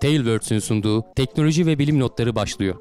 Tailwords'ün 0.00 0.58
sunduğu 0.58 1.04
teknoloji 1.16 1.66
ve 1.66 1.78
bilim 1.78 2.00
notları 2.00 2.34
başlıyor. 2.34 2.74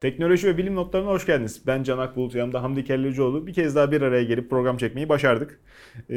Teknoloji 0.00 0.48
ve 0.48 0.56
bilim 0.58 0.74
notlarına 0.74 1.10
hoş 1.10 1.26
geldiniz. 1.26 1.62
Ben 1.66 1.82
Can 1.82 1.98
Akbulut, 1.98 2.34
yanımda 2.34 2.62
Hamdi 2.62 2.84
Kellecioğlu. 2.84 3.46
Bir 3.46 3.52
kez 3.52 3.76
daha 3.76 3.92
bir 3.92 4.02
araya 4.02 4.24
gelip 4.24 4.50
program 4.50 4.76
çekmeyi 4.76 5.08
başardık. 5.08 5.60
Ee, 6.10 6.16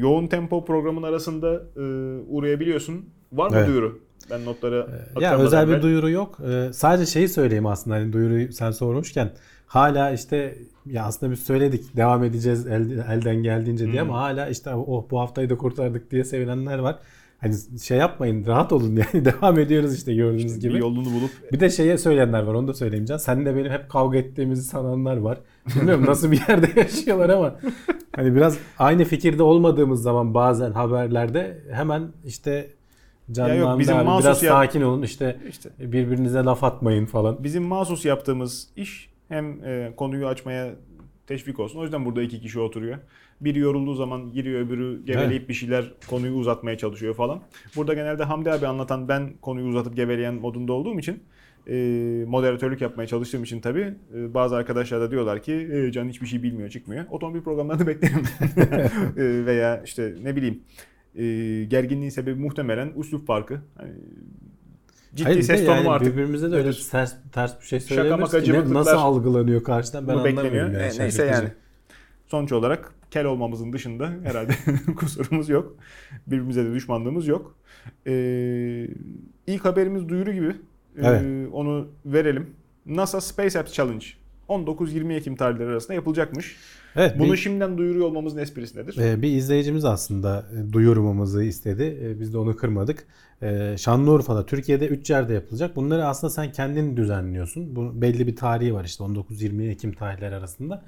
yoğun 0.00 0.26
tempo 0.26 0.64
programın 0.64 1.02
arasında 1.02 1.62
e, 1.76 1.82
uğrayabiliyorsun. 2.28 3.10
Var 3.32 3.50
mı 3.50 3.56
Evet. 3.56 3.68
duyuru? 3.68 4.05
Ben 4.30 4.44
notları 4.44 4.76
Ya 4.76 4.82
aktarmadan 5.14 5.46
özel 5.46 5.68
bir 5.68 5.72
evvel- 5.72 5.82
duyuru 5.82 6.10
yok. 6.10 6.38
Ee, 6.48 6.68
sadece 6.72 7.06
şeyi 7.12 7.28
söyleyeyim 7.28 7.66
aslında 7.66 7.96
hani 7.96 8.12
duyuruyu 8.12 8.52
sen 8.52 8.70
sormuşken 8.70 9.30
hala 9.66 10.10
işte 10.10 10.58
ya 10.86 11.04
aslında 11.04 11.32
biz 11.32 11.40
söyledik 11.40 11.96
devam 11.96 12.24
edeceğiz 12.24 12.66
el- 12.66 12.98
elden 13.10 13.36
geldiğince 13.42 13.92
diye 13.92 14.00
ama 14.00 14.18
hala 14.20 14.48
işte 14.48 14.74
oh 14.74 15.04
bu 15.10 15.20
haftayı 15.20 15.50
da 15.50 15.56
kurtardık 15.56 16.10
diye 16.10 16.24
sevinenler 16.24 16.78
var. 16.78 16.98
Hani 17.38 17.54
şey 17.82 17.98
yapmayın 17.98 18.46
rahat 18.46 18.72
olun 18.72 18.96
yani 19.14 19.24
devam 19.24 19.58
ediyoruz 19.58 19.94
işte 19.94 20.14
gördüğünüz 20.14 20.56
bir 20.56 20.68
gibi. 20.68 20.78
yolunu 20.78 21.04
bulup 21.04 21.30
Bir 21.52 21.60
de 21.60 21.70
şeye 21.70 21.98
söyleyenler 21.98 22.42
var 22.42 22.54
onu 22.54 22.68
da 22.68 22.74
söyleyeyim 22.74 23.06
Sen 23.18 23.46
de 23.46 23.56
benim 23.56 23.72
hep 23.72 23.90
kavga 23.90 24.18
ettiğimizi 24.18 24.62
sananlar 24.62 25.16
var. 25.16 25.38
Bilmiyorum 25.76 26.04
nasıl 26.08 26.32
bir 26.32 26.40
yerde 26.48 26.80
yaşıyorlar 26.80 27.28
ama 27.28 27.54
hani 28.16 28.34
biraz 28.34 28.58
aynı 28.78 29.04
fikirde 29.04 29.42
olmadığımız 29.42 30.02
zaman 30.02 30.34
bazen 30.34 30.72
haberlerde 30.72 31.58
hemen 31.72 32.02
işte 32.24 32.70
canlandı 33.32 33.78
bizim 33.78 33.96
abi, 33.96 34.22
biraz 34.22 34.42
yap- 34.42 34.52
sakin 34.52 34.82
olun 34.82 35.02
işte 35.02 35.36
işte 35.48 35.70
birbirinize 35.78 36.38
laf 36.38 36.64
atmayın 36.64 37.06
falan. 37.06 37.44
bizim 37.44 37.62
mahsus 37.62 38.04
yaptığımız 38.04 38.68
iş 38.76 39.10
hem 39.28 39.64
e, 39.64 39.92
konuyu 39.96 40.26
açmaya 40.26 40.74
teşvik 41.26 41.60
olsun. 41.60 41.78
O 41.78 41.82
yüzden 41.82 42.04
burada 42.04 42.22
iki 42.22 42.40
kişi 42.40 42.60
oturuyor. 42.60 42.98
Biri 43.40 43.58
yorulduğu 43.58 43.94
zaman 43.94 44.32
giriyor 44.32 44.60
öbürü 44.60 45.04
geveleyip 45.04 45.48
bir 45.48 45.54
şeyler 45.54 45.92
konuyu 46.10 46.34
uzatmaya 46.34 46.78
çalışıyor 46.78 47.14
falan. 47.14 47.40
Burada 47.76 47.94
genelde 47.94 48.24
Hamdi 48.24 48.52
abi 48.52 48.66
anlatan 48.66 49.08
ben 49.08 49.32
konuyu 49.42 49.66
uzatıp 49.68 49.96
geveleyen 49.96 50.34
modunda 50.34 50.72
olduğum 50.72 50.98
için 50.98 51.22
e, 51.68 51.74
moderatörlük 52.26 52.80
yapmaya 52.80 53.06
çalıştığım 53.06 53.42
için 53.44 53.60
tabii 53.60 53.94
e, 54.14 54.34
bazı 54.34 54.56
arkadaşlar 54.56 55.00
da 55.00 55.10
diyorlar 55.10 55.42
ki 55.42 55.52
e, 55.72 55.92
Can 55.92 56.08
hiçbir 56.08 56.26
şey 56.26 56.42
bilmiyor 56.42 56.70
çıkmıyor. 56.70 57.04
Otomobil 57.10 57.40
programlarını 57.40 57.86
beklerim. 57.86 58.22
E, 59.16 59.46
veya 59.46 59.82
işte 59.84 60.14
ne 60.22 60.36
bileyim 60.36 60.60
e, 61.16 61.64
gerginliğin 61.64 62.10
sebebi 62.10 62.40
muhtemelen 62.40 62.92
üslup 62.96 63.26
farkı. 63.26 63.60
Hani, 63.76 63.90
ciddi 65.14 65.28
Hayır, 65.28 65.42
ses 65.42 65.66
tonu 65.66 65.76
yani 65.76 65.88
artık. 65.90 66.12
birbirimize 66.12 66.50
de 66.50 66.54
öyle 66.56 66.68
nedir? 66.68 66.86
ters, 66.90 67.14
ters 67.32 67.60
bir 67.60 67.66
şey 67.66 68.10
maka 68.10 68.40
ki. 68.42 68.52
Nasıl 68.74 68.90
algılanıyor 68.96 69.64
karşıdan 69.64 70.08
ben 70.08 70.12
anlamıyorum 70.12 70.42
bekleniyor. 70.44 70.66
yani. 70.66 70.76
E, 70.76 70.82
neyse 70.82 70.96
şaşırtıcı. 70.98 71.32
yani. 71.32 71.48
Sonuç 72.26 72.52
olarak 72.52 72.94
kel 73.10 73.24
olmamızın 73.24 73.72
dışında 73.72 74.10
herhalde 74.24 74.52
kusurumuz 74.96 75.48
yok. 75.48 75.76
Birbirimize 76.26 76.64
de 76.64 76.74
düşmanlığımız 76.74 77.26
yok. 77.26 77.56
Ee, 78.06 78.88
ilk 79.46 79.64
haberimiz 79.64 80.08
duyuru 80.08 80.32
gibi. 80.32 80.48
Ee, 80.48 80.52
Evet. 81.06 81.48
onu 81.52 81.88
verelim. 82.06 82.50
NASA 82.86 83.20
Space 83.20 83.58
Apps 83.60 83.72
Challenge 83.72 84.06
19-20 84.48 85.12
Ekim 85.12 85.36
tarihleri 85.36 85.68
arasında 85.68 85.94
yapılacakmış. 85.94 86.56
Evet, 86.96 87.18
Bunu 87.18 87.32
bir- 87.32 87.36
şimdiden 87.36 87.78
duyuruyor 87.78 88.06
olmamızın 88.06 88.38
esprisi 88.38 88.78
nedir? 88.78 88.96
Ee, 88.98 89.22
bir 89.22 89.28
izleyicimiz 89.36 89.84
aslında 89.84 90.44
e, 90.58 90.72
duyurmamızı 90.72 91.44
istedi. 91.44 91.98
Ee, 92.02 92.20
Biz 92.20 92.32
de 92.34 92.38
onu 92.38 92.56
kırmadık. 92.56 93.06
Ee, 93.42 93.74
Şanlıurfa'da, 93.78 94.46
Türkiye'de 94.46 94.86
3 94.86 95.10
yerde 95.10 95.34
yapılacak. 95.34 95.76
Bunları 95.76 96.06
aslında 96.06 96.30
sen 96.30 96.52
kendin 96.52 96.96
düzenliyorsun. 96.96 97.76
Bu 97.76 98.00
belli 98.02 98.26
bir 98.26 98.36
tarihi 98.36 98.74
var 98.74 98.84
işte 98.84 99.04
19-20 99.04 99.68
Ekim 99.70 99.92
tarihleri 99.92 100.34
arasında. 100.34 100.82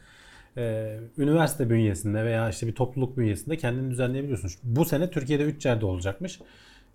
Üniversite 1.18 1.70
bünyesinde 1.70 2.24
veya 2.24 2.48
işte 2.50 2.66
bir 2.66 2.72
topluluk 2.74 3.16
bünyesinde 3.16 3.56
kendini 3.56 3.90
düzenleyebiliyorsun. 3.90 4.50
Bu 4.62 4.84
sene 4.84 5.10
Türkiye'de 5.10 5.44
3 5.44 5.66
yerde 5.66 5.86
olacakmış. 5.86 6.40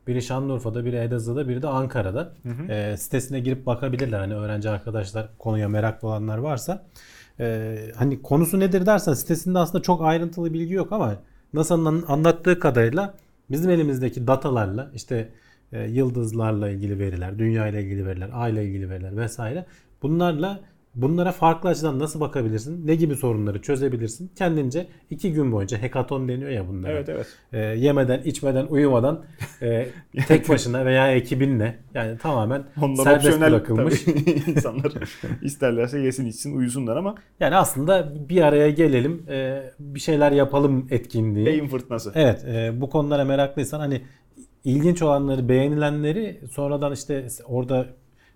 Biri 0.07 0.21
Şanlıurfa'da, 0.21 0.85
biri 0.85 0.95
Elazığ'da, 0.95 1.49
biri 1.49 1.61
de 1.61 1.67
Ankara'da. 1.67 2.33
Ee, 2.69 2.95
sitesine 2.97 3.39
girip 3.39 3.65
bakabilirler. 3.65 4.19
Hani 4.19 4.33
öğrenci 4.35 4.69
arkadaşlar 4.69 5.29
konuya 5.37 5.69
meraklı 5.69 6.07
olanlar 6.07 6.37
varsa. 6.37 6.85
Ee, 7.43 7.91
hani 7.95 8.21
konusu 8.21 8.59
nedir 8.59 8.85
dersen 8.85 9.13
sitesinde 9.13 9.59
aslında 9.59 9.81
çok 9.81 10.01
ayrıntılı 10.01 10.53
bilgi 10.53 10.73
yok 10.73 10.91
ama 10.91 11.15
NASA'nın 11.53 11.85
an- 11.85 12.03
anlattığı 12.07 12.59
kadarıyla 12.59 13.13
bizim 13.51 13.71
elimizdeki 13.71 14.27
datalarla 14.27 14.91
işte 14.95 15.29
e, 15.71 15.89
yıldızlarla 15.89 16.69
ilgili 16.69 16.99
veriler, 16.99 17.39
dünya 17.39 17.67
ile 17.67 17.83
ilgili 17.83 18.05
veriler, 18.05 18.29
ay 18.33 18.51
ile 18.51 18.65
ilgili 18.65 18.89
veriler 18.89 19.17
vesaire 19.17 19.65
bunlarla 20.01 20.59
bunlara 20.95 21.31
farklı 21.31 21.69
açıdan 21.69 21.99
nasıl 21.99 22.19
bakabilirsin? 22.19 22.87
Ne 22.87 22.95
gibi 22.95 23.15
sorunları 23.15 23.61
çözebilirsin? 23.61 24.31
Kendince 24.35 24.87
iki 25.09 25.33
gün 25.33 25.51
boyunca 25.51 25.77
hekaton 25.77 26.27
deniyor 26.27 26.49
ya 26.51 26.67
bunlara. 26.67 26.91
Evet 26.91 27.09
evet. 27.09 27.27
E, 27.53 27.59
yemeden, 27.59 28.21
içmeden, 28.23 28.65
uyumadan 28.65 29.25
e, 29.61 29.87
tek 30.27 30.49
başına 30.49 30.85
veya 30.85 31.11
ekibinle 31.11 31.79
yani 31.93 32.17
tamamen 32.17 32.63
Ondan 32.81 33.03
serbest 33.03 33.41
bırakılmış. 33.41 34.07
insanlar 34.47 34.93
isterlerse 35.41 35.99
yesin 35.99 36.25
içsin 36.25 36.57
uyusunlar 36.57 36.97
ama 36.97 37.15
Yani 37.39 37.55
aslında 37.55 38.13
bir 38.29 38.41
araya 38.41 38.69
gelelim, 38.69 39.25
e, 39.29 39.63
bir 39.79 39.99
şeyler 39.99 40.31
yapalım 40.31 40.87
etkinliği. 40.91 41.45
beyin 41.45 41.67
fırtınası. 41.67 42.11
Evet, 42.15 42.45
e, 42.45 42.81
bu 42.81 42.89
konulara 42.89 43.25
meraklıysan 43.25 43.79
hani 43.79 44.01
ilginç 44.63 45.01
olanları, 45.01 45.49
beğenilenleri 45.49 46.41
sonradan 46.51 46.93
işte 46.93 47.27
orada 47.45 47.87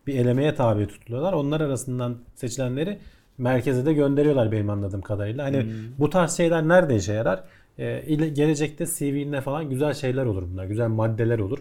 bir 0.07 0.15
elemeye 0.15 0.55
tabi 0.55 0.87
tutuluyorlar. 0.87 1.33
Onlar 1.33 1.61
arasından 1.61 2.17
seçilenleri 2.35 2.97
merkeze 3.37 3.85
de 3.85 3.93
gönderiyorlar 3.93 4.51
benim 4.51 4.69
anladığım 4.69 5.01
kadarıyla. 5.01 5.45
Hani 5.45 5.61
Hmm. 5.63 5.69
bu 5.99 6.09
tarz 6.09 6.37
şeyler 6.37 6.67
nerede 6.67 6.95
işe 6.95 7.13
yarar? 7.13 7.43
E, 7.77 8.03
ile- 8.07 8.29
gelecekte 8.29 8.85
CV'nde 8.85 9.41
falan 9.41 9.69
güzel 9.69 9.93
şeyler 9.93 10.25
olur 10.25 10.43
bunlar. 10.51 10.65
Güzel 10.65 10.87
maddeler 10.87 11.39
olur. 11.39 11.59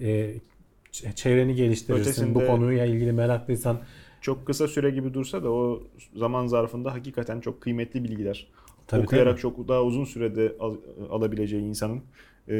E, 0.00 0.34
ç- 0.92 1.14
çevreni 1.14 1.54
geliştirirsin. 1.54 2.02
Ötesinde- 2.02 2.34
Bu 2.34 2.46
konuyla 2.46 2.84
ilgili 2.84 3.12
meraklıysan 3.12 3.78
Çok 4.20 4.46
kısa 4.46 4.68
süre 4.68 4.90
gibi 4.90 5.14
dursa 5.14 5.42
da 5.42 5.50
o 5.50 5.82
zaman 6.16 6.46
zarfında 6.46 6.92
hakikaten 6.94 7.40
çok 7.40 7.60
kıymetli 7.60 8.04
bilgiler. 8.04 8.46
Tabii, 8.86 9.02
Okuyarak 9.04 9.32
tabii. 9.32 9.40
çok 9.40 9.68
daha 9.68 9.82
uzun 9.82 10.04
sürede 10.04 10.52
al- 10.60 10.76
alabileceği 11.10 11.62
insanın 11.62 12.00
e, 12.48 12.52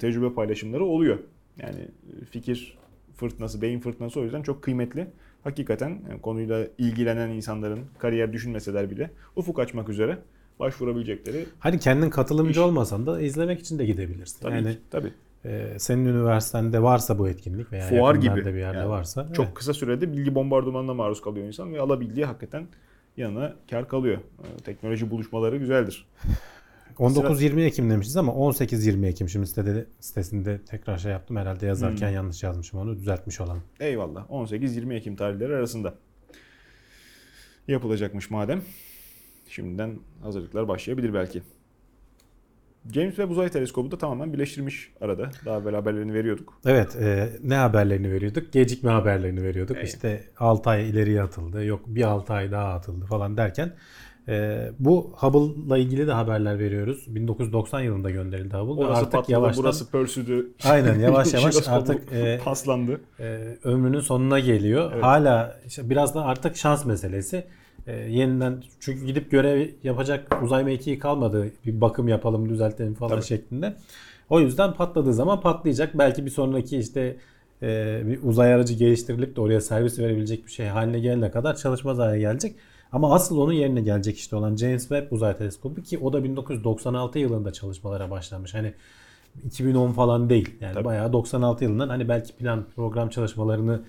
tecrübe 0.00 0.34
paylaşımları 0.34 0.84
oluyor. 0.84 1.18
Yani 1.62 1.88
fikir 2.30 2.78
fırtınası, 3.16 3.62
beyin 3.62 3.80
fırtınası 3.80 4.20
o 4.20 4.22
yüzden 4.22 4.42
çok 4.42 4.62
kıymetli. 4.62 5.06
Hakikaten 5.44 5.88
yani 6.10 6.20
konuyla 6.20 6.66
ilgilenen 6.78 7.28
insanların 7.28 7.80
kariyer 7.98 8.32
düşünmeseler 8.32 8.90
bile 8.90 9.10
ufuk 9.36 9.58
açmak 9.58 9.88
üzere 9.88 10.18
başvurabilecekleri 10.60 11.46
Hani 11.58 11.78
kendin 11.78 12.10
katılımcı 12.10 12.50
İş. 12.50 12.58
olmasan 12.58 13.06
da 13.06 13.20
izlemek 13.20 13.60
için 13.60 13.78
de 13.78 13.86
gidebilirsin. 13.86 14.40
tabii 14.42 14.54
yani 14.54 14.72
ki, 14.72 14.78
tabii. 14.90 15.12
e, 15.44 15.78
senin 15.78 16.04
üniversitende 16.04 16.82
varsa 16.82 17.18
bu 17.18 17.28
etkinlik 17.28 17.72
veya 17.72 17.86
Fuar 17.88 18.14
gibi. 18.14 18.36
bir 18.46 18.54
yerde 18.54 18.78
Yani 18.78 18.88
varsa 18.88 19.28
Çok 19.32 19.44
evet. 19.46 19.54
kısa 19.54 19.74
sürede 19.74 20.12
bilgi 20.12 20.34
bombardımanına 20.34 20.94
maruz 20.94 21.20
kalıyor 21.22 21.46
insan 21.46 21.74
ve 21.74 21.80
alabildiği 21.80 22.26
hakikaten 22.26 22.66
yanına 23.16 23.52
kar 23.70 23.88
kalıyor. 23.88 24.16
E, 24.18 24.62
Teknoloji 24.62 25.10
buluşmaları 25.10 25.56
güzeldir. 25.56 26.06
19-20 26.98 27.64
Ekim 27.64 27.90
demişiz 27.90 28.16
ama 28.16 28.32
18-20 28.32 29.06
Ekim 29.06 29.28
şimdi 29.28 29.46
sitede, 29.46 29.86
sitesinde 30.00 30.60
tekrar 30.64 30.98
şey 30.98 31.12
yaptım 31.12 31.36
herhalde 31.36 31.66
yazarken 31.66 32.08
Hmm. 32.08 32.14
yanlış 32.14 32.42
yazmışım 32.42 32.80
onu 32.80 32.96
düzeltmiş 32.96 33.40
olalım. 33.40 33.62
Eyvallah. 33.80 34.30
18-20 34.30 34.94
Ekim 34.94 35.16
tarihleri 35.16 35.54
arasında 35.54 35.94
yapılacakmış 37.68 38.30
madem. 38.30 38.62
Şimdiden 39.48 39.98
hazırlıklar 40.22 40.68
başlayabilir 40.68 41.14
belki. 41.14 41.42
James 42.92 43.08
Webb 43.16 43.30
Uzay 43.30 43.48
Teleskobu 43.48 43.90
da 43.90 43.98
tamamen 43.98 44.32
birleştirmiş 44.32 44.92
arada. 45.00 45.30
Daha 45.44 45.58
evvel 45.58 45.74
haberlerini 45.74 46.14
veriyorduk. 46.14 46.60
Evet 46.66 46.96
e, 46.96 47.28
ne 47.42 47.54
haberlerini 47.54 48.12
veriyorduk? 48.12 48.52
Gecikme 48.52 48.90
haberlerini 48.90 49.42
veriyorduk. 49.42 49.76
Evet. 49.76 49.88
İşte 49.88 50.24
6 50.38 50.70
ay 50.70 50.90
ileriye 50.90 51.22
atıldı 51.22 51.64
yok 51.64 51.82
bir 51.86 52.02
6 52.02 52.32
ay 52.32 52.52
daha 52.52 52.74
atıldı 52.74 53.06
falan 53.06 53.36
derken 53.36 53.72
e, 54.28 54.68
bu 54.78 55.12
Hubble'la 55.16 55.78
ilgili 55.78 56.06
de 56.06 56.12
haberler 56.12 56.58
veriyoruz. 56.58 57.14
1990 57.14 57.80
yılında 57.80 58.10
gönderildi 58.10 58.56
Hubble. 58.56 58.84
Orası 58.84 59.00
artık 59.00 59.12
patladı, 59.12 59.32
yavaştan 59.32 59.64
burası 59.64 59.90
pörsüdü. 59.90 60.52
Aynen, 60.64 60.98
yavaş 60.98 61.34
yavaş 61.34 61.68
artık, 61.68 62.12
e, 62.12 62.40
paslandı. 62.44 63.00
e, 63.20 63.56
ömrünün 63.64 64.00
sonuna 64.00 64.40
geliyor. 64.40 64.90
Evet. 64.94 65.04
Hala 65.04 65.56
işte 65.66 65.90
biraz 65.90 66.14
da 66.14 66.24
artık 66.24 66.56
şans 66.56 66.84
meselesi. 66.84 67.44
E, 67.86 67.96
yeniden 67.96 68.62
çünkü 68.80 69.06
gidip 69.06 69.30
görev 69.30 69.68
yapacak 69.82 70.42
uzay 70.42 70.64
mekiği 70.64 70.98
kalmadı. 70.98 71.50
Bir 71.66 71.80
bakım 71.80 72.08
yapalım, 72.08 72.48
düzeltelim 72.48 72.94
falan 72.94 73.10
Tabii. 73.10 73.24
şeklinde. 73.24 73.76
O 74.30 74.40
yüzden 74.40 74.72
patladığı 74.74 75.14
zaman 75.14 75.40
patlayacak. 75.40 75.98
Belki 75.98 76.26
bir 76.26 76.30
sonraki 76.30 76.78
işte 76.78 77.16
e, 77.62 78.02
bir 78.06 78.22
uzay 78.22 78.54
aracı 78.54 78.74
geliştirilip 78.74 79.36
de 79.36 79.40
oraya 79.40 79.60
servis 79.60 79.98
verebilecek 79.98 80.46
bir 80.46 80.50
şey 80.50 80.66
haline 80.66 80.98
gelene 81.00 81.30
kadar 81.30 81.56
çalışmaz 81.56 81.98
hale 81.98 82.18
gelecek. 82.18 82.56
Ama 82.94 83.14
asıl 83.14 83.38
onun 83.38 83.52
yerine 83.52 83.80
gelecek 83.80 84.18
işte 84.18 84.36
olan 84.36 84.56
James 84.56 84.82
Webb 84.82 85.12
Uzay 85.12 85.36
Teleskobu 85.36 85.82
ki 85.82 85.98
o 85.98 86.12
da 86.12 86.24
1996 86.24 87.18
yılında 87.18 87.52
çalışmalara 87.52 88.10
başlamış. 88.10 88.54
Hani 88.54 88.74
2010 89.44 89.92
falan 89.92 90.30
değil. 90.30 90.54
Yani 90.60 90.74
Tabii. 90.74 90.84
bayağı 90.84 91.12
96 91.12 91.64
yılından 91.64 91.88
hani 91.88 92.08
belki 92.08 92.32
plan 92.32 92.64
program 92.76 93.08
çalışmalarını 93.08 93.82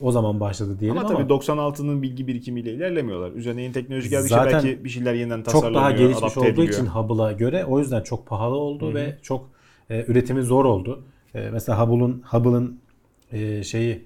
o 0.00 0.10
zaman 0.10 0.40
başladı 0.40 0.80
diyelim 0.80 0.98
Ama 0.98 1.08
ama, 1.08 1.18
tabii 1.18 1.32
96'nın 1.32 2.02
bilgi 2.02 2.26
birikimiyle 2.26 2.72
ilerlemiyorlar. 2.72 3.32
Üzerine 3.32 3.62
yeni 3.62 3.72
teknoloji 3.72 4.08
geldikçe 4.08 4.36
belki 4.36 4.84
bir 4.84 4.88
şeyler 4.88 5.14
yeniden 5.14 5.42
çok 5.42 5.44
tasarlanıyor, 5.44 5.82
daha 5.82 5.90
gelişmiş 5.90 6.36
olduğu 6.36 6.46
ediliyor. 6.46 6.68
için 6.68 6.86
Hubble'a 6.86 7.32
göre 7.32 7.64
o 7.64 7.78
yüzden 7.78 8.02
çok 8.02 8.26
pahalı 8.26 8.56
oldu 8.56 8.94
ve 8.94 9.18
çok 9.22 9.50
e, 9.90 10.04
üretimi 10.08 10.42
zor 10.42 10.64
oldu. 10.64 11.02
E, 11.34 11.50
mesela 11.52 11.80
Hubble'ın 11.80 12.22
Hubble'ın 12.30 12.80
e, 13.32 13.62
şeyi 13.62 14.04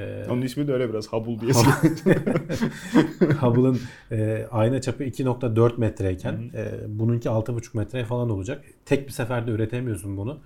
e, 0.00 0.30
Onun 0.30 0.42
ismi 0.42 0.68
de 0.68 0.72
öyle 0.72 0.90
biraz 0.90 1.08
Hubble 1.12 1.40
diye. 1.40 1.52
Hubble'ın 3.40 3.78
e, 4.10 4.46
ayna 4.50 4.80
çapı 4.80 5.04
2.4 5.04 5.80
metreyken 5.80 6.50
e, 6.54 6.72
bununki 6.88 7.28
6.5 7.28 7.76
metre 7.76 8.04
falan 8.04 8.30
olacak. 8.30 8.64
Tek 8.84 9.06
bir 9.06 9.12
seferde 9.12 9.50
üretemiyorsun 9.50 10.16
bunu. 10.16 10.38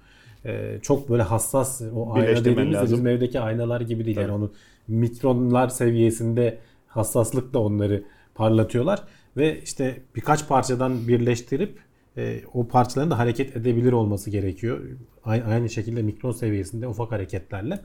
E, 0.45 0.79
çok 0.83 1.11
böyle 1.11 1.23
hassas 1.23 1.83
o 1.95 2.15
ayna 2.15 2.27
dediğimiz 2.27 2.69
de 2.69 2.73
lazım. 2.73 2.93
bizim 2.93 3.07
evdeki 3.07 3.41
aynalar 3.41 3.81
gibi 3.81 4.05
değil. 4.05 4.17
Yani 4.17 4.27
Tabii. 4.27 4.37
onu 4.37 4.53
mikronlar 4.89 5.69
seviyesinde 5.69 6.59
hassaslıkla 6.89 7.59
onları 7.59 8.05
parlatıyorlar 8.35 9.03
ve 9.37 9.61
işte 9.61 10.01
birkaç 10.17 10.49
parçadan 10.49 11.09
birleştirip 11.09 11.79
e, 12.17 12.41
o 12.55 12.69
parçaların 12.69 13.11
da 13.11 13.19
hareket 13.19 13.57
edebilir 13.57 13.93
olması 13.93 14.31
gerekiyor. 14.31 14.81
Aynı, 15.25 15.45
aynı 15.45 15.71
şekilde 15.71 16.03
mikron 16.03 16.33
seviyesinde 16.33 16.89
ufak 16.89 17.13
hareketlerle. 17.13 17.81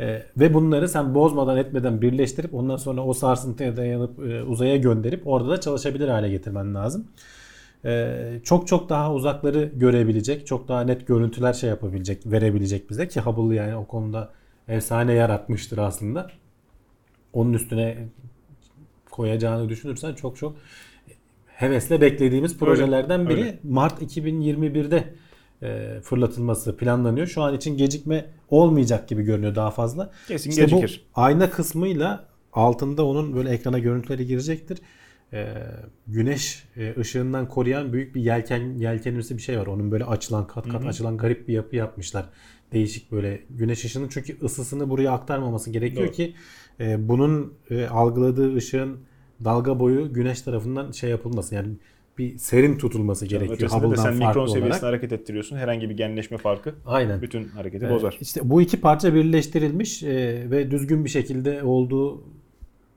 E, 0.00 0.22
ve 0.36 0.54
bunları 0.54 0.88
sen 0.88 1.14
bozmadan 1.14 1.56
etmeden 1.56 2.02
birleştirip 2.02 2.54
ondan 2.54 2.76
sonra 2.76 3.04
o 3.04 3.12
sarsıntıya 3.12 3.76
dayanıp 3.76 4.18
e, 4.18 4.42
uzaya 4.42 4.76
gönderip 4.76 5.26
orada 5.26 5.48
da 5.48 5.60
çalışabilir 5.60 6.08
hale 6.08 6.28
getirmen 6.28 6.74
lazım. 6.74 7.06
E, 7.84 8.40
çok 8.44 8.66
çok 8.66 8.88
daha 8.88 9.14
uzakları 9.14 9.70
görebilecek, 9.76 10.46
çok 10.46 10.68
daha 10.68 10.80
net 10.80 11.06
görüntüler 11.06 11.52
şey 11.52 11.70
yapabilecek, 11.70 12.26
verebilecek 12.26 12.90
bize 12.90 13.08
ki 13.08 13.20
Hubble 13.20 13.56
yani 13.56 13.76
o 13.76 13.86
konuda 13.86 14.30
efsane 14.68 15.12
yaratmıştır 15.12 15.78
aslında. 15.78 16.30
Onun 17.32 17.52
üstüne 17.52 17.96
koyacağını 19.10 19.68
düşünürsen 19.68 20.14
çok 20.14 20.36
çok 20.36 20.56
hevesle 21.46 22.00
beklediğimiz 22.00 22.58
projelerden 22.58 23.28
biri 23.28 23.40
öyle. 23.40 23.58
Mart 23.62 24.02
2021'de 24.02 24.96
e, 24.96 25.04
fırlatılması 26.02 26.76
planlanıyor. 26.76 27.26
Şu 27.26 27.42
an 27.42 27.54
için 27.54 27.76
gecikme 27.76 28.24
olmayacak 28.48 29.08
gibi 29.08 29.22
görünüyor 29.22 29.54
daha 29.54 29.70
fazla. 29.70 30.10
Kesin 30.28 30.50
İşte 30.50 30.62
gecikir. 30.62 31.04
bu 31.16 31.20
ayna 31.20 31.50
kısmıyla 31.50 32.28
altında 32.52 33.06
onun 33.06 33.36
böyle 33.36 33.50
ekrana 33.50 33.78
görüntüleri 33.78 34.26
girecektir. 34.26 34.78
Ee, 35.32 35.46
güneş 36.06 36.64
e, 36.76 36.94
ışığından 37.00 37.48
koruyan 37.48 37.92
büyük 37.92 38.14
bir 38.14 38.20
yelken 38.20 38.74
yelkenimsi 38.74 39.36
bir 39.36 39.42
şey 39.42 39.58
var. 39.58 39.66
Onun 39.66 39.90
böyle 39.90 40.04
açılan 40.04 40.46
kat 40.46 40.68
kat 40.68 40.86
açılan 40.86 41.16
garip 41.16 41.48
bir 41.48 41.52
yapı 41.52 41.76
yapmışlar. 41.76 42.28
Değişik 42.72 43.12
böyle 43.12 43.40
güneş 43.50 43.84
ışığının 43.84 44.08
çünkü 44.08 44.38
ısısını 44.42 44.90
buraya 44.90 45.12
aktarmaması 45.12 45.70
gerekiyor 45.70 46.06
Doğru. 46.06 46.12
ki 46.12 46.34
e, 46.80 47.08
bunun 47.08 47.54
e, 47.70 47.86
algıladığı 47.86 48.56
ışığın 48.56 48.98
dalga 49.44 49.80
boyu 49.80 50.12
güneş 50.12 50.42
tarafından 50.42 50.92
şey 50.92 51.10
yapılması 51.10 51.54
yani 51.54 51.68
bir 52.18 52.38
serin 52.38 52.78
tutulması 52.78 53.26
gerekiyor. 53.26 53.58
De 53.58 53.66
Hubble'dan 53.66 54.02
sen 54.02 54.14
mikron 54.14 54.46
seviyesinde 54.46 54.64
olarak. 54.68 54.82
hareket 54.82 55.12
ettiriyorsun. 55.12 55.56
Herhangi 55.56 55.90
bir 55.90 55.96
genleşme 55.96 56.38
farkı 56.38 56.74
Aynen. 56.86 57.22
bütün 57.22 57.48
hareketi 57.48 57.86
Ee, 57.86 57.90
bozar. 57.90 58.18
İşte 58.20 58.40
bu 58.50 58.62
iki 58.62 58.80
parça 58.80 59.14
birleştirilmiş 59.14 60.02
e, 60.02 60.50
ve 60.50 60.70
düzgün 60.70 61.04
bir 61.04 61.10
şekilde 61.10 61.62
olduğu 61.62 62.22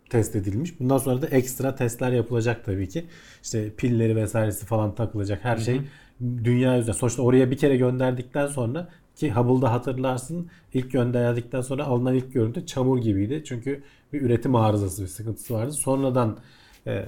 test 0.09 0.35
edilmiş. 0.35 0.79
Bundan 0.79 0.97
sonra 0.97 1.21
da 1.21 1.27
ekstra 1.27 1.75
testler 1.75 2.11
yapılacak 2.11 2.65
tabii 2.65 2.89
ki. 2.89 3.05
İşte 3.43 3.69
pilleri 3.77 4.15
vesairesi 4.15 4.65
falan 4.65 4.95
takılacak 4.95 5.39
her 5.43 5.57
şey 5.57 5.81
dünya 6.21 6.77
üzerinde. 6.77 6.93
Sonuçta 6.93 7.21
oraya 7.21 7.51
bir 7.51 7.57
kere 7.57 7.77
gönderdikten 7.77 8.47
sonra 8.47 8.87
ki 9.15 9.31
Hubble'da 9.31 9.71
hatırlarsın 9.71 10.47
ilk 10.73 10.91
gönderdikten 10.91 11.61
sonra 11.61 11.85
alınan 11.85 12.15
ilk 12.15 12.33
görüntü 12.33 12.65
çamur 12.65 12.97
gibiydi. 12.97 13.43
Çünkü 13.45 13.83
bir 14.13 14.21
üretim 14.21 14.55
arızası 14.55 15.01
bir 15.01 15.07
sıkıntısı 15.07 15.53
vardı. 15.53 15.71
Sonradan 15.73 16.37
e, 16.87 17.05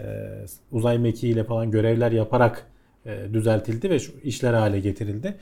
uzay 0.72 0.98
mekiğiyle 0.98 1.44
falan 1.44 1.72
görevler 1.72 2.12
yaparak 2.12 2.68
e, 3.06 3.34
düzeltildi 3.34 3.90
ve 3.90 4.00
şu 4.00 4.12
işler 4.24 4.54
hale 4.54 4.80
getirildi. 4.80 5.36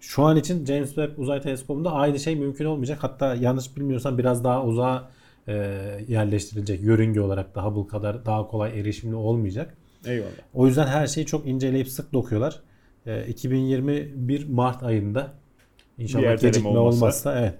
Şu 0.00 0.22
an 0.22 0.36
için 0.36 0.66
James 0.66 0.88
Webb 0.88 1.18
Uzay 1.18 1.40
Teleskobu'nda 1.40 1.92
aynı 1.92 2.20
şey 2.20 2.36
mümkün 2.36 2.64
olmayacak. 2.64 2.98
Hatta 3.00 3.34
yanlış 3.34 3.76
bilmiyorsam 3.76 4.18
biraz 4.18 4.44
daha 4.44 4.64
uzağa 4.64 5.10
e, 5.48 5.54
yerleştirilecek. 6.08 6.82
Yörünge 6.82 7.20
olarak 7.20 7.54
da 7.54 7.64
Hubble 7.64 7.88
kadar 7.88 8.26
daha 8.26 8.46
kolay 8.46 8.80
erişimli 8.80 9.14
olmayacak. 9.14 9.76
Eyvallah. 10.06 10.30
O 10.54 10.66
yüzden 10.66 10.86
her 10.86 11.06
şeyi 11.06 11.26
çok 11.26 11.46
inceleyip 11.46 11.88
sık 11.88 12.12
dokuyorlar. 12.12 12.60
E, 13.06 13.26
2021 13.26 14.48
Mart 14.48 14.82
ayında 14.82 15.32
inşallah 15.98 16.40
gecikme 16.40 16.68
olmazsa. 16.68 16.96
olmazsa 16.98 17.40
evet 17.40 17.54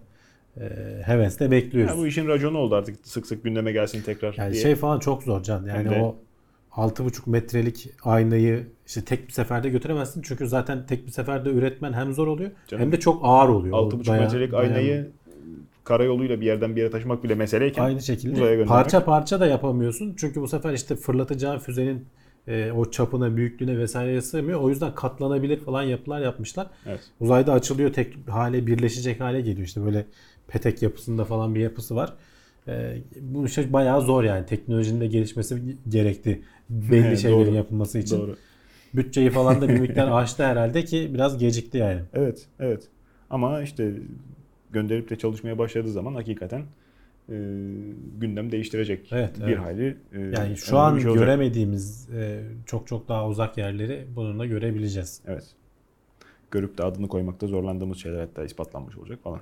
e, 0.60 0.64
hevesle 1.04 1.50
bekliyoruz. 1.50 1.94
Ya 1.96 2.02
bu 2.02 2.06
işin 2.06 2.28
raconu 2.28 2.58
oldu 2.58 2.74
artık 2.74 2.96
sık 3.06 3.26
sık 3.26 3.44
gündeme 3.44 3.72
gelsin 3.72 4.02
tekrar 4.02 4.34
Yani 4.38 4.52
diye. 4.52 4.62
şey 4.62 4.74
falan 4.74 4.98
çok 4.98 5.22
zor 5.22 5.42
can. 5.42 5.66
Yani 5.66 5.90
de- 5.90 6.00
o 6.02 6.16
6,5 6.70 7.26
metrelik 7.30 7.90
aynayı 8.04 8.66
işte 8.86 9.04
tek 9.04 9.26
bir 9.28 9.32
seferde 9.32 9.68
götüremezsin. 9.68 10.22
Çünkü 10.22 10.48
zaten 10.48 10.86
tek 10.86 11.06
bir 11.06 11.10
seferde 11.12 11.50
üretmen 11.50 11.92
hem 11.92 12.12
zor 12.12 12.26
oluyor 12.26 12.50
Canım. 12.68 12.82
hem 12.84 12.92
de 12.92 13.00
çok 13.00 13.20
ağır 13.24 13.48
oluyor. 13.48 13.78
O 13.78 13.80
6,5 13.90 14.06
dayan- 14.06 14.24
metrelik 14.24 14.52
dayan- 14.52 14.62
aynayı 14.62 15.10
karayoluyla 15.84 16.40
bir 16.40 16.46
yerden 16.46 16.76
bir 16.76 16.80
yere 16.80 16.90
taşımak 16.90 17.24
bile 17.24 17.34
meseleyken 17.34 17.82
aynı 17.84 18.02
şekilde 18.02 18.64
parça 18.64 19.04
parça 19.04 19.40
da 19.40 19.46
yapamıyorsun. 19.46 20.14
Çünkü 20.16 20.40
bu 20.40 20.48
sefer 20.48 20.72
işte 20.72 20.96
fırlatacağın 20.96 21.58
füzenin 21.58 22.04
e, 22.48 22.72
o 22.72 22.90
çapına, 22.90 23.36
büyüklüğüne 23.36 23.78
vesaireye 23.78 24.22
sığmıyor. 24.22 24.60
O 24.60 24.68
yüzden 24.68 24.94
katlanabilir 24.94 25.60
falan 25.60 25.82
yapılar 25.82 26.20
yapmışlar. 26.20 26.66
Evet. 26.86 27.00
Uzayda 27.20 27.52
açılıyor 27.52 27.92
tek 27.92 28.16
hale 28.28 28.66
birleşecek 28.66 29.20
hale 29.20 29.40
geliyor. 29.40 29.66
İşte 29.66 29.84
böyle 29.84 30.06
petek 30.52 30.82
yapısında 30.82 31.24
falan 31.24 31.54
bir 31.54 31.60
yapısı 31.60 31.96
var. 31.96 32.12
E, 32.68 32.96
bu 33.20 33.48
şey 33.48 33.72
bayağı 33.72 34.02
zor 34.02 34.24
yani. 34.24 34.46
Teknolojinin 34.46 35.00
de 35.00 35.06
gelişmesi 35.06 35.76
gerekti. 35.88 36.42
Belli 36.70 37.06
Evet, 37.06 37.18
şeylerin 37.18 37.46
doğru. 37.46 37.54
yapılması 37.54 37.98
için. 37.98 38.18
Doğru. 38.18 38.36
Bütçeyi 38.94 39.30
falan 39.30 39.60
da 39.60 39.68
bir 39.68 39.80
miktar 39.80 40.08
aştı 40.22 40.44
herhalde 40.44 40.84
ki 40.84 41.10
biraz 41.14 41.38
gecikti 41.38 41.78
yani. 41.78 42.00
Evet, 42.14 42.46
evet. 42.60 42.82
Ama 43.30 43.62
işte 43.62 43.92
gönderip 44.72 45.10
de 45.10 45.16
çalışmaya 45.18 45.58
başladığı 45.58 45.90
zaman 45.92 46.14
hakikaten 46.14 46.60
e, 47.28 47.34
gündem 48.18 48.52
değiştirecek. 48.52 49.08
Evet, 49.12 49.38
bir 49.38 49.42
evet. 49.44 49.58
hayli. 49.58 49.96
e, 50.12 50.20
Yani 50.20 50.56
şu 50.56 50.78
an 50.78 50.98
şey 50.98 51.08
olacak. 51.10 51.24
göremediğimiz 51.26 52.08
e, 52.14 52.42
çok 52.66 52.86
çok 52.86 53.08
daha 53.08 53.28
uzak 53.28 53.58
yerleri 53.58 54.06
bununla 54.16 54.46
görebileceğiz. 54.46 55.20
Evet. 55.26 55.44
Görüp 56.50 56.78
de 56.78 56.82
adını 56.84 57.08
koymakta 57.08 57.46
zorlandığımız 57.46 57.98
şeyler 57.98 58.20
hatta 58.20 58.44
ispatlanmış 58.44 58.96
olacak 58.96 59.18
falan. 59.22 59.40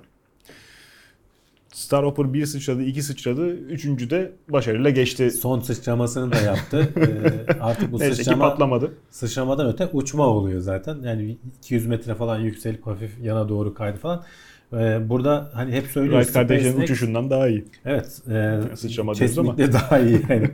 Star 1.73 2.05
Hopper 2.05 2.33
1 2.35 2.47
sıçradı, 2.47 2.83
2 2.83 3.03
sıçradı, 3.03 3.49
3. 3.51 3.85
de 4.11 4.33
başarıyla 4.49 4.91
geçti. 4.91 5.31
Son 5.31 5.61
sıçramasını 5.61 6.33
da 6.33 6.37
yaptı. 6.41 6.89
Ee, 6.97 7.61
artık 7.61 7.93
bu 7.93 7.99
Neyse 8.01 8.15
sıçrama 8.15 8.49
patlamadı. 8.51 8.93
sıçramadan 9.11 9.67
öte 9.73 9.87
uçma 9.93 10.27
oluyor 10.27 10.61
zaten. 10.61 10.99
Yani 11.03 11.39
200 11.59 11.87
metre 11.87 12.15
falan 12.15 12.39
yükselip 12.39 12.87
hafif 12.87 13.11
yana 13.23 13.49
doğru 13.49 13.75
kaydı 13.75 13.99
falan. 13.99 14.25
Ee, 14.73 14.77
burada 15.09 15.51
hani 15.55 15.73
hep 15.73 15.87
söylüyoruz. 15.87 16.27
Wright 16.27 16.35
kardeşlerin 16.35 16.77
SpaceX- 16.77 16.83
uçuşundan 16.85 17.31
daha 17.31 17.49
iyi. 17.49 17.65
Evet. 17.85 18.23
E, 18.31 18.61
Sıçrama 18.77 19.15
diyoruz 19.15 19.39
ama. 19.39 19.59
daha 19.59 19.99
iyi 19.99 20.21
yani. 20.29 20.51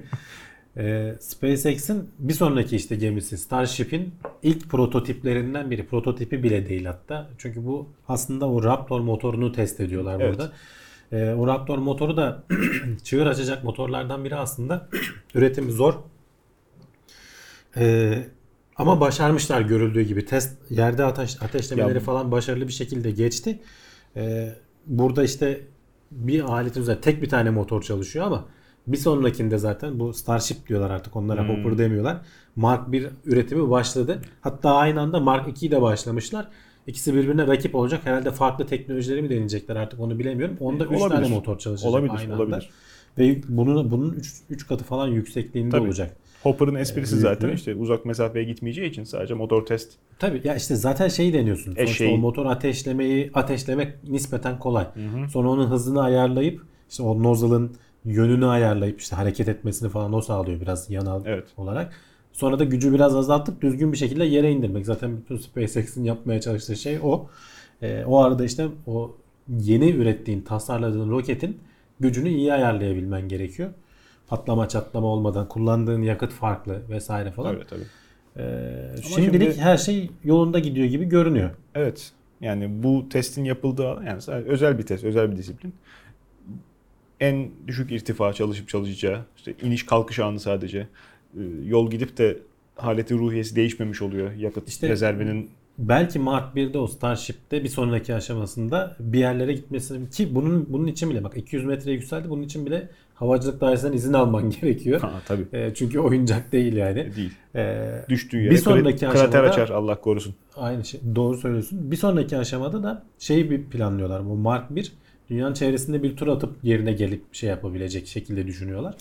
E, 0.77 1.15
SpaceX'in 1.21 2.11
bir 2.19 2.33
sonraki 2.35 2.77
işte 2.77 2.97
gemisi 2.97 3.39
Starship'in 3.39 4.15
ilk 4.43 4.69
prototiplerinden 4.69 5.71
biri. 5.71 5.87
Prototipi 5.87 6.43
bile 6.43 6.69
değil 6.69 6.85
hatta. 6.85 7.29
Çünkü 7.39 7.67
bu 7.67 7.89
aslında 8.09 8.49
o 8.49 8.65
Raptor 8.65 9.01
motorunu 9.01 9.53
test 9.53 9.81
ediyorlar 9.81 10.21
Evet. 10.21 10.31
burada. 10.39 10.53
E, 11.13 11.33
o 11.33 11.47
Raptor 11.47 11.79
motoru 11.79 12.17
da 12.17 12.43
çığır 13.05 13.27
açacak 13.27 13.65
motorlardan 13.65 14.25
biri 14.25 14.37
aslında. 14.37 14.89
Üretimi 15.35 15.73
zor. 15.73 15.95
E, 17.77 18.15
ama 18.77 19.01
başarmışlar 19.01 19.61
görüldüğü 19.61 20.03
gibi. 20.03 20.27
Test 20.27 20.71
yerde 20.71 21.05
ateş, 21.05 21.43
ateşlemeleri 21.43 21.95
Ya 21.95 22.01
falan 22.01 22.33
başarılı 22.33 22.69
bir 22.69 22.73
şekilde 22.73 23.11
geçti. 23.11 23.61
E, 24.17 24.55
burada 24.87 25.25
işte 25.25 25.61
bir 26.11 26.41
aletin 26.41 26.81
üzerinde 26.81 27.01
tek 27.01 27.23
bir 27.23 27.29
tane 27.29 27.51
motor 27.51 27.83
çalışıyor 27.83 28.27
ama 28.27 28.45
bir 28.87 28.97
sonrakinde 28.97 29.59
zaten 29.59 30.01
bu 30.01 30.13
Starship 30.13 30.69
diyorlar 30.69 30.91
artık 30.91 31.17
onlara 31.17 31.43
Hmm. 31.43 31.49
Hopper 31.49 31.79
demiyorlar. 31.79 32.21
Mark 32.57 32.93
1 32.93 33.07
üretimi 33.25 33.71
başladı. 33.71 34.23
Hatta 34.41 34.75
aynı 34.75 35.01
anda 35.01 35.21
Mark 35.21 35.49
2'yi 35.49 35.71
de 35.71 35.83
başlamışlar. 35.83 36.49
İkisi 36.87 37.15
birbirine 37.15 37.47
rakip 37.47 37.75
olacak. 37.75 38.01
Herhalde 38.05 38.31
farklı 38.31 38.67
teknolojileri 38.67 39.23
mi 39.23 39.31
deneyecekler 39.31 39.77
artık 39.77 40.01
onu 40.01 40.19
bilemiyorum. 40.19 40.57
Onda 40.61 40.85
3 40.85 40.91
Olabilir. 40.91 41.09
tane 41.23 41.29
motor 41.35 41.59
çalışacak 41.59 41.91
Olabilir, 41.91 42.13
aynı 42.19 42.33
anda. 42.33 42.43
olabilir. 42.43 42.71
Ve 43.19 43.41
bunun 43.49 43.91
bunun 43.91 44.19
3 44.51 44.67
katı 44.67 44.85
falan 44.85 45.09
yüksekliğinde 45.09 45.71
Tabii. 45.71 45.87
olacak. 45.87 46.17
Hopper'ın 46.43 46.75
esprisi 46.75 47.13
büyüklüğü. 47.13 47.29
zaten 47.35 47.49
işte 47.53 47.75
uzak 47.75 48.05
mesafeye 48.05 48.45
gitmeyeceği 48.45 48.91
için 48.91 49.05
sadece 49.05 49.35
motor 49.35 49.67
test. 49.67 49.93
Tabii 50.19 50.41
ya 50.45 50.55
işte 50.57 50.77
zaten 50.77 51.09
şeyi 51.09 51.33
deniyorsun. 51.33 51.65
Sonuçta 51.65 51.83
Eşeği. 51.83 52.15
o 52.15 52.17
motor 52.17 52.47
ateşlemeyi 52.47 53.31
ateşlemek 53.35 54.05
nispeten 54.09 54.59
kolay. 54.59 54.87
Sonra 55.33 55.49
onun 55.49 55.67
hızını 55.71 56.03
ayarlayıp 56.03 56.63
işte 56.91 57.03
o 57.03 57.23
nozzle'ın 57.23 57.77
yönünü 58.05 58.47
ayarlayıp 58.47 59.01
işte 59.01 59.17
hareket 59.17 59.49
etmesini 59.49 59.89
falan 59.89 60.13
o 60.13 60.21
sağlıyor 60.21 60.61
biraz 60.61 60.91
yanal 60.91 61.23
Evet. 61.27 61.45
olarak. 61.57 61.93
Sonra 62.37 62.59
da 62.59 62.65
gücü 62.65 62.93
biraz 62.95 63.17
azaltıp 63.17 63.63
düzgün 63.63 63.93
bir 63.93 63.97
şekilde 63.97 64.25
yere 64.25 64.53
indirmek. 64.53 64.87
Zaten 64.87 65.17
bütün 65.17 65.37
SpaceX'in 65.37 66.05
yapmaya 66.05 66.41
çalıştığı 66.41 66.77
şey 66.77 66.99
o. 67.03 67.29
Ee, 67.83 68.05
o 68.07 68.19
arada 68.23 68.45
işte 68.45 68.69
o 68.87 69.17
yeni 69.61 69.91
ürettiğin, 69.91 70.41
tasarladığın 70.41 71.11
roketin 71.11 71.59
gücünü 72.01 72.29
iyi 72.29 72.53
ayarlayabilmen 72.53 73.29
gerekiyor. 73.29 73.71
Patlama 74.29 74.69
çatlama 74.69 75.07
olmadan 75.07 75.49
kullandığın 75.49 76.03
yakıt 76.03 76.33
farklı 76.33 76.83
vesaire 76.91 77.31
falan. 77.31 77.55
Tabii 77.55 77.67
tabii. 77.67 77.85
Ee, 78.37 78.89
Ama 78.93 79.03
şimdilik 79.03 79.49
şimdi- 79.53 79.65
her 79.65 79.77
şey 79.77 80.11
yolunda 80.25 80.59
gidiyor 80.59 80.87
gibi 80.87 81.05
görünüyor. 81.05 81.51
Evet. 81.75 82.13
Yani 82.41 82.83
bu 82.83 83.09
testin 83.09 83.45
yapıldığı 83.45 83.83
yani 84.07 84.21
özel 84.47 84.79
bir 84.79 84.83
test, 84.83 85.05
özel 85.05 85.33
bir 85.33 85.37
disiplin. 85.37 85.75
En 87.21 87.51
düşük 87.67 87.93
irtifa 87.93 88.33
çalışıp 88.33 88.69
çalışacağı, 88.69 89.25
işte 89.37 89.55
iniş 89.63 89.87
kalkış 89.87 90.19
anı 90.19 90.41
sadece. 90.41 90.87
Ee, 91.37 91.43
Yol 91.65 91.91
gidip 91.91 92.19
de 92.19 92.39
haleti 92.77 93.15
ruhiyesi 93.15 93.57
değişmemiş 93.57 94.03
oluyor. 94.03 94.33
Yakıt 94.33 94.69
İşte- 94.69 94.89
rezervinin 94.89 95.51
Belki 95.79 96.19
Mark 96.19 96.57
1'de 96.57 96.79
o 96.79 96.87
Starship'te 96.87 97.65
bir 97.65 97.69
sonraki 97.69 98.15
aşamasında 98.15 98.97
bir 99.01 99.19
yerlere 99.19 99.53
gitmesi 99.53 100.11
ki 100.11 100.35
bunun 100.35 100.67
bunun 100.69 100.87
için 100.87 101.11
bile 101.11 101.25
bak 101.25 101.37
200 101.37 101.65
metreye 101.65 101.95
yükseldi 101.97 102.31
bunun 102.31 102.43
için 102.43 102.67
bile 102.67 102.89
havacılık 103.15 103.61
dairesinden 103.61 103.93
izin 103.93 104.13
alman 104.13 104.51
gerekiyor. 104.61 105.01
ha, 105.01 105.13
tabii 105.27 105.45
E, 105.53 105.75
çünkü 105.75 105.99
oyuncak 105.99 106.53
değil 106.53 106.73
yani. 106.77 107.13
değil. 107.17 107.33
E, 107.55 107.87
Düştüğü 108.09 108.41
yere 108.41 108.51
Bir 108.51 108.57
sonraki 108.57 109.05
kra- 109.05 109.11
krater 109.13 109.39
aşamada- 109.45 109.51
açar 109.51 109.69
Allah 109.69 110.01
korusun. 110.01 110.35
Aynı 110.57 110.85
şey. 110.85 111.01
Doğru 111.15 111.37
söylüyorsun. 111.37 111.91
Bir 111.91 111.97
sonraki 111.97 112.37
aşamada 112.39 112.83
da 112.83 113.03
şeyi 113.19 113.51
bir 113.51 113.63
planlıyorlar. 113.65 114.27
Bu 114.29 114.35
Mark 114.37 114.75
1 114.75 114.93
dünyanın 115.31 115.55
çevresinde 115.55 116.03
bir 116.03 116.17
tur 116.17 116.27
atıp 116.29 116.51
yerine 116.63 116.93
gelip 116.93 117.35
şey 117.35 117.49
yapabilecek 117.51 118.07
şekilde 118.07 118.47
düşünüyorlar. 118.47 118.95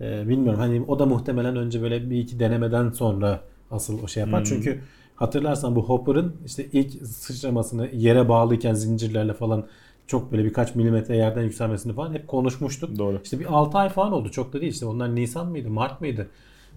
Ee, 0.00 0.28
bilmiyorum 0.28 0.60
hani 0.60 0.82
o 0.88 0.98
da 0.98 1.06
muhtemelen 1.06 1.56
önce 1.56 1.82
böyle 1.82 2.10
bir 2.10 2.18
iki 2.18 2.40
denemeden 2.40 2.90
sonra 2.90 3.40
asıl 3.70 4.02
o 4.02 4.08
şey 4.08 4.20
yapar. 4.20 4.40
Hmm. 4.40 4.44
Çünkü 4.44 4.80
hatırlarsan 5.16 5.76
bu 5.76 5.82
Hopper'ın 5.82 6.36
işte 6.46 6.66
ilk 6.72 7.06
sıçramasını 7.06 7.88
yere 7.92 8.28
bağlıyken 8.28 8.74
zincirlerle 8.74 9.32
falan 9.32 9.66
çok 10.06 10.32
böyle 10.32 10.44
birkaç 10.44 10.74
milimetre 10.74 11.16
yerden 11.16 11.42
yükselmesini 11.42 11.92
falan 11.92 12.14
hep 12.14 12.28
konuşmuştuk. 12.28 12.98
Doğru. 12.98 13.20
İşte 13.24 13.40
bir 13.40 13.46
6 13.54 13.78
ay 13.78 13.88
falan 13.88 14.12
oldu. 14.12 14.30
Çok 14.30 14.52
da 14.52 14.60
değil. 14.60 14.72
İşte 14.72 14.86
onlar 14.86 15.14
Nisan 15.14 15.46
mıydı? 15.46 15.70
Mart 15.70 16.00
mıydı? 16.00 16.28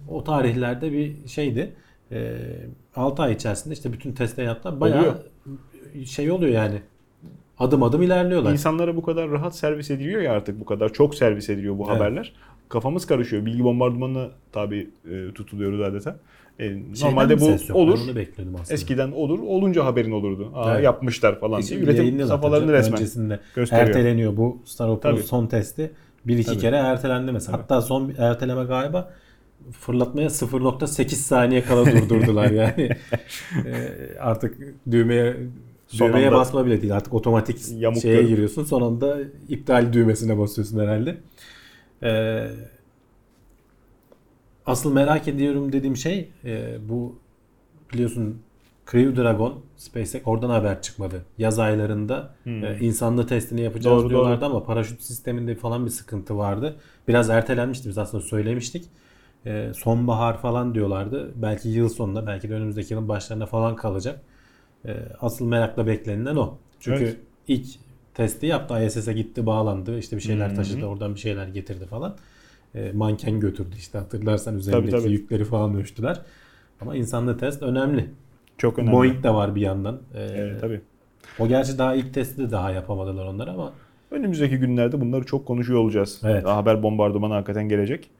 O 0.08 0.24
tarihlerde 0.24 0.92
bir 0.92 1.28
şeydi. 1.28 1.72
Ee, 2.12 2.36
6 2.96 3.22
ay 3.22 3.32
içerisinde 3.32 3.74
işte 3.74 3.92
bütün 3.92 4.12
testleri 4.12 4.46
yaptılar. 4.46 4.80
Bayağı 4.80 5.00
Oluyor. 5.00 5.14
şey 6.06 6.30
oluyor 6.30 6.52
yani. 6.52 6.82
Adım 7.58 7.82
adım 7.82 8.02
ilerliyorlar. 8.02 8.52
İnsanlara 8.52 8.96
bu 8.96 9.02
kadar 9.02 9.30
rahat 9.30 9.56
servis 9.56 9.90
ediliyor 9.90 10.22
ya 10.22 10.32
artık 10.32 10.60
bu 10.60 10.64
kadar 10.64 10.92
çok 10.92 11.14
servis 11.14 11.50
ediliyor 11.50 11.78
bu 11.78 11.84
Evet. 11.88 11.96
haberler. 11.96 12.32
Kafamız 12.68 13.06
karışıyor. 13.06 13.46
Bilgi 13.46 13.64
bombardımanına 13.64 14.28
tabi 14.52 14.90
e, 15.10 15.32
tutuluyoruz 15.34 15.80
adeta. 15.80 16.16
E, 16.60 16.76
normalde 17.02 17.40
bu 17.40 17.56
olur. 17.74 17.98
Eskiden 18.70 19.12
olur. 19.12 19.38
Olunca 19.38 19.84
haberin 19.84 20.10
olurdu. 20.10 20.52
Aa, 20.54 20.72
Evet. 20.74 20.84
yapmışlar 20.84 21.40
falan 21.40 21.62
diye. 21.62 21.80
Üretim 21.80 22.26
safhalarını 22.26 22.72
resmen 22.72 22.92
Öncesinde 23.00 23.40
gösteriyor. 23.54 23.88
erteleniyor 23.88 24.36
bu 24.36 24.58
Star 24.64 25.00
Tabii. 25.00 25.22
son 25.22 25.46
testi. 25.46 25.90
Bir 26.26 26.38
iki 26.38 26.46
Tabii. 26.46 26.58
kere 26.58 26.76
ertelendi 26.76 27.32
mesela. 27.32 27.52
Tabii. 27.52 27.62
Hatta 27.62 27.80
son 27.82 28.12
erteleme 28.18 28.64
galiba 28.64 29.12
fırlatmaya 29.72 30.28
0.8 30.28 31.08
saniye 31.14 31.62
kala 31.62 31.86
durdurdular 31.86 32.50
yani. 32.50 32.88
Ee, 33.66 34.18
artık 34.20 34.56
düğmeye 34.90 35.36
Son 35.86 36.08
düğmeye 36.08 36.26
anda- 36.28 36.36
basma 36.38 36.66
bile 36.66 36.82
değil. 36.82 36.96
Artık 36.96 37.14
otomatik 37.14 37.56
Yamuk 37.76 38.02
şeye 38.02 38.22
giriyorsun. 38.22 38.64
Son 38.64 38.82
anda 38.82 39.18
iptal 39.48 39.92
düğmesine 39.92 40.38
basıyorsun 40.38 40.78
herhalde. 40.78 41.16
Ee, 42.02 42.50
asıl 44.66 44.92
merak 44.92 45.28
ediyorum 45.28 45.72
dediğim 45.72 45.96
şey 45.96 46.28
e, 46.44 46.76
bu 46.88 47.18
biliyorsun 47.92 48.42
Crew 48.90 49.16
Dragon 49.16 49.60
SpaceX 49.76 50.22
oradan 50.26 50.50
haber 50.50 50.82
çıkmadı. 50.82 51.24
Yaz 51.38 51.58
aylarında 51.58 52.34
Hmm. 52.44 52.64
e, 52.64 52.78
insanlı 52.80 53.26
testini 53.26 53.60
yapacağız 53.60 54.02
Doğru, 54.02 54.10
diyorlardı 54.10 54.44
ama 54.44 54.64
paraşüt 54.64 55.02
sisteminde 55.02 55.54
falan 55.54 55.84
bir 55.86 55.90
sıkıntı 55.90 56.38
vardı. 56.38 56.76
Biraz 57.08 57.30
ertelenmişti 57.30 57.88
biz 57.88 57.98
aslında 57.98 58.22
söylemiştik. 58.24 58.84
E, 59.46 59.72
sonbahar 59.74 60.38
falan 60.38 60.74
diyorlardı. 60.74 61.32
Belki 61.36 61.68
yıl 61.68 61.88
sonunda 61.88 62.26
belki 62.26 62.50
de 62.50 62.54
önümüzdeki 62.54 62.94
yılın 62.94 63.08
başlarına 63.08 63.46
falan 63.46 63.76
kalacak. 63.76 64.20
E, 64.86 64.96
asıl 65.20 65.46
merakla 65.46 65.86
beklenilen 65.86 66.36
o. 66.36 66.58
Çünkü 66.80 67.04
Evet. 67.04 67.16
ilk 67.48 67.66
testi 68.18 68.46
yaptı. 68.46 68.84
ISS'e 68.86 69.12
gitti 69.12 69.46
bağlandı. 69.46 69.98
İşte 69.98 70.16
bir 70.16 70.22
şeyler 70.22 70.56
taşıdı. 70.56 70.86
Oradan 70.86 71.14
bir 71.14 71.20
şeyler 71.20 71.48
getirdi 71.48 71.86
falan. 71.86 72.16
E, 72.74 72.92
manken 72.92 73.40
götürdü 73.40 73.74
işte 73.78 73.98
hatırlarsan 73.98 74.58
üzerindeki 74.58 74.90
Tabii, 74.90 75.02
tabii. 75.02 75.12
yükleri 75.12 75.44
falan 75.44 75.74
ölçtüler. 75.74 76.20
Ama 76.80 76.96
insanlı 76.96 77.38
test 77.38 77.62
önemli. 77.62 78.06
Çok 78.58 78.78
önemli. 78.78 78.92
Boeing 78.92 79.22
de 79.24 79.30
var 79.34 79.54
bir 79.54 79.60
yandan. 79.60 80.00
E, 80.14 80.20
Evet, 80.20 80.60
tabii. 80.60 80.80
O 81.38 81.48
gerçi 81.48 81.78
daha 81.78 81.94
ilk 81.94 82.14
testi 82.14 82.38
de 82.38 82.50
daha 82.50 82.70
yapamadılar 82.70 83.26
onlar 83.26 83.48
ama 83.48 83.72
Önümüzdeki 84.10 84.56
günlerde 84.58 85.00
bunları 85.00 85.24
çok 85.26 85.46
konuşuyor 85.46 85.80
olacağız. 85.80 86.20
Evet. 86.24 86.44
Daha 86.44 86.56
haber 86.56 86.82
bombardımanı 86.82 87.32
hakikaten 87.34 87.68
gelecek. 87.68 88.10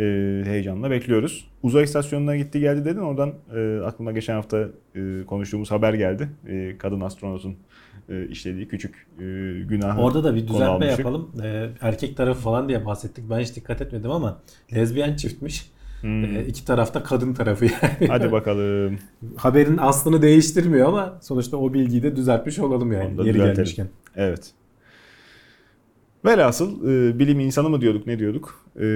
Ee, 0.00 0.42
heyecanla 0.44 0.90
bekliyoruz. 0.90 1.48
Uzay 1.62 1.84
istasyonuna 1.84 2.36
gitti 2.36 2.60
geldi 2.60 2.84
dedin. 2.84 3.00
Oradan 3.00 3.32
e, 3.56 3.80
aklıma 3.84 4.12
geçen 4.12 4.34
hafta 4.34 4.68
e, 4.94 5.24
konuştuğumuz 5.26 5.70
haber 5.70 5.94
geldi. 5.94 6.28
E, 6.48 6.78
kadın 6.78 7.00
astronotun 7.00 7.56
e, 8.10 8.28
işlediği 8.28 8.68
küçük 8.68 9.06
e, 9.18 9.24
günahı. 9.68 10.00
orada 10.00 10.24
da 10.24 10.34
bir 10.34 10.48
düzeltme 10.48 10.86
yapalım. 10.86 11.30
E, 11.42 11.68
erkek 11.80 12.16
tarafı 12.16 12.40
falan 12.40 12.68
diye 12.68 12.86
bahsettik. 12.86 13.30
Ben 13.30 13.40
hiç 13.40 13.56
dikkat 13.56 13.82
etmedim 13.82 14.10
ama 14.10 14.42
lezbiyen 14.74 15.16
çiftmiş. 15.16 15.70
Hmm. 16.00 16.24
E, 16.24 16.44
iki 16.44 16.64
tarafta 16.64 17.02
kadın 17.02 17.34
tarafı 17.34 17.64
yani. 17.64 18.08
Hadi 18.08 18.32
bakalım. 18.32 18.98
Haberin 19.36 19.76
aslını 19.76 20.22
değiştirmiyor 20.22 20.88
ama 20.88 21.18
sonuçta 21.22 21.56
o 21.56 21.74
bilgiyi 21.74 22.02
de 22.02 22.16
düzeltmiş 22.16 22.58
olalım 22.58 22.92
yani 22.92 23.10
yeri 23.10 23.18
düzeltelim. 23.18 23.54
gelmişken. 23.54 23.88
Evet. 24.16 24.52
Velhasıl 26.24 26.88
e, 26.88 27.18
bilim 27.18 27.40
insanı 27.40 27.70
mı 27.70 27.80
diyorduk 27.80 28.06
ne 28.06 28.18
diyorduk? 28.18 28.64
E, 28.76 28.86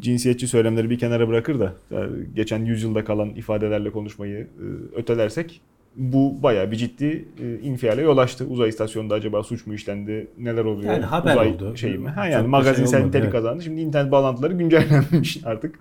cinsiyetçi 0.00 0.48
söylemleri 0.48 0.90
bir 0.90 0.98
kenara 0.98 1.28
bırakır 1.28 1.60
da 1.60 1.74
e, 1.92 1.96
geçen 2.34 2.64
yüzyılda 2.64 3.04
kalan 3.04 3.30
ifadelerle 3.30 3.90
konuşmayı 3.90 4.38
e, 4.38 4.96
ötelersek 4.96 5.60
bu 5.96 6.42
bayağı 6.42 6.70
bir 6.70 6.76
ciddi 6.76 7.28
e, 7.42 7.58
infiale 7.58 8.02
yol 8.02 8.18
açtı. 8.18 8.44
Uzay 8.46 8.68
istasyonunda 8.68 9.14
acaba 9.14 9.42
suç 9.42 9.66
mu 9.66 9.74
işlendi? 9.74 10.26
Neler 10.38 10.64
oluyor? 10.64 10.92
Yani 10.92 11.04
haber 11.04 11.32
Uzay 11.32 11.48
oldu. 11.48 11.76
Şey 11.76 11.98
mi? 11.98 12.08
Ha 12.08 12.24
Çok 12.24 12.32
yani 12.32 12.44
da 12.44 12.48
magazinsel 12.48 12.98
şey 13.00 13.08
nitelik 13.08 13.24
evet. 13.24 13.32
kazandı. 13.32 13.62
Şimdi 13.62 13.80
internet 13.80 14.12
bağlantıları 14.12 14.52
güncellenmiş 14.54 15.40
artık. 15.44 15.78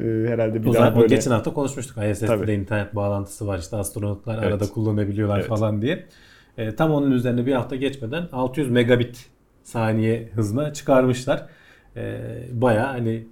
E, 0.00 0.04
herhalde 0.04 0.62
bir 0.62 0.68
O 0.68 0.74
daha 0.74 0.96
böyle 0.96 1.14
geçen 1.14 1.30
hafta 1.30 1.52
konuşmuştuk. 1.52 1.96
ISS'de 2.10 2.26
Tabii. 2.26 2.52
internet 2.52 2.94
bağlantısı 2.96 3.46
var. 3.46 3.58
İşte 3.58 3.76
astronotlar 3.76 4.34
Evet. 4.38 4.46
arada 4.46 4.68
kullanabiliyorlar 4.68 5.38
Evet. 5.38 5.48
falan 5.48 5.82
diye. 5.82 6.06
E, 6.58 6.74
tam 6.76 6.90
onun 6.90 7.10
üzerine 7.10 7.46
bir 7.46 7.52
hafta 7.52 7.76
geçmeden 7.76 8.28
600 8.32 8.70
megabit 8.70 9.26
saniye 9.62 10.28
hızına 10.34 10.72
çıkarmışlar. 10.72 11.46
E, 11.96 12.20
Baya 12.52 12.88
hani 12.88 13.26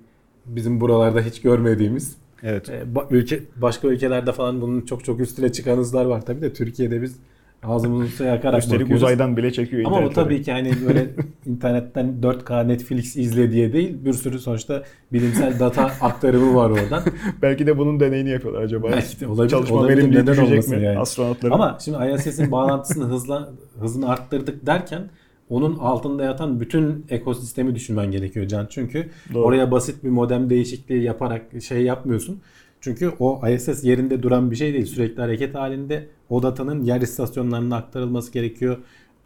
bizim 0.46 0.80
buralarda 0.80 1.20
hiç 1.20 1.40
görmediğimiz 1.40 2.16
evet. 2.42 2.68
e, 2.70 2.82
ba- 2.94 3.06
ülke 3.10 3.40
başka 3.56 3.88
ülkelerde 3.88 4.32
falan 4.32 4.60
bunun 4.60 4.80
çok 4.80 5.04
çok 5.04 5.20
üstüne 5.20 5.52
çıkan 5.52 5.76
hızlar 5.76 6.04
var 6.04 6.20
tabii 6.26 6.42
de 6.42 6.52
Türkiye'de 6.52 7.02
biz 7.02 7.16
ağzımızı 7.62 8.08
suya 8.16 8.30
yakarak 8.34 8.62
Üstelik 8.62 8.80
bakıyoruz. 8.80 9.02
uzaydan 9.02 9.36
bile 9.36 9.52
çekiyor 9.52 9.82
Ama 9.86 10.02
bu 10.04 10.10
tabii 10.10 10.42
ki 10.42 10.52
hani 10.52 10.72
böyle 10.88 11.10
internetten 11.46 12.14
4K 12.22 12.68
Netflix 12.68 13.16
izle 13.16 13.50
diye 13.52 13.72
değil. 13.72 13.96
Bir 14.04 14.12
sürü 14.12 14.38
sonuçta 14.38 14.82
bilimsel 15.12 15.58
data 15.58 15.90
aktarımı 16.00 16.54
var 16.54 16.70
oradan. 16.70 17.02
Belki 17.42 17.66
de 17.66 17.78
bunun 17.78 18.00
deneyini 18.00 18.30
yapıyorlar 18.30 18.62
acaba. 18.62 18.88
Belki 18.92 19.20
de 19.20 19.26
olabilir. 19.26 19.48
Çalışma 19.50 19.76
olabilir. 19.76 19.96
verimliliği 19.98 20.22
Neden 20.22 20.44
olmasın 20.44 20.78
mi 20.78 20.84
yani. 20.84 20.98
astronotların? 20.98 21.52
Ama 21.52 21.78
şimdi 21.84 21.98
ISS'in 22.14 22.50
bağlantısını 22.52 23.04
hızla, 23.04 23.50
hızını 23.80 24.08
arttırdık 24.08 24.66
derken 24.66 25.10
onun 25.50 25.78
altında 25.78 26.24
yatan 26.24 26.60
bütün 26.60 27.06
ekosistemi 27.08 27.74
düşünmen 27.74 28.10
gerekiyor 28.10 28.48
Can. 28.48 28.66
Çünkü 28.70 29.10
Doğru. 29.34 29.44
oraya 29.44 29.70
basit 29.70 30.04
bir 30.04 30.08
modem 30.08 30.50
değişikliği 30.50 31.02
yaparak 31.02 31.62
şey 31.62 31.82
yapmıyorsun. 31.82 32.40
Çünkü 32.80 33.12
o 33.18 33.48
ISS 33.48 33.84
yerinde 33.84 34.22
duran 34.22 34.50
bir 34.50 34.56
şey 34.56 34.74
değil. 34.74 34.86
Sürekli 34.86 35.20
hareket 35.20 35.54
halinde 35.54 36.08
o 36.28 36.42
datanın 36.42 36.82
yer 36.82 37.00
istasyonlarına 37.00 37.76
aktarılması 37.76 38.32
gerekiyor. 38.32 38.78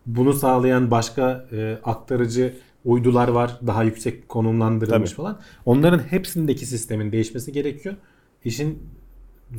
Bunu 0.07 0.33
sağlayan 0.33 0.91
başka 0.91 1.47
e, 1.53 1.79
aktarıcı 1.85 2.55
uydular 2.85 3.29
var. 3.29 3.59
Daha 3.67 3.83
yüksek 3.83 4.29
konumlandırılmış 4.29 5.11
Tabii. 5.11 5.17
falan. 5.17 5.41
Onların 5.67 5.99
hepsindeki 5.99 6.67
sistemin 6.67 7.13
değişmesi 7.13 7.53
gerekiyor. 7.53 7.95
İşin 8.45 8.83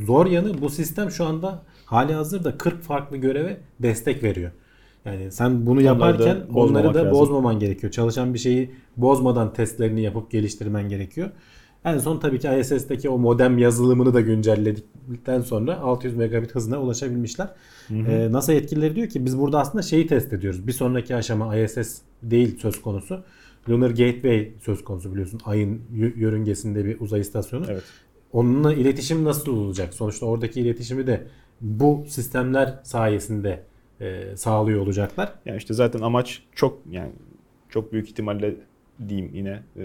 zor 0.05 0.25
yanı 0.25 0.61
bu 0.61 0.69
sistem 0.69 1.11
şu 1.11 1.25
anda 1.25 1.63
hali 1.85 2.13
hazırda 2.13 2.57
40 2.57 2.81
farklı 2.81 3.17
göreve 3.17 3.57
destek 3.79 4.23
veriyor. 4.23 4.51
Yani 5.05 5.31
sen 5.31 5.65
bunu 5.65 5.79
Onları 5.79 5.99
da 5.99 6.27
yaparken 6.27 6.37
onları 6.53 6.93
da 6.93 6.99
lazım. 6.99 7.11
bozmaman 7.11 7.59
gerekiyor. 7.59 7.91
Çalışan 7.91 8.33
bir 8.33 8.39
şeyi 8.39 8.71
bozmadan 8.97 9.53
testlerini 9.53 10.01
yapıp 10.01 10.31
geliştirmen 10.31 10.89
gerekiyor. 10.89 11.29
En 11.85 11.97
son 11.97 12.19
tabii 12.19 12.39
ki 12.39 12.49
ISS'teki 12.59 13.09
o 13.09 13.17
modem 13.17 13.57
yazılımını 13.57 14.13
da 14.13 14.21
güncelledikten 14.21 15.41
sonra 15.41 15.79
600 15.79 16.15
megabit 16.15 16.55
hızına 16.55 16.81
ulaşabilmişler. 16.81 17.47
Ee, 17.91 18.27
NASA 18.31 18.53
yetkilileri 18.53 18.95
diyor 18.95 19.09
ki 19.09 19.25
biz 19.25 19.39
burada 19.39 19.59
aslında 19.59 19.81
şeyi 19.81 20.07
test 20.07 20.33
ediyoruz. 20.33 20.67
Bir 20.67 20.71
sonraki 20.71 21.15
aşama 21.15 21.57
ISS 21.57 22.01
değil 22.23 22.59
söz 22.59 22.81
konusu. 22.81 23.23
Lunar 23.69 23.89
Gateway 23.89 24.51
söz 24.61 24.83
konusu 24.83 25.11
biliyorsun. 25.11 25.39
Ayın 25.45 25.81
yörüngesinde 26.15 26.85
bir 26.85 26.99
uzay 26.99 27.21
istasyonu. 27.21 27.65
Evet. 27.69 27.83
Onunla 28.33 28.73
iletişim 28.73 29.23
nasıl 29.23 29.57
olacak? 29.57 29.93
Sonuçta 29.93 30.25
oradaki 30.25 30.61
iletişimi 30.61 31.07
de 31.07 31.27
bu 31.61 32.05
sistemler 32.07 32.79
sayesinde 32.83 33.63
e, 34.01 34.37
sağlıyor 34.37 34.81
olacaklar. 34.81 35.33
Yani 35.45 35.57
işte 35.57 35.73
zaten 35.73 36.01
amaç 36.01 36.43
çok 36.55 36.79
yani 36.91 37.11
çok 37.69 37.93
büyük 37.93 38.09
ihtimalle 38.09 38.55
diyeyim 39.09 39.31
yine 39.33 39.63
e, 39.77 39.83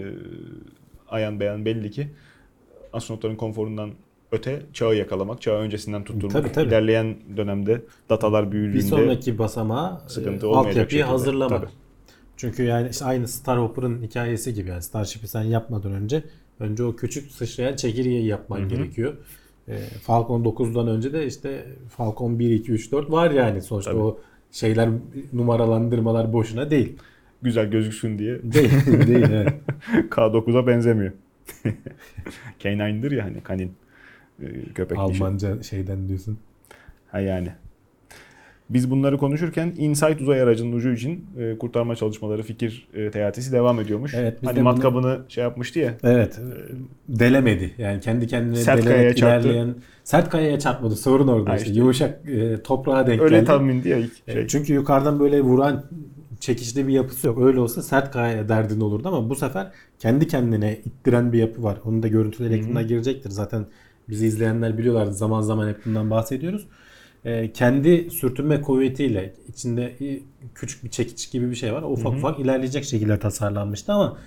ayan 1.09 1.39
beyan 1.39 1.65
belli 1.65 1.91
ki 1.91 2.07
astronotların 2.93 3.35
konforundan 3.35 3.91
öte 4.31 4.61
çağı 4.73 4.95
yakalamak, 4.95 5.41
çağı 5.41 5.57
öncesinden 5.59 6.03
tutturmak. 6.03 6.33
Tabii, 6.43 6.51
tabii. 6.51 6.67
İlerleyen 6.67 7.15
dönemde 7.37 7.81
datalar 8.09 8.51
büyüdüğünde 8.51 8.77
Bir 8.77 8.81
sonraki 8.81 9.37
basamağa 9.37 10.01
sıkıntı 10.07 10.45
e, 10.45 10.49
altyapıyı 10.49 10.85
şekilde. 10.85 11.03
hazırlama. 11.03 11.57
Tabii. 11.57 11.69
Çünkü 12.37 12.63
yani 12.63 12.89
işte 12.89 13.05
aynı 13.05 13.27
Starhopper'ın 13.27 14.01
hikayesi 14.01 14.53
gibi 14.53 14.69
yani 14.69 14.81
Starship'i 14.81 15.27
sen 15.27 15.43
yapmadan 15.43 15.91
önce 15.91 16.23
önce 16.59 16.83
o 16.83 16.95
küçük 16.95 17.31
sıçrayan 17.31 17.75
çekirgeyi 17.75 18.25
yapman 18.25 18.59
Hı 18.59 18.63
hı. 18.63 18.67
gerekiyor. 18.69 19.13
E, 19.71 19.77
Falcon 19.77 20.43
9'dan 20.43 20.87
önce 20.87 21.13
de 21.13 21.27
işte 21.27 21.65
Falcon 21.89 22.39
1 22.39 22.49
2 22.49 22.71
3 22.71 22.91
4 22.91 23.11
var 23.11 23.31
yani 23.31 23.61
sonuçta 23.61 23.91
Tabii. 23.91 24.01
o 24.01 24.19
şeyler 24.51 24.89
numaralandırmalar 25.33 26.33
boşuna 26.33 26.71
değil. 26.71 26.97
güzel 27.41 27.71
gözüksün 27.71 28.19
diye 28.19 28.39
Değil, 28.43 28.71
değil 29.07 29.25
evet. 29.31 29.53
K9'a 30.09 30.67
benzemiyor. 30.67 31.11
K9'dır 32.59 33.11
ya 33.11 33.25
hani 33.25 33.41
kanin 33.41 33.71
e, 34.41 34.45
köpek 34.75 34.97
dişi. 34.97 35.23
Almanca 35.23 35.63
şeyden 35.63 36.07
diyorsun. 36.07 36.37
Ha 37.11 37.19
yani. 37.19 37.49
Biz 38.73 38.91
bunları 38.91 39.17
konuşurken 39.17 39.73
InSight 39.77 40.21
uzay 40.21 40.41
aracının 40.41 40.71
ucu 40.75 40.91
için 40.91 41.25
e, 41.37 41.57
kurtarma 41.57 41.95
çalışmaları, 41.95 42.43
fikir 42.43 42.87
e, 42.93 43.11
teatisi 43.11 43.51
devam 43.51 43.79
ediyormuş. 43.79 44.13
Evet, 44.13 44.37
biz 44.41 44.47
hani 44.49 44.55
de 44.55 44.59
bunu- 44.59 44.69
matkabını 44.69 45.19
şey 45.29 45.43
yapmıştı 45.43 45.79
ya. 45.79 45.93
Evet. 46.03 46.39
Delemedi. 47.07 47.71
Yani 47.77 47.99
kendi 47.99 48.27
kendine 48.27 48.55
Sert 48.55 48.77
delerek 48.81 48.95
kayaya 48.97 49.15
çarptı. 49.15 49.47
ilerleyen 49.47 49.75
sert 50.03 50.29
kayaya 50.29 50.59
çarpmadı. 50.59 50.95
Sorun 50.95 51.27
orada 51.27 51.49
Ha 51.49 51.55
işte. 51.55 51.67
işte. 51.67 51.79
Yumuşak 51.79 52.29
e, 52.29 52.63
toprağa 52.63 53.07
denk 53.07 53.21
Öyle 53.21 53.35
geldi. 53.35 53.45
tahmindi 53.45 53.89
ya 53.89 53.97
ilk 53.97 54.11
E, 54.27 54.33
şey. 54.33 54.47
Çünkü 54.47 54.73
yukarıdan 54.73 55.19
böyle 55.19 55.41
vuran 55.41 55.83
çekişli 56.39 56.87
bir 56.87 56.93
yapısı 56.93 57.27
yok. 57.27 57.41
Öyle 57.41 57.59
olsa 57.59 57.81
sert 57.81 58.11
kayaya 58.11 58.49
derdin 58.49 58.79
olurdu 58.81 59.07
ama 59.07 59.29
bu 59.29 59.35
sefer 59.35 59.67
kendi 59.99 60.27
kendine 60.27 60.79
ittiren 60.85 61.33
bir 61.33 61.39
yapı 61.39 61.63
var. 61.63 61.77
Onun 61.85 62.03
da 62.03 62.07
görüntüleri 62.07 62.53
ekrana 62.53 62.81
girecektir. 62.81 63.29
Zaten 63.29 63.65
bizi 64.09 64.25
izleyenler 64.25 64.77
biliyorlar. 64.77 65.05
Zaman 65.05 65.41
zaman 65.41 65.67
hep 65.69 65.85
bundan 65.85 66.09
bahsediyoruz. 66.11 66.67
E, 67.25 67.51
kendi 67.53 68.09
sürtünme 68.11 68.61
kuvvetiyle 68.61 69.33
içinde 69.47 69.93
küçük 70.55 70.83
bir 70.83 70.89
çekiç 70.89 71.31
gibi 71.31 71.49
bir 71.49 71.55
şey 71.55 71.73
var. 71.73 71.83
Ufak 71.83 72.11
Hı 72.11 72.15
hı. 72.15 72.17
ufak 72.19 72.39
ilerleyecek 72.39 72.83
şekilde 72.83 73.19
tasarlanmıştı 73.19 73.93
ama 73.93 74.17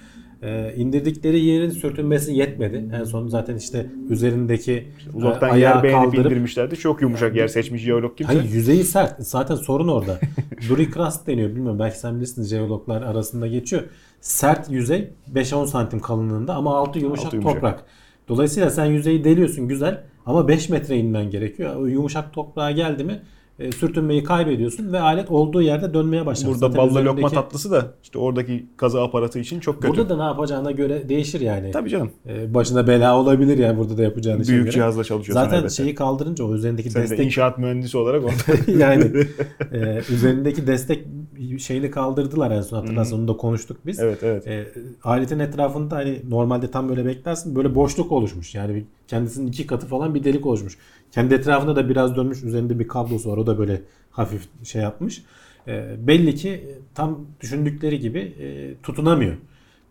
e, 0.42 0.74
indirdikleri 0.76 1.40
yerin 1.44 1.70
sürtünmesi 1.70 2.32
yetmedi. 2.34 2.84
En 3.00 3.04
son 3.04 3.28
zaten 3.28 3.56
işte 3.56 3.86
üzerindeki 4.10 4.88
Uzaktan 5.14 5.56
e, 5.56 5.60
yer 5.60 5.82
beğenip 5.82 6.14
indirmişlerdi. 6.14 6.76
Çok 6.76 7.02
yumuşak 7.02 7.36
yer 7.36 7.48
seçmiş 7.48 7.82
jeolog 7.82 8.16
kimse. 8.16 8.32
Hayır 8.32 8.52
yüzeyi 8.52 8.84
sert. 8.84 9.22
Zaten 9.22 9.54
sorun 9.54 9.88
orada. 9.88 10.18
Duri 10.68 10.90
crust 10.92 11.26
deniyor. 11.26 11.50
Bilmiyorum 11.50 11.78
belki 11.78 11.98
sen 11.98 12.16
bilirsin 12.16 12.42
jeologlar 12.42 13.02
arasında 13.02 13.46
geçiyor. 13.46 13.82
Sert 14.20 14.70
yüzey 14.70 15.10
5-10 15.34 15.66
santim 15.66 16.00
kalınlığında 16.00 16.54
ama 16.54 16.76
altı 16.76 16.98
yumuşak, 16.98 17.26
Altı 17.26 17.36
yumuşak. 17.36 17.54
toprak. 17.54 17.84
Dolayısıyla 18.28 18.70
sen 18.70 18.84
yüzeyi 18.86 19.24
deliyorsun 19.24 19.68
güzel 19.68 20.04
ama 20.26 20.48
5 20.48 20.68
metre 20.68 20.96
inmen 20.96 21.30
gerekiyor. 21.30 21.76
O 21.76 21.86
yumuşak 21.86 22.32
toprağa 22.32 22.70
geldi 22.70 23.04
mi 23.04 23.22
e, 23.58 23.72
sürtünmeyi 23.72 24.24
kaybediyorsun 24.24 24.92
ve 24.92 25.00
alet 25.00 25.30
olduğu 25.30 25.62
yerde 25.62 25.94
dönmeye 25.94 26.26
başlar. 26.26 26.46
Burada 26.48 26.58
Zaten 26.58 26.76
ballı 26.76 27.04
lokma 27.04 27.20
üzerindeki- 27.28 27.34
tatlısı 27.34 27.70
da 27.70 27.86
işte 28.02 28.18
oradaki 28.18 28.66
kazı 28.76 29.02
aparatı 29.02 29.38
için 29.38 29.60
çok 29.60 29.82
kötü. 29.82 29.88
Burada 29.96 30.08
da 30.08 30.16
ne 30.16 30.22
yapacağına 30.22 30.70
göre 30.70 31.08
değişir 31.08 31.40
yani. 31.40 31.70
Tabii 31.70 31.90
canım. 31.90 32.10
E, 32.28 32.54
başına 32.54 32.86
bela 32.86 33.18
olabilir 33.20 33.58
yani 33.58 33.78
burada 33.78 33.98
da 33.98 34.02
yapacağın 34.02 34.44
Büyük 34.48 34.62
göre. 34.62 34.72
cihazla 34.72 35.04
çalışıyorsun 35.04 35.42
Zaten 35.44 35.58
elbette. 35.58 35.74
şeyi 35.74 35.94
kaldırınca 35.94 36.44
o 36.44 36.54
üzerindeki 36.54 36.90
Sen 36.90 37.02
de 37.02 37.08
destek 37.10 37.26
inşaat 37.26 37.58
mühendisi 37.58 37.98
olarak 37.98 38.24
orada 38.24 38.70
yani 38.78 39.04
e, 39.72 40.00
üzerindeki 40.14 40.66
destek 40.66 41.04
şeyini 41.58 41.90
kaldırdılar 41.90 42.50
en 42.50 42.60
son 42.60 42.76
hatırlarsan 42.76 43.18
onu 43.18 43.28
da 43.28 43.36
konuştuk 43.36 43.76
biz. 43.86 44.00
Evet 44.00 44.18
evet. 44.22 44.46
E, 44.46 44.66
aletin 45.04 45.38
etrafında 45.38 45.96
hani 45.96 46.18
normalde 46.28 46.70
tam 46.70 46.88
böyle 46.88 47.04
beklersin 47.06 47.56
böyle 47.56 47.74
boşluk 47.74 48.12
oluşmuş. 48.12 48.54
Yani 48.54 48.84
kendisinin 49.08 49.46
iki 49.46 49.66
katı 49.66 49.86
falan 49.86 50.14
bir 50.14 50.24
delik 50.24 50.46
oluşmuş. 50.46 50.78
Kendi 51.14 51.34
etrafında 51.34 51.76
da 51.76 51.88
biraz 51.88 52.16
dönmüş. 52.16 52.42
Üzerinde 52.42 52.78
bir 52.78 52.88
kablosu 52.88 53.32
var. 53.32 53.36
O 53.36 53.46
da 53.46 53.58
böyle 53.58 53.82
hafif 54.10 54.48
şey 54.64 54.82
yapmış. 54.82 55.22
E, 55.68 56.06
belli 56.06 56.34
ki 56.34 56.78
tam 56.94 57.26
düşündükleri 57.40 58.00
gibi 58.00 58.18
e, 58.18 58.74
tutunamıyor. 58.82 59.36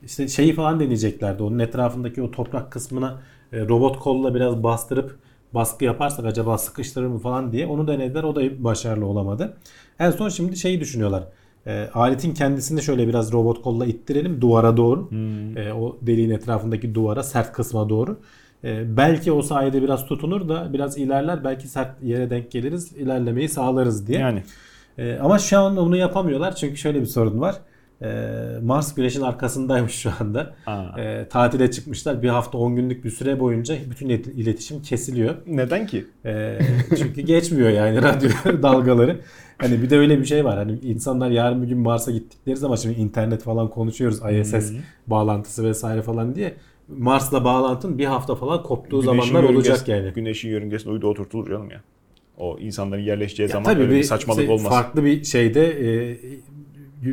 İşte 0.06 0.28
şeyi 0.28 0.54
falan 0.54 0.80
deneyeceklerdi. 0.80 1.44
Onun 1.44 1.60
etrafındaki 1.60 2.22
o 2.22 2.32
toprak 2.32 2.72
kısmına 2.72 3.22
e, 3.54 3.60
robot 3.60 4.00
kolla 4.00 4.36
biraz 4.36 4.64
bastırıp 4.64 5.18
baskı 5.54 5.86
yaparsak 5.86 6.26
acaba 6.26 6.58
sıkıştırır 6.58 7.08
mı 7.08 7.20
falan 7.20 7.52
diye 7.52 7.68
onu 7.68 7.88
denediler. 7.88 8.24
O 8.24 8.36
da 8.36 8.64
başarılı 8.64 9.06
olamadı. 9.06 9.58
En 10.00 10.12
son 10.12 10.30
şimdi 10.30 10.58
şeyi 10.58 10.80
düşünüyorlar. 10.80 11.24
E, 11.68 11.90
aletin 11.94 12.34
kendisini 12.34 12.82
şöyle 12.82 13.08
biraz 13.08 13.34
robot 13.34 13.62
kolla 13.62 13.86
ittirelim 13.86 14.42
duvara 14.42 14.78
doğru. 14.78 15.10
E, 15.56 15.74
o 15.74 15.98
deliğin 16.02 16.30
etrafındaki 16.30 16.96
duvara 16.96 17.24
sert 17.24 17.52
kısma 17.52 17.90
doğru. 17.90 18.18
E, 18.64 18.98
belki 18.98 19.32
o 19.32 19.42
sayede 19.42 19.82
biraz 19.82 20.06
tutunur 20.06 20.50
da 20.50 20.74
biraz 20.74 20.98
ilerler. 20.98 21.44
Belki 21.44 21.68
sert 21.68 22.04
yere 22.04 22.30
denk 22.30 22.52
geliriz. 22.52 22.92
ilerlemeyi 22.94 23.50
sağlarız 23.50 24.08
diye. 24.08 24.20
Yani 24.20 24.44
E, 24.98 25.18
ama 25.22 25.40
şu 25.40 25.60
an 25.60 25.78
onu 25.78 25.98
yapamıyorlar 25.98 26.56
çünkü 26.56 26.78
şöyle 26.78 27.02
bir 27.02 27.06
sorun 27.06 27.42
var. 27.42 27.56
E, 28.02 28.08
Mars 28.64 28.96
güneşin 28.96 29.22
arkasındaymış 29.22 29.94
şu 29.94 30.10
anda. 30.20 30.54
Aa. 30.66 31.02
E, 31.02 31.28
tatile 31.30 31.72
çıkmışlar. 31.72 32.22
Bir 32.24 32.30
hafta 32.30 32.58
10 32.58 32.76
günlük 32.76 33.06
bir 33.06 33.10
süre 33.10 33.40
boyunca 33.40 33.76
bütün 33.92 34.10
ilet- 34.10 34.34
iletişim 34.34 34.82
kesiliyor. 34.82 35.36
neden 35.48 35.88
ki? 35.88 36.06
E, 36.26 36.60
çünkü 36.98 37.22
geçmiyor 37.22 37.70
yani 37.70 38.02
radyo 38.02 38.30
dalgaları. 38.64 39.20
Hani 39.58 39.82
bir 39.82 39.90
de 39.90 39.98
öyle 39.98 40.20
bir 40.20 40.26
şey 40.26 40.46
var. 40.46 40.58
Hani 40.58 40.80
insanlar 40.80 41.30
yarın 41.30 41.62
bir 41.64 41.68
gün 41.68 41.78
Mars'a 41.80 42.12
gittikleri 42.12 42.56
zaman 42.58 42.76
şimdi 42.76 43.00
internet 43.00 43.42
falan 43.44 43.70
konuşuyoruz. 43.70 44.20
ISS 44.32 44.72
bağlantısı 45.08 45.64
vesaire 45.64 46.02
falan 46.02 46.36
diye. 46.36 46.54
Mars'la 46.88 47.46
bağlantın 47.46 47.98
bir 47.98 48.06
hafta 48.06 48.36
falan 48.36 48.64
koptuğu 48.64 49.02
Güneşin 49.02 49.22
zamanlar 49.22 49.50
olacak 49.50 49.88
yani. 49.88 50.12
Güneşin 50.16 50.50
yörüngesine 50.50 50.94
uydu 50.94 51.08
oturtulur 51.08 51.50
canım 51.50 51.72
ya. 51.72 51.82
O 52.38 52.60
insanların 52.60 53.02
yerleşeceği 53.02 53.50
Ya 53.50 53.54
zaman 53.54 53.74
tabii 53.74 53.90
bir 53.90 54.04
saçmalık 54.04 54.42
şey, 54.42 54.50
olmaz. 54.50 54.70
farklı 54.70 55.06
bir 55.06 55.24
şeyde 55.24 55.66
e, 55.66 56.18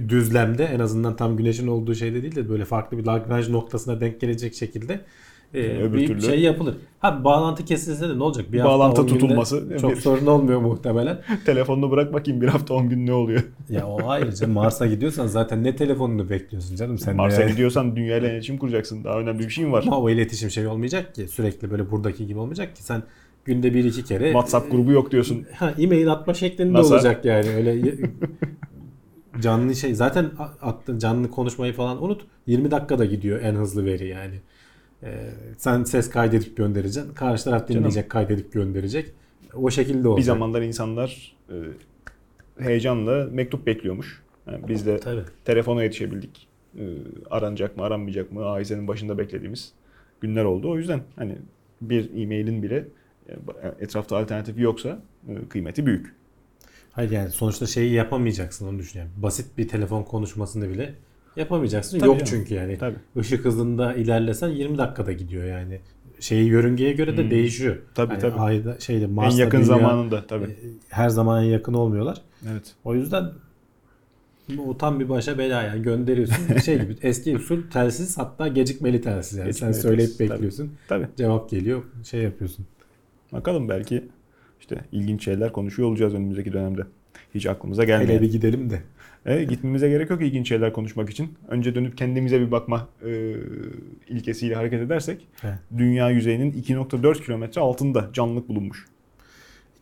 düzlemde 0.09 0.64
en 0.64 0.80
azından 0.80 1.16
tam 1.16 1.37
güneşin 1.37 1.66
olduğu 1.66 1.94
şeyde 1.94 2.22
değil 2.22 2.37
de 2.37 2.48
böyle 2.48 2.64
farklı 2.64 2.98
bir 2.98 3.04
Lagrange 3.04 3.52
noktasına 3.52 4.00
denk 4.00 4.20
gelecek 4.20 4.54
şekilde 4.54 5.00
e, 5.54 5.92
bir 5.92 6.06
türlü- 6.06 6.22
şey 6.22 6.40
yapılır. 6.40 6.74
Ha 6.98 7.24
bağlantı 7.24 7.64
kesilse 7.64 8.08
de 8.08 8.18
ne 8.18 8.22
olacak? 8.22 8.52
Bir 8.52 8.64
Bağlantı 8.64 9.00
hafta, 9.00 9.14
tutulması, 9.14 9.78
çok 9.80 9.90
bir- 9.90 10.00
sorun 10.00 10.26
olmuyor 10.26 10.60
muhtemelen. 10.60 11.20
Telefonunu 11.46 11.90
bırak 11.90 12.12
bakayım 12.12 12.40
bir 12.40 12.48
hafta 12.48 12.74
10 12.74 12.88
gün 12.88 13.06
ne 13.06 13.12
oluyor? 13.12 13.42
Ya 13.68 13.86
o 13.86 14.08
ayrıca 14.08 14.48
Mars'a 14.48 14.86
gidiyorsan 14.86 15.26
zaten 15.26 15.64
ne 15.64 15.76
telefonunu 15.76 16.30
bekliyorsun 16.30 16.76
canım 16.76 16.98
sen 16.98 17.16
Mars'a 17.16 17.40
yani. 17.42 17.50
gidiyorsan 17.50 17.96
dünyayla 17.96 18.30
iletişim 18.30 18.58
kuracaksın. 18.58 19.04
Daha 19.04 19.18
önemli 19.20 19.38
bir 19.38 19.50
şey 19.50 19.64
mi 19.64 19.72
var? 19.72 19.84
Ama 19.86 20.00
o 20.00 20.10
iletişim 20.10 20.50
şey 20.50 20.66
olmayacak 20.66 21.14
ki 21.14 21.28
sürekli 21.28 21.70
böyle 21.70 21.90
buradaki 21.90 22.26
gibi 22.26 22.38
olmayacak 22.38 22.76
ki 22.76 22.82
sen 22.82 23.02
günde 23.44 23.74
bir 23.74 23.84
iki 23.84 24.04
kere 24.04 24.24
WhatsApp 24.24 24.70
grubu 24.70 24.92
yok 24.92 25.10
diyorsun. 25.12 25.44
Ha, 25.54 25.74
e-mail 25.78 26.12
atma 26.12 26.34
şeklinde 26.34 26.72
NASA. 26.72 26.94
olacak 26.94 27.24
yani 27.24 27.48
öyle 27.50 27.94
canlı 29.40 29.74
şey 29.74 29.94
zaten 29.94 30.30
attın 30.62 30.98
canlı 30.98 31.30
konuşmayı 31.30 31.72
falan 31.72 32.02
unut 32.04 32.22
20 32.46 32.70
dakikada 32.70 33.04
gidiyor 33.04 33.40
en 33.42 33.54
hızlı 33.54 33.84
veri 33.84 34.08
yani. 34.08 34.34
Ee, 35.02 35.30
sen 35.58 35.84
ses 35.84 36.10
kaydedip 36.10 36.56
göndereceksin. 36.56 37.14
Karşı 37.14 37.44
taraf 37.44 37.68
dinleyecek, 37.68 38.10
kaydedip 38.10 38.52
gönderecek. 38.52 39.12
O 39.54 39.70
şekilde 39.70 40.08
olacak. 40.08 40.18
Bir 40.18 40.26
zamanlar 40.26 40.62
insanlar 40.62 41.36
e, 41.50 41.54
heyecanla 42.64 43.28
mektup 43.32 43.66
bekliyormuş. 43.66 44.22
Yani 44.46 44.68
biz 44.68 44.86
de 44.86 44.98
Tabii. 44.98 45.22
telefona 45.44 45.82
yetişebildik. 45.82 46.48
E, 46.78 46.82
aranacak 47.30 47.76
mı, 47.76 47.82
aranmayacak 47.82 48.32
mı? 48.32 48.46
Aizenin 48.46 48.88
başında 48.88 49.18
beklediğimiz 49.18 49.72
günler 50.20 50.44
oldu. 50.44 50.70
O 50.70 50.76
yüzden 50.76 51.00
hani 51.16 51.36
bir 51.80 52.22
e-mailin 52.22 52.62
bile 52.62 52.84
e, 53.28 53.34
etrafta 53.80 54.16
alternatifi 54.16 54.60
yoksa 54.62 55.02
e, 55.28 55.48
kıymeti 55.48 55.86
büyük. 55.86 56.14
Hayır 56.92 57.10
yani 57.10 57.30
sonuçta 57.30 57.66
şeyi 57.66 57.92
yapamayacaksın 57.92 58.68
onu 58.68 58.78
düşünüyorum. 58.78 59.12
Basit 59.16 59.58
bir 59.58 59.68
telefon 59.68 60.02
konuşmasını 60.02 60.68
bile 60.68 60.94
yapamayacaksın. 61.37 61.99
Tabii 61.99 62.09
Yok 62.09 62.19
canım. 62.19 62.31
çünkü 62.31 62.55
yani. 62.55 62.79
Tabii. 62.79 62.97
Işık 63.21 63.45
hızında 63.45 63.95
ilerlesen 63.95 64.49
20 64.49 64.79
dakikada 64.79 65.12
gidiyor 65.12 65.45
yani. 65.45 65.81
Şeyi 66.21 66.45
yörüngeye 66.49 66.93
göre 66.93 67.16
de 67.16 67.23
Hmm. 67.23 67.31
değişiyor. 67.31 67.77
Tabii, 67.95 68.12
Yani 68.12 68.21
tabii. 68.21 68.40
Ayda 68.40 68.81
şeyde 68.81 69.05
en 69.05 69.11
Mars'la 69.11 69.40
yakın 69.40 69.57
Dünya, 69.59 69.66
zamanında 69.66 70.27
tabii. 70.27 70.45
e, 70.45 70.57
her 70.88 71.09
zaman 71.09 71.45
en 71.45 71.47
yakın 71.49 71.75
olmuyorlar. 71.75 72.23
Evet. 72.53 72.75
O 72.85 72.95
yüzden 72.95 73.25
o 74.66 74.79
tam 74.79 75.01
bir 75.01 75.09
başa 75.09 75.38
bela 75.38 75.62
yani 75.62 75.83
gönderiyorsun. 75.83 76.57
şey 76.64 76.81
gibi 76.81 76.97
eski 77.03 77.37
usul 77.37 77.62
telsiz 77.71 78.19
hatta 78.19 78.49
gecikmeli 78.49 79.01
telsiz 79.01 79.38
yani. 79.38 79.47
Gecikmeli 79.47 79.75
Sen 79.75 79.81
söyleyip 79.81 80.09
telsiz, 80.19 80.31
bekliyorsun. 80.31 80.73
Tabii. 80.88 81.07
Cevap 81.16 81.51
geliyor. 81.51 81.83
Şey 82.05 82.23
yapıyorsun. 82.23 82.66
Bakalım 83.33 83.69
belki 83.69 84.05
işte 84.61 84.79
ilginç 84.93 85.25
şeyler 85.25 85.53
konuşuyor 85.53 85.88
olacağız 85.88 86.14
önümüzdeki 86.14 86.53
dönemde. 86.53 86.83
Hiç 87.35 87.47
aklımıza 87.47 87.85
gelmeyen. 87.85 88.09
Hele 88.11 88.23
bir 88.23 88.33
gidelim 88.33 88.71
de. 88.71 88.83
E, 89.26 89.44
gitmemize 89.44 89.88
gerek 89.88 90.11
yok 90.11 90.22
ilginç 90.22 90.48
şeyler 90.48 90.72
konuşmak 90.72 91.11
için. 91.11 91.35
Önce 91.48 91.74
dönüp 91.74 91.98
kendimize 91.98 92.40
bir 92.40 92.50
bakma 92.50 92.88
e, 93.04 93.35
ilkesiyle 94.09 94.54
hareket 94.54 94.80
edersek 94.80 95.26
He. 95.40 95.59
dünya 95.78 96.11
yüzeyinin 96.11 96.52
2.4 96.52 97.24
kilometre 97.24 97.61
altında 97.61 98.11
canlılık 98.12 98.48
bulunmuş. 98.48 98.87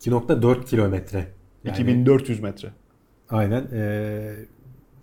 2.4 0.01 0.65
kilometre. 0.65 1.27
Yani 1.65 1.75
2400 1.75 2.41
metre. 2.41 2.69
Aynen. 3.31 3.67
Ee, 3.73 4.35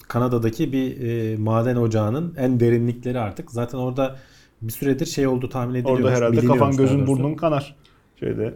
Kanada'daki 0.07 0.71
bir 0.71 1.01
e, 1.01 1.37
maden 1.37 1.75
ocağının 1.75 2.33
en 2.37 2.59
derinlikleri 2.59 3.19
artık. 3.19 3.51
Zaten 3.51 3.77
orada 3.77 4.15
bir 4.61 4.71
süredir 4.71 5.05
şey 5.05 5.27
oldu 5.27 5.49
tahmin 5.49 5.75
ediliyor. 5.75 5.97
Orada 5.97 6.11
herhalde 6.11 6.45
kafan 6.45 6.77
gözün 6.77 7.07
burnun 7.07 7.35
kanar. 7.35 7.75
Şeyde 8.19 8.53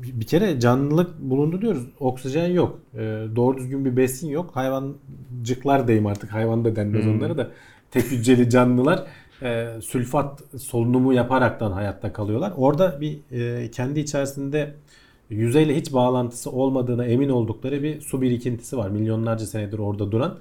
bir 0.00 0.26
kere 0.26 0.60
canlılık 0.60 1.20
bulundu 1.20 1.60
diyoruz. 1.60 1.86
Oksijen 2.00 2.48
yok. 2.48 2.78
Ee, 2.94 2.98
doğru 3.36 3.58
düzgün 3.58 3.84
bir 3.84 3.96
besin 3.96 4.28
yok. 4.28 4.50
Hayvancıklar 4.54 5.88
diyeyim 5.88 6.06
artık. 6.06 6.32
Hayvan 6.32 6.64
da 6.64 6.76
denmez 6.76 7.04
Hmm. 7.04 7.16
onlara 7.16 7.38
da. 7.38 7.50
Tek 7.90 8.04
hücreli 8.04 8.50
canlılar 8.50 9.06
e, 9.42 9.68
sülfat 9.82 10.42
solunumu 10.58 11.12
yaparaktan 11.12 11.72
hayatta 11.72 12.12
kalıyorlar. 12.12 12.52
Orada 12.56 13.00
bir 13.00 13.18
e, 13.32 13.70
kendi 13.70 14.00
içerisinde 14.00 14.74
yüzeyle 15.30 15.76
hiç 15.76 15.92
bağlantısı 15.92 16.50
olmadığına 16.50 17.04
emin 17.04 17.28
oldukları 17.28 17.82
bir 17.82 18.00
su 18.00 18.22
birikintisi 18.22 18.76
var. 18.76 18.90
Milyonlarca 18.90 19.46
senedir 19.46 19.78
orada 19.78 20.12
duran. 20.12 20.38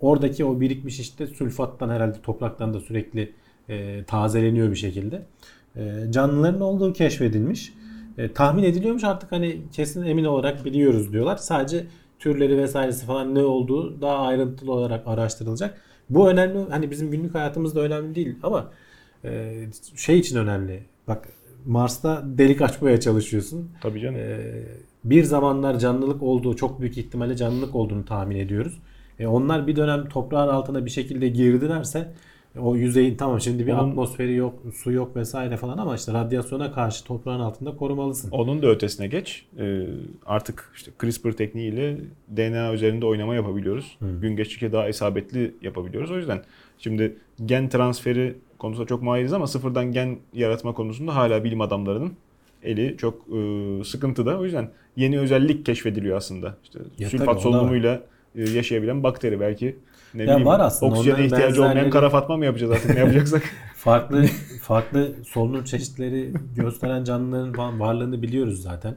Oradaki 0.00 0.44
o 0.44 0.60
birikmiş 0.60 1.00
işte 1.00 1.26
sülfattan 1.26 1.88
herhalde 1.88 2.22
topraktan 2.22 2.74
da 2.74 2.80
sürekli 2.80 3.32
e, 3.68 4.04
tazeleniyor 4.04 4.70
bir 4.70 4.76
şekilde. 4.76 5.22
E, 5.76 6.04
canlıların 6.10 6.60
olduğu 6.60 6.92
keşfedilmiş. 6.92 7.72
E, 8.18 8.32
tahmin 8.32 8.62
ediliyormuş 8.62 9.04
artık 9.04 9.32
hani 9.32 9.62
kesin 9.72 10.02
emin 10.02 10.24
olarak 10.24 10.64
biliyoruz 10.64 11.12
diyorlar. 11.12 11.36
Sadece 11.36 11.86
türleri 12.18 12.58
vesairesi 12.58 13.06
falan 13.06 13.34
ne 13.34 13.42
olduğu 13.42 14.00
daha 14.00 14.18
ayrıntılı 14.18 14.72
olarak 14.72 15.06
araştırılacak. 15.06 15.80
Bu 16.10 16.30
önemli. 16.30 16.70
Hani 16.70 16.90
bizim 16.90 17.10
günlük 17.10 17.34
hayatımızda 17.34 17.80
önemli 17.80 18.14
değil 18.14 18.36
ama 18.42 18.70
e, 19.24 19.54
şey 19.96 20.18
için 20.18 20.36
önemli. 20.36 20.82
Bak 21.08 21.28
Mars'ta 21.66 22.22
delik 22.24 22.62
açmaya 22.62 23.00
çalışıyorsun. 23.00 23.70
tabii 23.82 24.00
canım. 24.00 24.16
E, 24.16 24.38
bir 25.04 25.24
zamanlar 25.24 25.78
canlılık 25.78 26.22
olduğu 26.22 26.56
çok 26.56 26.80
büyük 26.80 26.98
ihtimalle 26.98 27.36
canlılık 27.36 27.74
olduğunu 27.74 28.04
tahmin 28.04 28.36
ediyoruz. 28.36 28.78
E, 29.18 29.26
onlar 29.26 29.66
bir 29.66 29.76
dönem 29.76 30.08
toprağın 30.08 30.48
altına 30.48 30.84
bir 30.84 30.90
şekilde 30.90 31.28
girdilerse 31.28 32.12
o 32.60 32.76
yüzeyin 32.76 33.16
tamam 33.16 33.40
şimdi 33.40 33.66
bir 33.66 33.72
Onun- 33.72 33.90
atmosferi 33.90 34.34
yok, 34.34 34.54
su 34.74 34.92
yok 34.92 35.16
vesaire 35.16 35.56
falan 35.56 35.78
ama 35.78 35.94
işte 35.96 36.12
radyasyona 36.12 36.72
karşı 36.72 37.04
toprağın 37.04 37.40
altında 37.40 37.76
korumalısın. 37.76 38.30
Onun 38.30 38.62
da 38.62 38.66
ötesine 38.66 39.06
geç. 39.06 39.44
Ee, 39.58 39.86
artık 40.26 40.72
işte 40.76 40.90
CRISPR 41.00 41.30
tekniğiyle 41.32 41.96
DNA 42.36 42.72
üzerinde 42.72 43.06
oynama 43.06 43.34
yapabiliyoruz. 43.34 43.98
Gün 44.22 44.36
geçtikçe 44.36 44.72
daha 44.72 44.88
isabetli 44.88 45.54
yapabiliyoruz. 45.62 46.10
O 46.10 46.16
yüzden 46.16 46.42
şimdi 46.78 47.16
gen 47.46 47.68
transferi 47.68 48.34
konusunda 48.58 48.86
çok 48.86 49.02
mahiriz 49.02 49.32
ama 49.32 49.46
sıfırdan 49.46 49.92
gen 49.92 50.18
yaratma 50.34 50.72
konusunda 50.74 51.14
hala 51.16 51.44
bilim 51.44 51.60
adamlarının 51.60 52.12
eli 52.62 52.96
çok 52.98 53.14
e, 53.14 53.84
sıkıntıda. 53.84 54.38
O 54.38 54.44
yüzden 54.44 54.70
yeni 54.96 55.18
özellik 55.18 55.66
keşfediliyor 55.66 56.16
aslında. 56.16 56.56
İşte 56.64 56.78
Ya 56.78 56.84
tabii, 56.98 57.08
sülfat 57.08 57.36
var. 57.36 57.40
solunumuyla 57.40 58.02
e, 58.36 58.50
yaşayabilen 58.50 59.02
bakteri 59.02 59.40
belki. 59.40 59.76
Ne 60.16 60.22
Ya 60.22 60.28
bileyim, 60.28 60.46
var 60.46 60.60
aslında, 60.60 60.92
Oksijene 60.94 61.24
ihtiyacı 61.26 61.62
olmayan 61.62 61.76
benzerleri- 61.86 61.90
kara 61.90 62.10
fatma 62.10 62.36
mı 62.36 62.44
yapacağız 62.44 62.72
artık 62.72 62.94
ne 62.94 62.98
yapacaksak? 63.00 63.42
Farklı 63.76 64.24
farklı 64.62 65.12
solunum 65.28 65.64
çeşitleri 65.64 66.32
gösteren 66.56 67.04
canlıların 67.04 67.56
var- 67.56 67.78
varlığını 67.78 68.22
biliyoruz 68.22 68.62
zaten. 68.62 68.96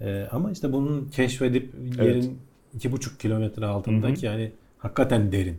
E, 0.00 0.26
ama 0.32 0.50
işte 0.50 0.72
bunun 0.72 1.08
keşfedip 1.08 1.74
yerin 1.98 2.38
iki 2.74 2.92
buçuk 2.92 3.20
kilometre 3.20 3.66
altındaki 3.66 4.26
yani 4.26 4.52
hakikaten 4.78 5.32
derin. 5.32 5.56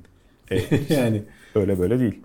Evet. 0.52 0.90
yani 0.90 1.24
Öyle 1.56 1.80
böyle 1.80 2.00
değil. 2.00 2.20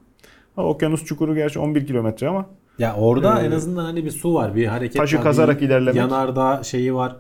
Ha, 0.57 0.65
okyanus 0.65 1.05
çukuru 1.05 1.35
gerçi 1.35 1.59
11 1.59 1.87
kilometre 1.87 2.29
ama 2.29 2.47
Ya 2.79 2.95
orada 2.97 3.43
Ee, 3.43 3.47
en 3.47 3.51
azından 3.51 3.85
hani 3.85 4.05
bir 4.05 4.11
su 4.11 4.35
var, 4.35 4.57
bir 4.57 4.67
hareket 4.67 4.97
taşı 4.97 5.17
var, 5.17 5.23
kazarak 5.25 5.61
bir 5.61 5.67
ilerlemek. 5.67 5.97
Yanardağ 5.97 6.63
şeyi 6.63 6.95
var, 6.95 7.17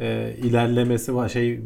e, 0.00 0.34
ilerlemesi 0.42 1.14
var, 1.14 1.28
şey 1.28 1.60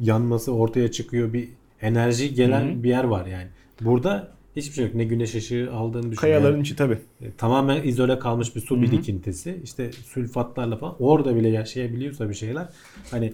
yanması 0.00 0.54
ortaya 0.54 0.90
çıkıyor, 0.90 1.32
bir 1.32 1.48
enerji 1.82 2.34
gelen 2.34 2.68
Hı 2.68 2.72
hı. 2.78 2.82
bir 2.82 2.88
yer 2.88 3.04
var 3.04 3.26
yani. 3.26 3.48
Burada 3.80 4.28
hiçbir 4.56 4.74
şey 4.74 4.84
yok. 4.84 4.94
Ne 4.94 5.04
güneş 5.04 5.34
ışığı 5.34 5.70
aldığını 5.72 6.10
düşün. 6.10 6.20
kayaların 6.20 6.52
yani. 6.52 6.62
içi 6.62 6.76
tabii. 6.76 6.98
E, 7.20 7.30
tamamen 7.38 7.82
izole 7.82 8.18
kalmış 8.18 8.56
bir 8.56 8.60
su 8.60 8.82
birikintisi. 8.82 9.60
İşte 9.64 9.92
sülfatlarla 9.92 10.76
falan 10.76 10.94
orada 10.98 11.36
bile 11.36 11.48
yaşayabiliyorsa 11.48 12.28
bir 12.28 12.34
şeyler 12.34 12.68
hani 13.10 13.32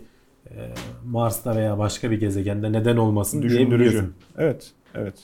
e, 0.51 0.55
Mars'ta 1.07 1.57
veya 1.57 1.79
başka 1.79 2.11
bir 2.11 2.21
gezegende 2.21 2.73
neden 2.73 2.97
olmasın 2.97 3.43
Düşündürücü. 3.43 4.05
Evet, 4.39 4.73
evet. 4.95 5.15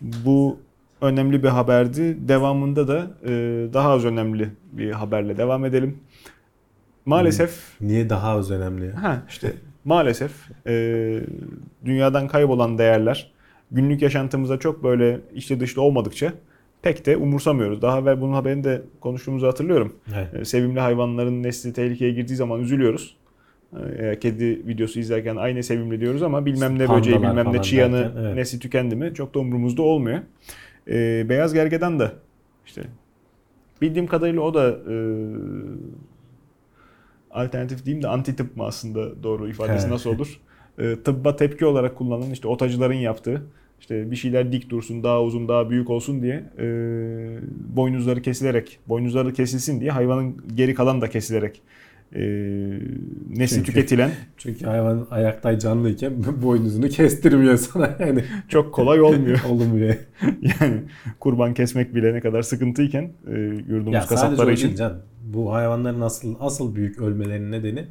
Bu 0.00 0.58
önemli 1.00 1.42
bir 1.42 1.48
haberdi. 1.48 2.28
Devamında 2.28 2.88
da 2.88 3.10
e, 3.24 3.30
daha 3.72 3.90
az 3.90 4.04
önemli 4.04 4.50
bir 4.72 4.90
haberle 4.90 5.36
devam 5.36 5.64
edelim. 5.64 5.98
Maalesef, 7.06 7.80
Niye 7.80 8.10
daha 8.10 8.30
az 8.30 8.50
önemli 8.50 8.86
ya? 8.86 9.02
ha 9.02 9.22
işte 9.28 9.52
maalesef 9.84 10.32
e, 10.66 11.20
dünyadan 11.84 12.28
kaybolan 12.28 12.78
değerler 12.78 13.32
günlük 13.70 14.02
yaşantımızda 14.02 14.58
çok 14.58 14.84
böyle 14.84 15.20
içli 15.34 15.60
dışlı 15.60 15.82
olmadıkça 15.82 16.32
pek 16.82 17.06
de 17.06 17.16
umursamıyoruz. 17.16 17.82
Daha 17.82 17.98
evvel 17.98 18.20
bunun 18.20 18.32
haberini 18.32 18.64
de 18.64 18.82
konuştuğumuzu 19.00 19.46
hatırlıyorum. 19.46 19.96
Evet. 20.16 20.34
E, 20.34 20.44
sevimli 20.44 20.80
hayvanların 20.80 21.42
nesli 21.42 21.72
tehlikeye 21.72 22.12
girdiği 22.12 22.36
zaman 22.36 22.60
üzülüyoruz. 22.60 23.16
E, 23.98 24.18
kedi 24.18 24.66
videosu 24.66 25.00
izlerken 25.00 25.36
aynı 25.36 25.62
sevimli 25.62 26.00
diyoruz 26.00 26.22
ama 26.22 26.46
bilmem 26.46 26.78
ne 26.78 26.88
böceği 26.88 27.16
Pandalar 27.16 27.36
bilmem 27.36 27.58
ne 27.58 27.62
çıyanı 27.62 27.96
derken, 27.96 28.20
evet. 28.20 28.34
nesli 28.34 28.58
tükendi 28.58 28.96
mi 28.96 29.12
çok 29.14 29.34
da 29.34 29.38
umurumuzda 29.38 29.82
olmuyor. 29.82 30.18
E, 30.88 31.26
beyaz 31.28 31.54
gergedan 31.54 31.98
da 31.98 32.12
işte 32.66 32.82
bildiğim 33.82 34.06
kadarıyla 34.06 34.40
o 34.40 34.54
da 34.54 34.68
e, 34.68 34.94
alternatif 37.32 37.84
diyeyim 37.84 38.02
de 38.02 38.08
anti 38.08 38.36
tıp 38.36 38.56
mı 38.56 38.64
aslında 38.64 39.22
doğru 39.22 39.48
ifadesi 39.48 39.90
nasıl 39.90 40.10
olur? 40.10 40.40
E, 40.78 40.96
tıbba 41.04 41.36
tepki 41.36 41.66
olarak 41.66 41.96
kullanılan 41.96 42.30
işte 42.30 42.48
otacıların 42.48 42.94
yaptığı 42.94 43.42
işte 43.80 44.10
bir 44.10 44.16
şeyler 44.16 44.52
dik 44.52 44.70
dursun, 44.70 45.02
daha 45.02 45.22
uzun, 45.22 45.48
daha 45.48 45.70
büyük 45.70 45.90
olsun 45.90 46.22
diye 46.22 46.44
e, 46.58 46.66
boynuzları 47.76 48.22
kesilerek, 48.22 48.78
boynuzları 48.88 49.32
kesilsin 49.32 49.80
diye 49.80 49.90
hayvanın 49.90 50.36
geri 50.54 50.74
kalan 50.74 51.00
da 51.00 51.10
kesilerek 51.10 51.62
e, 52.14 52.20
nesli 53.30 53.56
Çünkü- 53.56 53.64
tüketilen 53.72 54.10
Çünkü 54.36 54.64
hayvan 54.66 55.06
ayaktay 55.10 55.58
canlıyken 55.58 56.12
boynuzunu 56.42 56.88
kestirmiyor 56.88 57.56
sana 57.56 57.96
yani. 58.00 58.24
çok 58.48 58.74
kolay 58.74 59.00
olmuyor. 59.00 59.38
Olmuyor. 59.50 59.94
yani 60.42 60.74
kurban 61.20 61.54
kesmek 61.54 61.94
bile 61.94 62.14
ne 62.14 62.20
kadar 62.20 62.42
sıkıntıyken 62.42 63.10
e, 63.26 63.34
yurdumuz 63.68 63.94
ya 63.94 64.06
kasapları 64.06 64.52
için 64.52 64.74
canım. 64.76 64.98
Bu 65.34 65.52
hayvanların 65.52 66.00
asıl 66.00 66.34
asıl 66.40 66.74
büyük 66.74 67.00
ölmelerinin 67.00 67.52
nedeni 67.52 67.86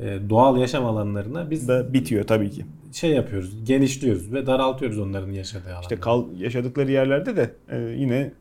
e, 0.00 0.18
doğal 0.30 0.58
yaşam 0.58 0.84
alanlarına 0.86 1.50
biz 1.50 1.68
da 1.68 1.92
bitiyor 1.94 2.24
tabii 2.26 2.50
ki. 2.50 2.64
şey 2.92 3.10
yapıyoruz, 3.10 3.64
genişliyoruz 3.64 4.32
ve 4.32 4.46
daraltıyoruz 4.46 4.98
onların 4.98 5.32
yaşadığı 5.32 5.64
alanları. 5.64 5.82
İşte 5.82 5.96
kal 6.00 6.24
yaşadıkları 6.38 6.92
yerlerde 6.92 7.36
de 7.36 7.50
e, 7.70 7.78
yine 7.78 8.32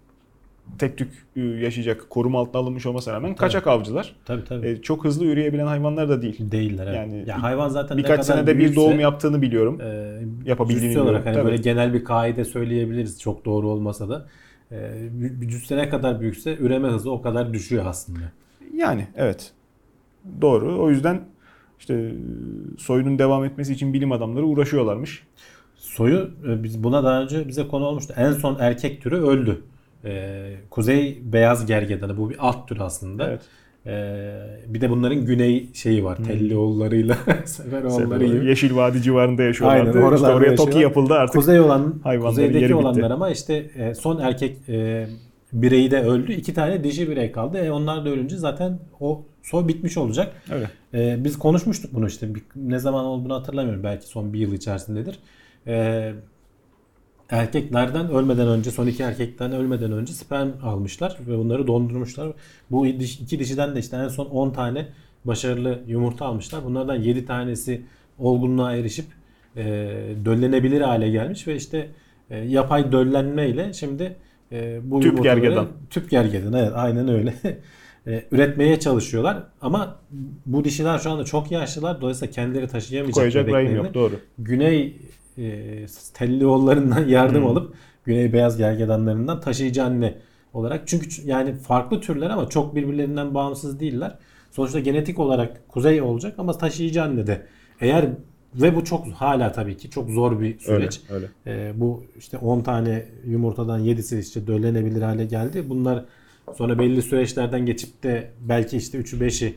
tek 0.79 0.97
tük 0.97 1.25
e, 1.35 1.41
yaşayacak 1.41 2.09
koruma 2.09 2.39
altına 2.39 2.61
alınmış 2.61 2.85
olmasına 2.85 3.13
rağmen 3.13 3.35
kaçak 3.35 3.67
avcılar. 3.67 4.15
tabii 4.25 4.43
tabii. 4.43 4.67
E, 4.67 4.81
çok 4.81 5.05
hızlı 5.05 5.25
yürüyebilen 5.25 5.67
hayvanlar 5.67 6.09
da 6.09 6.21
değil. 6.21 6.51
Değiller 6.51 6.87
evet. 6.87 6.95
yani 6.95 7.23
ya 7.27 7.43
hayvan 7.43 7.69
zaten 7.69 7.97
ne 7.97 8.01
Birkaç 8.03 8.11
kadar 8.11 8.23
senede 8.23 8.53
bir 8.53 8.59
büyükse, 8.59 8.75
doğum 8.75 8.99
yaptığını 8.99 9.41
biliyorum. 9.41 9.81
e, 9.81 10.19
Yapabildiğini 10.45 10.99
olarak 10.99 11.05
biliyorum. 11.05 11.21
hani 11.25 11.33
Tabii. 11.35 11.45
böyle 11.45 11.57
genel 11.57 11.93
bir 11.93 12.03
kaide 12.03 12.45
söyleyebiliriz 12.45 13.21
çok 13.21 13.45
doğru 13.45 13.69
olmasa 13.69 14.09
da. 14.09 14.25
E, 14.71 14.91
bir 15.11 15.41
bir 15.41 15.47
cüsse 15.49 15.77
ne 15.77 15.89
kadar 15.89 16.21
büyükse 16.21 16.57
üreme 16.57 16.87
hızı 16.87 17.11
o 17.11 17.21
kadar 17.21 17.53
düşüyor 17.53 17.85
aslında. 17.85 18.19
Yani 18.75 19.07
evet. 19.15 19.51
Doğru. 20.41 20.81
O 20.81 20.89
yüzden 20.89 21.21
işte 21.79 22.11
soyunun 22.77 23.19
devam 23.19 23.45
etmesi 23.45 23.73
için 23.73 23.93
bilim 23.93 24.11
adamları 24.11 24.45
uğraşıyorlarmış. 24.45 25.23
Soyu 25.75 26.29
e, 26.47 26.63
biz 26.63 26.83
buna 26.83 27.03
daha 27.03 27.21
önce 27.21 27.47
bize 27.47 27.67
konu 27.67 27.85
olmuştu. 27.85 28.13
En 28.17 28.31
son 28.31 28.57
erkek 28.59 29.01
türü 29.01 29.15
öldü. 29.15 29.61
E, 30.05 30.53
Kuzey 30.69 31.21
beyaz 31.23 31.65
gergedanı 31.65 32.17
bu 32.17 32.29
bir 32.29 32.35
alt 32.39 32.67
tür 32.67 32.79
aslında. 32.79 33.29
Evet. 33.29 33.41
E, 33.85 34.73
bir 34.73 34.81
de 34.81 34.89
bunların 34.89 35.25
güney 35.25 35.69
şeyi 35.73 36.03
var. 36.03 36.17
Tellioğullarıyla 36.23 37.17
Seferoğulları 37.45 38.25
gibi. 38.25 38.45
Yeşil 38.45 38.75
Vadi 38.75 39.01
civarında 39.01 39.43
yaşıyorlardı. 39.43 39.81
Aynen, 39.81 39.91
işte 39.91 40.05
oralarda 40.05 40.35
oraya 40.35 40.51
yaşıyorlar. 40.51 40.73
TOKİ 40.73 40.83
yapıldı 40.83 41.13
artık. 41.13 41.35
Kuzey 41.35 41.59
olan 41.59 41.95
hayvanların 42.03 42.29
kuzeydeki 42.31 42.63
bitti. 42.63 42.75
olanlar 42.75 43.11
ama 43.11 43.29
işte 43.29 43.53
e, 43.75 43.95
son 43.95 44.19
erkek 44.19 44.69
e, 44.69 45.07
bireyi 45.61 45.91
de 45.91 46.01
öldü. 46.01 46.33
İki 46.33 46.53
tane 46.53 46.83
dişi 46.83 47.09
birey 47.09 47.31
kaldı. 47.31 47.57
E, 47.57 47.71
onlar 47.71 48.05
da 48.05 48.09
ölünce 48.09 48.37
zaten 48.37 48.79
o 48.99 49.23
soy 49.43 49.67
bitmiş 49.67 49.97
olacak. 49.97 50.33
Öyle. 50.51 50.69
E, 50.93 51.23
biz 51.23 51.39
konuşmuştuk 51.39 51.93
bunu 51.93 52.07
işte. 52.07 52.35
Bir- 52.35 52.43
ne 52.55 52.79
zaman 52.79 53.05
olduğunu 53.05 53.33
hatırlamıyorum. 53.33 53.83
Belki 53.83 54.07
son 54.07 54.33
bir 54.33 54.39
yıl 54.39 54.53
içerisindedir. 54.53 55.19
E, 55.67 56.13
erkeklerden 57.29 58.09
ölmeden 58.09 58.47
önce, 58.47 58.71
son 58.71 58.87
iki 58.87 59.03
erkekten 59.03 59.51
ölmeden 59.51 59.91
önce 59.91 60.13
sperm 60.13 60.49
almışlar 60.63 61.17
ve 61.27 61.37
bunları 61.37 61.67
dondurmuşlar. 61.67 62.31
Bu 62.71 62.87
iki 62.87 63.39
dişiden 63.39 63.75
de 63.75 63.79
işte 63.79 63.97
en 63.97 64.07
son 64.07 64.25
10 64.25 64.49
tane 64.51 64.85
başarılı 65.25 65.79
yumurta 65.87 66.25
almışlar. 66.25 66.65
Bunlardan 66.65 66.95
7 66.95 67.25
tanesi 67.25 67.81
olgunluğa 68.19 68.75
erişip 68.75 69.05
e, 69.55 69.63
döllenebilir 70.25 70.81
hale 70.81 71.09
gelmiş 71.09 71.47
ve 71.47 71.55
işte 71.55 71.89
e, 72.29 72.37
yapay 72.37 72.91
döllenme 72.91 73.49
ile 73.49 73.73
şimdi 73.73 74.15
e, 74.51 74.79
bu 74.84 74.99
Tüp 74.99 75.23
gergedan. 75.23 75.67
Tüp 75.89 76.10
gergedan 76.10 76.53
evet 76.53 76.71
aynen 76.75 77.08
öyle. 77.08 77.34
e, 78.08 78.23
üretmeye 78.31 78.79
çalışıyorlar. 78.79 79.43
Ama 79.62 79.99
bu 80.45 80.63
dişiler 80.63 80.99
şu 80.99 81.10
anda 81.12 81.23
çok 81.23 81.51
yaşlılar. 81.51 82.01
Dolayısıyla 82.01 82.31
kendileri 82.31 82.67
taşıyamayacak 82.67 83.15
Koyacak 83.15 83.47
bebeklerini 83.47 83.77
yok 83.77 83.93
doğru. 83.93 84.13
Güney 84.38 84.97
e, 85.38 85.86
telli 86.13 86.43
yollarından 86.43 87.03
yardım 87.08 87.41
Hmm. 87.41 87.49
alıp 87.49 87.75
Güney 88.05 88.34
beyaz 88.34 88.58
gergedanlarından 88.58 89.41
taşıyıcı 89.41 89.84
anne 89.84 90.17
olarak. 90.53 90.88
Çünkü 90.88 91.10
yani 91.25 91.53
farklı 91.53 92.01
türler 92.01 92.29
ama 92.29 92.49
çok 92.49 92.75
birbirlerinden 92.75 93.34
bağımsız 93.34 93.79
değiller. 93.79 94.17
Sonuçta 94.51 94.79
genetik 94.79 95.19
olarak 95.19 95.67
kuzey 95.67 96.01
olacak 96.01 96.36
ama 96.38 96.58
taşıyıcı 96.58 97.03
anne 97.03 97.27
de. 97.27 97.45
Eğer 97.81 98.10
ve 98.61 98.75
bu 98.75 98.83
çok 98.83 99.07
hala 99.07 99.51
tabii 99.51 99.77
ki 99.77 99.89
çok 99.89 100.09
zor 100.09 100.39
bir 100.39 100.45
Öyle 100.45 100.57
süreç. 100.59 101.01
öyle. 101.09 101.25
Ee, 101.47 101.73
bu 101.75 102.03
işte 102.17 102.37
10 102.37 102.61
tane 102.61 103.05
yumurtadan 103.27 103.81
7'si 103.85 104.19
işte 104.19 104.47
döllenebilir 104.47 105.01
hale 105.01 105.25
geldi. 105.25 105.63
Bunlar 105.69 106.05
sonra 106.57 106.79
belli 106.79 107.01
süreçlerden 107.01 107.65
geçip 107.65 108.03
de 108.03 108.31
belki 108.41 108.77
işte 108.77 108.97
3'ü 108.97 109.19
5'i 109.27 109.55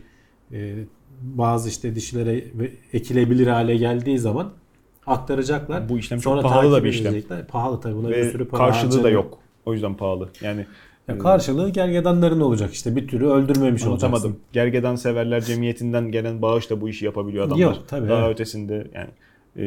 e, 0.52 0.74
bazı 1.22 1.68
işte 1.68 1.94
dişilere 1.94 2.44
ekilebilir 2.92 3.46
hale 3.46 3.76
geldiği 3.76 4.18
zaman 4.18 4.50
aktaracaklar. 5.06 5.88
Bu 5.88 5.98
işlem 5.98 6.18
çok 6.20 6.32
Sonra 6.32 6.42
pahalı 6.42 6.72
da 6.72 6.84
bir 6.84 6.88
işlem. 6.88 7.14
Pahalı 7.48 7.80
tabii 7.80 7.94
buna 7.96 8.08
bir 8.08 8.14
Ve 8.16 8.30
sürü 8.30 8.48
para 8.48 8.64
karşılığı 8.66 8.90
da 8.90 8.96
harcanıyor. 8.96 9.24
yok. 9.24 9.38
O 9.66 9.72
yüzden 9.72 9.94
pahalı. 9.94 10.28
Yani 10.42 10.66
Ya 11.08 11.18
karşılığı 11.18 11.70
gergedanların 11.70 12.40
olacak 12.40 12.72
işte 12.72 12.96
bir 12.96 13.08
türü 13.08 13.26
öldürmemiş 13.26 13.86
olacaksın. 13.86 14.38
Gergedan 14.52 14.96
Severler 14.96 15.40
Cemiyeti'nden 15.40 16.10
gelen 16.10 16.42
bağışla 16.42 16.80
bu 16.80 16.88
işi 16.88 17.04
yapabiliyor 17.04 17.46
adamlar. 17.46 17.62
Yok, 17.62 17.78
tabii, 17.88 18.08
Daha 18.08 18.26
evet. 18.26 18.34
ötesinde 18.34 18.86
yani 18.94 19.10
e, 19.56 19.64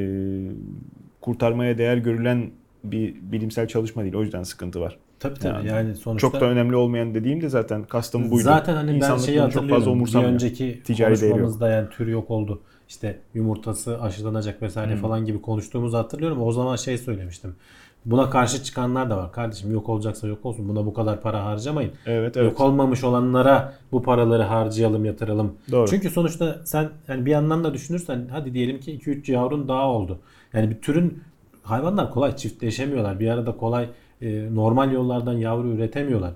kurtarmaya 1.21 1.77
değer 1.77 1.97
görülen 1.97 2.51
bir 2.84 3.15
bilimsel 3.21 3.67
çalışma 3.67 4.04
değil. 4.04 4.15
O 4.15 4.21
yüzden 4.21 4.43
sıkıntı 4.43 4.82
var. 4.82 4.97
Tabii 5.19 5.39
tabii 5.39 5.56
yani, 5.56 5.67
Yani 5.67 5.95
sonuçta 5.95 6.30
Çok 6.30 6.41
da 6.41 6.45
önemli 6.45 6.75
olmayan 6.75 7.13
dediğim 7.13 7.41
de 7.41 7.49
zaten 7.49 7.84
kastım 7.84 8.32
buydu. 8.32 8.43
Zaten 8.43 8.75
hani 8.75 8.89
ben 8.89 8.95
İnsanlık 8.95 9.25
şeyi 9.25 9.39
bunu 9.39 9.51
çok 9.51 9.56
hatırlıyorum. 9.63 10.06
fazla 10.06 10.21
bir 10.21 10.25
önceki 10.25 10.82
Ticari 10.84 11.19
konuşmamızda 11.19 11.69
yani 11.69 11.89
tür 11.89 12.08
yok 12.08 12.32
oldu. 12.32 12.62
İşte 12.89 13.19
yumurtası 13.34 14.01
aşılanacak 14.01 14.62
vesaire 14.62 14.93
Hmm. 14.93 15.01
falan 15.01 15.25
gibi 15.25 15.41
konuştuğumuzu 15.41 15.97
hatırlıyorum. 15.97 16.41
O 16.41 16.51
zaman 16.51 16.75
şey 16.75 16.97
söylemiştim. 16.97 17.56
Buna 18.05 18.29
karşı 18.29 18.63
çıkanlar 18.63 19.09
da 19.09 19.17
var. 19.17 19.31
Kardeşim 19.31 19.71
yok 19.71 19.89
olacaksa 19.89 20.27
yok 20.27 20.45
olsun. 20.45 20.69
Buna 20.69 20.85
bu 20.85 20.93
kadar 20.93 21.21
para 21.21 21.45
harcamayın. 21.45 21.91
Evet 22.05 22.37
evet. 22.37 22.51
Yok 22.51 22.59
olmamış 22.61 23.03
olanlara 23.03 23.73
bu 23.91 24.03
paraları 24.03 24.43
harcayalım, 24.43 25.05
yatıralım. 25.05 25.55
Doğru. 25.71 25.89
Çünkü 25.89 26.09
sonuçta 26.09 26.61
sen 26.65 26.89
yani 27.07 27.25
bir 27.25 27.31
yandan 27.31 27.63
da 27.63 27.73
düşünürsen 27.73 28.27
hadi 28.31 28.53
diyelim 28.53 28.79
ki 28.79 28.99
2-3 28.99 29.31
yavrun 29.31 29.67
daha 29.67 29.87
oldu. 29.87 30.19
Yani 30.53 30.69
bir 30.69 30.81
türün 30.81 31.23
hayvanlar 31.63 32.11
kolay 32.11 32.35
çiftleşemiyorlar. 32.35 33.19
Bir 33.19 33.29
arada 33.29 33.57
kolay 33.57 33.89
e, 34.21 34.55
normal 34.55 34.91
yollardan 34.91 35.33
yavru 35.33 35.67
üretemiyorlar. 35.67 36.31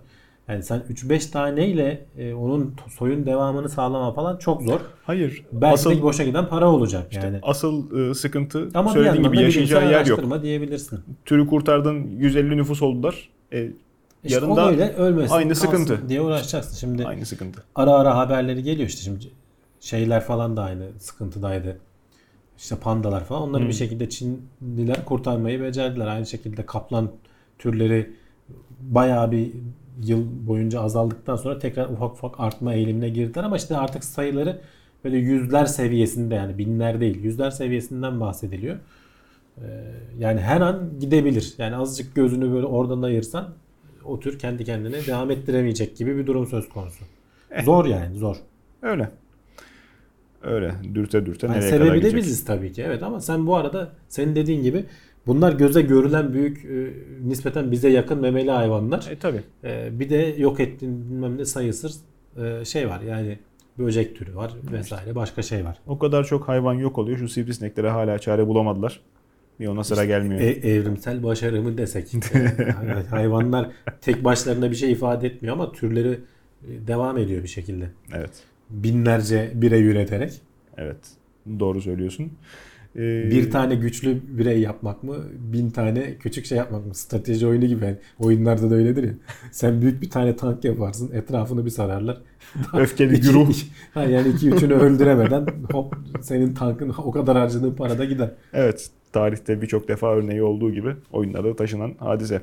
Yani 0.47 0.63
sen 0.63 0.79
3-5 0.89 1.31
taneyle 1.31 2.05
e, 2.17 2.33
onun 2.33 2.75
soyun 2.97 3.25
devamını 3.25 3.69
sağlama 3.69 4.13
falan 4.13 4.37
çok 4.37 4.61
zor. 4.61 4.79
Hayır. 5.03 5.45
Belki 5.51 5.73
asıl 5.73 5.91
de 5.91 6.01
boşa 6.01 6.23
giden 6.23 6.47
para 6.47 6.71
olacak 6.71 7.13
yani. 7.13 7.39
asıl 7.43 7.99
e, 8.09 8.13
sıkıntı 8.13 8.69
Ama 8.73 8.91
söylediğin 8.93 9.23
gibi 9.23 9.41
yaşayacağı 9.41 9.91
yer 9.91 10.05
yok. 10.05 10.43
diyebilirsin. 10.43 10.99
Türü 11.25 11.47
kurtardın 11.47 12.07
150 12.17 12.57
nüfus 12.57 12.81
oldular. 12.81 13.29
E, 13.53 13.63
İşte 14.23 14.35
yarın 14.35 14.55
da 14.55 14.93
ölmesin 14.95 15.35
aynı 15.35 15.55
sıkıntı. 15.55 16.09
diye 16.09 16.21
uğraşacaksın. 16.21 16.75
Şimdi 16.75 17.05
aynı 17.07 17.25
sıkıntı. 17.25 17.63
ara 17.75 17.91
ara 17.91 18.17
haberleri 18.17 18.63
geliyor 18.63 18.89
işte 18.89 19.01
şimdi 19.01 19.25
şeyler 19.79 20.21
falan 20.21 20.57
da 20.57 20.63
aynı 20.63 20.83
sıkıntıdaydı. 20.99 21.77
İşte 22.57 22.75
pandalar 22.75 23.23
falan 23.25 23.41
onları 23.41 23.61
Hmm. 23.61 23.69
bir 23.69 23.73
şekilde 23.75 24.09
Çinliler 24.09 25.05
kurtarmayı 25.05 25.61
becerdiler. 25.61 26.07
Aynı 26.07 26.25
şekilde 26.25 26.65
kaplan 26.65 27.11
türleri 27.59 28.11
bayağı 28.79 29.31
bir 29.31 29.51
yıl 30.03 30.47
boyunca 30.47 30.81
azaldıktan 30.81 31.35
sonra 31.35 31.59
tekrar 31.59 31.89
ufak 31.89 32.11
ufak 32.11 32.39
artma 32.39 32.73
eğilimine 32.73 33.09
girdiler 33.09 33.43
ama 33.43 33.57
işte 33.57 33.77
artık 33.77 34.03
sayıları 34.03 34.61
böyle 35.03 35.17
yüzler 35.17 35.65
seviyesinde 35.65 36.35
yani 36.35 36.57
binler 36.57 36.99
değil 36.99 37.23
yüzler 37.23 37.51
seviyesinden 37.51 38.19
bahsediliyor. 38.19 38.75
Ee, 39.57 39.61
yani 40.19 40.39
her 40.41 40.61
an 40.61 40.89
gidebilir. 40.99 41.53
Yani 41.57 41.75
azıcık 41.75 42.15
gözünü 42.15 42.53
böyle 42.53 42.65
oradan 42.65 43.01
ayırsan 43.01 43.49
o 44.05 44.19
tür 44.19 44.39
kendi 44.39 44.65
kendine 44.65 45.05
devam 45.05 45.31
ettiremeyecek 45.31 45.97
gibi 45.97 46.17
bir 46.17 46.27
durum 46.27 46.47
söz 46.47 46.69
konusu. 46.69 47.05
Zor 47.63 47.85
yani 47.85 48.17
zor. 48.17 48.35
Öyle. 48.81 49.09
Öyle. 50.43 50.75
Dürte 50.93 51.25
dürte 51.25 51.47
Yani 51.47 51.57
nereye 51.57 51.69
kadar 51.69 51.77
sebebi 51.85 51.93
de 51.93 51.99
gidecek? 51.99 52.17
biziz 52.17 52.45
tabii 52.45 52.71
ki. 52.73 52.83
Evet 52.83 53.03
ama 53.03 53.19
sen 53.19 53.47
bu 53.47 53.55
arada 53.55 53.91
senin 54.09 54.35
dediğin 54.35 54.63
gibi 54.63 54.85
bunlar 55.27 55.53
göze 55.53 55.81
görülen 55.81 56.33
büyük 56.33 56.65
e, 56.65 56.93
nispeten 57.27 57.71
bize 57.71 57.89
yakın 57.89 58.21
memeli 58.21 58.51
hayvanlar. 58.51 59.07
E 59.11 59.15
tabi. 59.15 59.41
E, 59.63 59.99
bir 59.99 60.09
de 60.09 60.35
yok 60.37 60.59
ettiğin 60.59 61.11
bilmem 61.11 61.37
ne 61.37 61.45
sayısız 61.45 62.01
e, 62.37 62.65
şey 62.65 62.89
var. 62.89 63.01
Yani 63.01 63.39
böcek 63.79 64.15
türü 64.15 64.35
var 64.35 64.53
vesaire 64.71 65.15
başka 65.15 65.41
şey 65.41 65.65
var. 65.65 65.77
O 65.87 65.99
kadar 65.99 66.23
çok 66.23 66.47
hayvan 66.47 66.73
yok 66.73 66.97
oluyor. 66.97 67.17
Şu 67.17 67.29
sivrisineklere 67.29 67.89
hala 67.89 68.19
çare 68.19 68.47
bulamadılar. 68.47 68.99
Bir 69.59 69.67
ona 69.67 69.83
sıra 69.83 70.05
gelmiyor. 70.05 70.41
E, 70.41 70.45
evrimsel 70.45 71.23
başarı 71.23 71.61
mı 71.61 71.77
desek. 71.77 72.13
E, 72.35 73.09
hayvanlar 73.09 73.69
tek 74.01 74.23
başlarına 74.23 74.71
bir 74.71 74.75
şey 74.75 74.91
ifade 74.91 75.27
etmiyor 75.27 75.55
ama 75.55 75.71
türleri 75.71 76.19
e, 76.63 76.87
devam 76.87 77.17
ediyor 77.17 77.43
bir 77.43 77.47
şekilde. 77.47 77.89
evet. 78.13 78.43
Binlerce 78.69 79.51
birey 79.55 79.83
üreterek. 79.83 80.33
Evet. 80.77 80.97
Doğru 81.59 81.81
söylüyorsun. 81.81 82.31
Ee, 82.95 83.29
Bir 83.31 83.51
tane 83.51 83.75
güçlü 83.75 84.21
birey 84.27 84.59
yapmak 84.59 85.03
mı? 85.03 85.15
Bin 85.53 85.69
tane 85.69 86.15
küçük 86.17 86.45
şey 86.45 86.57
yapmak 86.57 86.85
mı? 86.85 86.95
Strateji 86.95 87.47
oyunu 87.47 87.65
gibi. 87.65 87.85
Yani 87.85 87.97
oyunlarda 88.19 88.71
da 88.71 88.75
öyledir 88.75 89.03
ya. 89.03 89.13
Sen 89.51 89.81
büyük 89.81 90.01
bir 90.01 90.09
tane 90.09 90.35
tank 90.35 90.63
yaparsın. 90.63 91.11
Etrafını 91.13 91.65
bir 91.65 91.69
sararlar. 91.69 92.17
öfkeli 92.73 93.21
güruh. 93.21 93.53
ha 93.93 94.03
yani 94.03 94.27
iki 94.29 94.49
üçünü 94.49 94.73
öldüremeden 94.73 95.47
hop 95.71 95.95
senin 96.21 96.53
tankın 96.53 96.93
o 96.97 97.11
kadar 97.11 97.37
harcadığın 97.37 97.75
para 97.75 97.97
da 97.97 98.05
gider. 98.05 98.31
Evet. 98.53 98.89
Tarihte 99.13 99.61
birçok 99.61 99.87
defa 99.87 100.15
örneği 100.15 100.43
olduğu 100.43 100.71
gibi 100.71 100.95
oyunlarda 101.11 101.55
taşınan 101.55 101.93
hadise. 101.99 102.41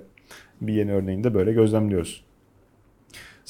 Bir 0.60 0.72
yeni 0.74 0.92
örneğini 0.92 1.24
de 1.24 1.34
böyle 1.34 1.52
gözlemliyoruz. 1.52 2.24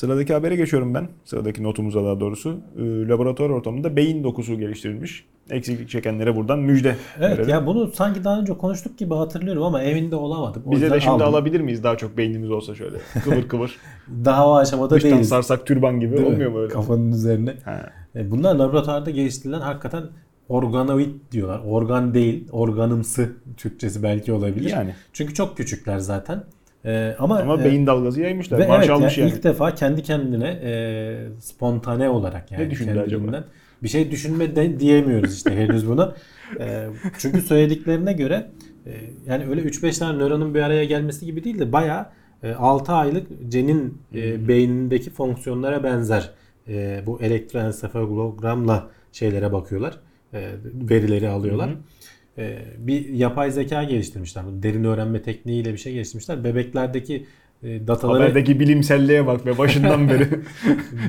Sıradaki 0.02 0.32
habere 0.34 0.56
geçiyorum 0.56 0.94
ben. 0.94 1.08
Sıradaki 1.24 1.62
notumuza 1.62 2.04
daha 2.04 2.20
doğrusu. 2.20 2.60
Ee, 2.78 3.08
laboratuvar 3.08 3.50
ortamında 3.50 3.96
beyin 3.96 4.24
dokusu 4.24 4.58
geliştirilmiş. 4.58 5.24
Eksiklik 5.50 5.88
çekenlere 5.88 6.36
buradan 6.36 6.58
müjde 6.58 6.96
Evet 7.18 7.30
verelim. 7.38 7.48
ya 7.48 7.66
bunu 7.66 7.92
sanki 7.94 8.24
daha 8.24 8.40
önce 8.40 8.52
konuştuk 8.58 8.98
gibi 8.98 9.14
hatırlıyorum 9.14 9.62
ama 9.62 9.82
evinde 9.82 10.16
olamadım. 10.16 10.62
O 10.66 10.72
Bize 10.72 10.90
de 10.90 11.00
şimdi 11.00 11.12
aldım. 11.12 11.26
alabilir 11.26 11.60
miyiz 11.60 11.84
daha 11.84 11.96
çok 11.96 12.16
beynimiz 12.16 12.50
olsa 12.50 12.74
şöyle 12.74 12.96
kıvır 13.24 13.48
kıvır. 13.48 13.76
Daha 14.24 14.48
o 14.48 14.54
aşamada 14.54 14.94
Dıştan 14.94 15.10
değiliz. 15.10 15.28
sarsak 15.28 15.66
türban 15.66 16.00
gibi 16.00 16.12
Değil 16.16 16.22
mi? 16.26 16.32
olmuyor 16.34 16.50
mu 16.50 16.58
öyle? 16.58 16.72
Kafanın 16.72 17.12
üzerine. 17.12 17.54
Ha. 17.64 17.90
E, 18.16 18.30
Bunlar 18.30 18.54
laboratuvarda 18.54 19.10
geliştirilen 19.10 19.60
hakikaten 19.60 20.02
organoid 20.48 21.10
diyorlar. 21.32 21.60
Organ 21.66 22.14
değil, 22.14 22.48
organımsı 22.52 23.28
Türkçesi 23.56 24.02
belki 24.02 24.32
olabilir. 24.32 24.70
Yani. 24.70 24.94
Çünkü 25.12 25.34
çok 25.34 25.56
küçükler 25.56 25.98
zaten. 25.98 26.44
E, 26.84 27.14
ama 27.18 27.38
Ama 27.38 27.62
e, 27.62 27.64
beyin 27.64 27.86
dalgası 27.86 28.20
yaymışlar. 28.20 28.58
ve 28.58 28.64
evet 28.64 28.90
almış 28.90 29.18
yani 29.18 29.28
yani. 29.28 29.36
ilk 29.38 29.44
defa 29.44 29.74
kendi 29.74 30.02
kendine 30.02 30.48
e, 30.48 31.40
spontane 31.40 32.08
olarak 32.08 32.52
yani 32.52 32.64
Ne 32.64 32.70
düşündü 32.70 33.00
acaba? 33.00 33.44
bir 33.82 33.88
şey 33.88 34.10
düşünme 34.10 34.56
de, 34.56 34.80
diyemiyoruz 34.80 35.34
işte 35.34 35.56
henüz 35.56 35.88
buna. 35.88 36.14
E, 36.60 36.86
çünkü 37.18 37.40
söylediklerine 37.40 38.12
göre 38.12 38.50
e, 38.86 38.90
yani 39.26 39.46
öyle 39.48 39.60
3-5 39.60 39.98
tane 39.98 40.18
nöronun 40.18 40.54
bir 40.54 40.60
araya 40.62 40.84
gelmesi 40.84 41.26
gibi 41.26 41.44
değil 41.44 41.58
de 41.58 41.72
bayağı 41.72 42.06
e, 42.42 42.52
6 42.52 42.92
aylık 42.92 43.26
cenin 43.48 43.98
e, 44.14 44.48
beynindeki 44.48 45.10
fonksiyonlara 45.10 45.84
benzer 45.84 46.30
e, 46.68 47.02
bu 47.06 47.20
elektroensefalogramla 47.22 48.90
şeylere 49.12 49.52
bakıyorlar. 49.52 50.00
E, 50.34 50.50
verileri 50.74 51.28
alıyorlar. 51.28 51.70
Hı 51.70 51.74
hı. 51.74 51.78
E, 52.38 52.58
bir 52.78 53.08
yapay 53.08 53.50
zeka 53.50 53.84
geliştirmişler. 53.84 54.44
Derin 54.48 54.84
öğrenme 54.84 55.22
tekniğiyle 55.22 55.72
bir 55.72 55.78
şey 55.78 55.92
geliştirmişler. 55.92 56.44
Bebeklerdeki 56.44 57.26
e, 57.62 57.86
dataları 57.86 58.22
Haberdeki 58.22 58.60
bilimselliğe 58.60 59.26
bak 59.26 59.46
ve 59.46 59.58
başından 59.58 60.08
beri 60.08 60.28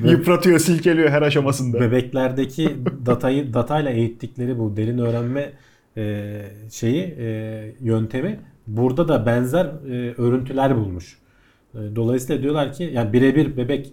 yıpratıyor, 0.10 0.58
silkeliyor 0.58 1.08
her 1.08 1.22
aşamasında. 1.22 1.80
bebeklerdeki 1.80 2.70
datayı 3.06 3.54
datayla 3.54 3.90
eğittikleri 3.90 4.58
bu 4.58 4.76
derin 4.76 4.98
öğrenme 4.98 5.52
e, 5.96 6.42
şeyi 6.70 7.14
e, 7.18 7.74
yöntemi 7.80 8.40
burada 8.66 9.08
da 9.08 9.26
benzer 9.26 9.64
e, 9.64 10.14
örüntüler 10.18 10.76
bulmuş. 10.76 11.18
Dolayısıyla 11.96 12.42
diyorlar 12.42 12.72
ki 12.72 12.90
yani 12.92 13.12
birebir 13.12 13.56
bebek 13.56 13.92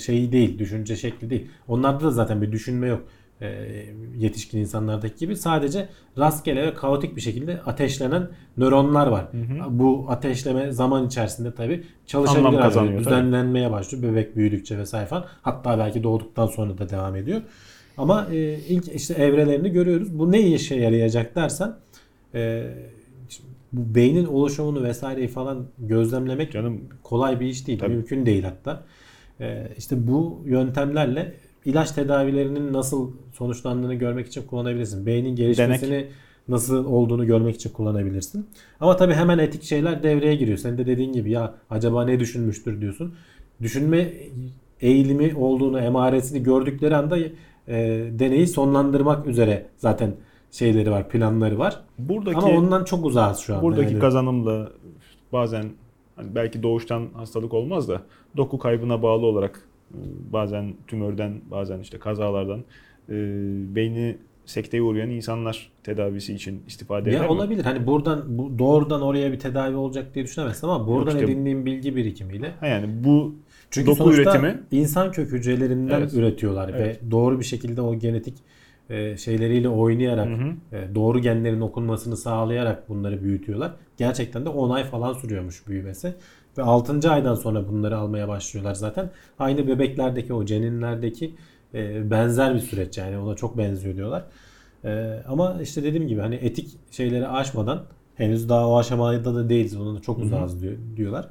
şeyi 0.00 0.32
değil, 0.32 0.58
düşünce 0.58 0.96
şekli 0.96 1.30
değil. 1.30 1.46
Onlarda 1.68 2.04
da 2.04 2.10
zaten 2.10 2.42
bir 2.42 2.52
düşünme 2.52 2.86
yok. 2.86 3.02
E, 3.42 3.84
yetişkin 4.16 4.58
insanlardaki 4.58 5.16
gibi 5.16 5.36
sadece 5.36 5.88
rastgele 6.18 6.66
ve 6.66 6.74
kaotik 6.74 7.16
bir 7.16 7.20
şekilde 7.20 7.60
ateşlenen 7.66 8.28
nöronlar 8.56 9.06
var. 9.06 9.28
Bu 9.70 10.06
ateşleme 10.08 10.72
zaman 10.72 11.06
içerisinde 11.06 11.54
tabii 11.54 11.84
çalışabilir 12.06 12.60
kazanıyor, 12.60 12.92
geliyor. 12.92 13.04
tabii. 13.04 13.20
Düzenlenmeye 13.20 13.70
başlıyor 13.70 14.02
bebek 14.02 14.36
büyüdükçe 14.36 14.78
vesaire 14.78 15.06
falan. 15.06 15.24
Hatta 15.42 15.78
belki 15.78 16.02
doğduktan 16.02 16.46
sonra 16.46 16.78
da 16.78 16.88
devam 16.88 17.16
ediyor. 17.16 17.42
Ama 17.98 18.26
e, 18.32 18.58
ilk 18.68 18.88
işte 18.88 19.14
evrelerini 19.14 19.70
görüyoruz. 19.70 20.18
Bu 20.18 20.32
ne 20.32 20.40
işe 20.40 20.74
yarayacak 20.74 21.36
dersen 21.36 21.74
e, 22.34 22.70
bu 23.72 23.94
beynin 23.94 24.24
oluşumunu 24.24 24.82
vesaireyi 24.82 25.28
falan 25.28 25.66
gözlemlemek 25.78 26.52
Canım 26.52 26.80
kolay 27.02 27.40
bir 27.40 27.46
iş 27.46 27.66
değil. 27.66 27.78
Tabii. 27.78 27.92
Mümkün 27.92 28.26
değil 28.26 28.42
hatta. 28.44 28.84
Ee, 29.40 29.68
işte 29.76 30.06
bu 30.06 30.42
yöntemlerle 30.46 31.34
ilaç 31.68 31.90
tedavilerinin 31.90 32.72
nasıl 32.72 33.10
sonuçlandığını 33.32 33.94
görmek 33.94 34.26
için 34.26 34.46
kullanabilirsin. 34.46 35.06
Beynin 35.06 35.36
gelişmesini 35.36 36.06
nasıl 36.48 36.84
olduğunu 36.84 37.26
görmek 37.26 37.54
için 37.54 37.70
kullanabilirsin. 37.70 38.46
Ama 38.80 38.96
tabii 38.96 39.14
hemen 39.14 39.38
etik 39.38 39.62
şeyler 39.62 40.02
devreye 40.02 40.36
giriyor. 40.36 40.58
Sen 40.58 40.78
de 40.78 40.86
dediğin 40.86 41.12
gibi 41.12 41.30
ya 41.30 41.54
acaba 41.70 42.04
ne 42.04 42.20
düşünmüştür 42.20 42.80
diyorsun. 42.80 43.14
Düşünme 43.62 44.12
eğilimi 44.80 45.34
olduğunu, 45.36 45.80
emaresini 45.80 46.42
gördükleri 46.42 46.96
anda 46.96 47.18
e, 47.18 47.30
deneyi 48.18 48.46
sonlandırmak 48.46 49.26
üzere 49.26 49.66
zaten 49.76 50.12
şeyleri 50.50 50.90
var, 50.90 51.08
planları 51.08 51.58
var. 51.58 51.80
Buradaki 51.98 52.36
Ama 52.36 52.50
ondan 52.50 52.84
çok 52.84 53.04
uzağız 53.04 53.38
şu 53.38 53.54
anda. 53.54 53.62
buradaki 53.62 53.92
yani. 53.92 54.00
kazanımla 54.00 54.68
bazen 55.32 55.64
hani 56.16 56.34
belki 56.34 56.62
doğuştan 56.62 57.06
hastalık 57.14 57.54
olmaz 57.54 57.88
da 57.88 58.02
doku 58.36 58.58
kaybına 58.58 59.02
bağlı 59.02 59.26
olarak 59.26 59.67
bazen 60.32 60.74
tümörden 60.86 61.40
bazen 61.50 61.80
işte 61.80 61.98
kazalardan 61.98 62.60
e, 63.08 63.14
beyni 63.74 64.16
sekteye 64.46 64.82
uğrayan 64.82 65.10
insanlar 65.10 65.70
tedavisi 65.84 66.34
için 66.34 66.62
istifade 66.66 67.10
eder 67.10 67.16
Ya 67.18 67.22
mi? 67.22 67.28
olabilir. 67.28 67.64
Hani 67.64 67.86
buradan 67.86 68.38
bu 68.38 68.58
doğrudan 68.58 69.02
oraya 69.02 69.32
bir 69.32 69.38
tedavi 69.38 69.76
olacak 69.76 70.14
diye 70.14 70.24
düşünemezsin 70.24 70.66
ama 70.66 70.86
buradan 70.86 71.16
işte- 71.16 71.24
edindiğim 71.32 71.66
bilgi 71.66 71.96
birikimiyle 71.96 72.50
Ha 72.60 72.66
yani 72.66 73.04
bu 73.04 73.34
Çünkü 73.70 73.86
doku 73.86 74.12
üretimi 74.12 74.60
insan 74.70 75.12
kök 75.12 75.32
hücrelerinden 75.32 76.00
Evet. 76.00 76.14
üretiyorlar 76.14 76.70
Evet. 76.76 77.02
ve 77.02 77.10
doğru 77.10 77.38
bir 77.40 77.44
şekilde 77.44 77.80
o 77.82 77.98
genetik 77.98 78.38
e, 78.90 79.16
şeyleriyle 79.16 79.68
oynayarak 79.68 80.28
Hı 80.28 80.34
hı. 80.34 80.76
e, 80.76 80.94
doğru 80.94 81.18
genlerin 81.18 81.60
okunmasını 81.60 82.16
sağlayarak 82.16 82.88
bunları 82.88 83.22
büyütüyorlar. 83.22 83.72
Gerçekten 83.96 84.44
de 84.44 84.48
10 84.48 84.70
ay 84.70 84.84
falan 84.84 85.12
sürüyormuş 85.12 85.66
büyümesi. 85.66 86.14
Ve 86.58 86.62
6. 86.62 87.10
aydan 87.10 87.34
sonra 87.34 87.68
bunları 87.68 87.98
almaya 87.98 88.28
başlıyorlar 88.28 88.74
zaten. 88.74 89.10
Aynı 89.38 89.68
bebeklerdeki 89.68 90.34
o 90.34 90.44
ceninlerdeki 90.44 91.34
e, 91.74 92.10
benzer 92.10 92.54
bir 92.54 92.60
süreç 92.60 92.98
yani 92.98 93.18
ona 93.18 93.34
çok 93.34 93.58
benziyor 93.58 93.96
diyorlar. 93.96 94.24
E, 94.84 95.22
ama 95.28 95.58
işte 95.62 95.82
dediğim 95.82 96.08
gibi 96.08 96.20
hani 96.20 96.34
etik 96.34 96.78
şeyleri 96.90 97.28
aşmadan 97.28 97.84
henüz 98.14 98.48
daha 98.48 98.68
o 98.68 98.78
aşamada 98.78 99.34
da 99.34 99.48
değiliz. 99.48 99.76
Ona 99.76 99.98
da 99.98 100.02
çok 100.02 100.18
uzağız 100.18 100.62
diyor, 100.62 100.74
diyorlar. 100.96 101.28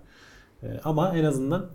E, 0.64 0.68
ama 0.84 1.18
en 1.18 1.24
azından 1.24 1.66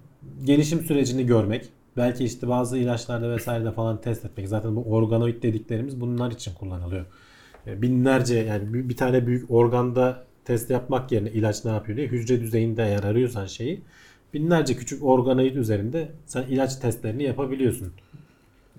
gelişim 0.45 0.81
sürecini 0.81 1.27
görmek, 1.27 1.69
belki 1.97 2.25
işte 2.25 2.49
bazı 2.49 2.79
ilaçlarda 2.79 3.31
vesairede 3.31 3.73
falan 3.73 4.01
test 4.01 4.25
etmek. 4.25 4.49
Zaten 4.49 4.77
bu 4.77 4.83
organoid 4.83 5.43
dediklerimiz 5.43 6.01
bunlar 6.01 6.31
için 6.31 6.55
kullanılıyor. 6.55 7.07
E, 7.67 7.83
Binlerce 7.83 8.35
yani 8.35 8.75
bir, 8.75 8.89
bir 8.89 8.97
tane 8.97 9.27
büyük 9.27 9.51
organda 9.51 10.25
test 10.45 10.71
yapmak 10.71 11.13
yerine 11.13 11.31
ilaç 11.31 11.65
ne 11.65 11.71
yapıyor 11.71 11.97
diye 11.99 12.07
hücre 12.09 12.41
düzeyinde 12.41 12.83
eğer 12.85 13.03
arıyorsan 13.05 13.47
şeyi 13.47 13.81
binlerce 14.35 14.77
küçük 14.77 15.05
organoid 15.05 15.55
üzerinde 15.57 16.09
sen 16.27 16.43
ilaç 16.43 16.77
testlerini 16.77 17.23
yapabiliyorsun. 17.23 17.93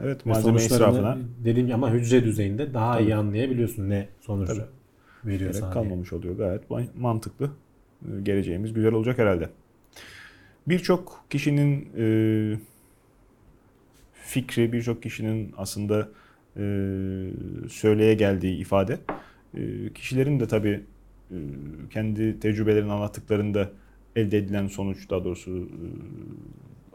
evet 0.03 0.27
Ve 0.27 0.29
malzeme 0.29 0.57
israfına 0.65 1.17
dediğim 1.45 1.67
gibi 1.67 1.75
ama 1.75 1.91
hücre 1.91 2.23
düzeyinde 2.23 2.73
daha 2.73 2.93
Tabii. 2.93 3.03
iyi 3.03 3.15
anlayabiliyorsun 3.15 3.89
ne 3.89 4.07
sonuç 4.21 4.47
Tabii. 4.47 4.61
veriyor 5.25 5.39
gerek 5.51 5.55
sana. 5.55 5.71
kalmamış 5.73 6.13
oluyor. 6.13 6.37
Gayet 6.37 6.63
ma- 6.69 6.87
mantıklı. 6.97 7.49
Ee, 8.05 8.21
Geleceğimiz 8.23 8.73
güzel 8.73 8.93
olacak 8.93 9.17
herhalde. 9.17 9.49
Birçok 10.67 11.25
kişinin 11.29 11.89
e, 11.97 12.05
fikri, 14.13 14.73
birçok 14.73 15.03
kişinin 15.03 15.53
aslında 15.57 16.09
e, 16.57 16.63
söyleye 17.69 18.13
geldiği 18.13 18.57
ifade. 18.57 18.99
E, 19.57 19.93
kişilerin 19.93 20.39
de 20.39 20.47
tabii 20.47 20.83
kendi 21.89 22.39
tecrübelerini 22.39 22.91
anlattıklarında 22.91 23.69
elde 24.15 24.37
edilen 24.37 24.67
sonuç, 24.67 25.09
daha 25.09 25.23
doğrusu 25.23 25.51
e, 25.57 25.87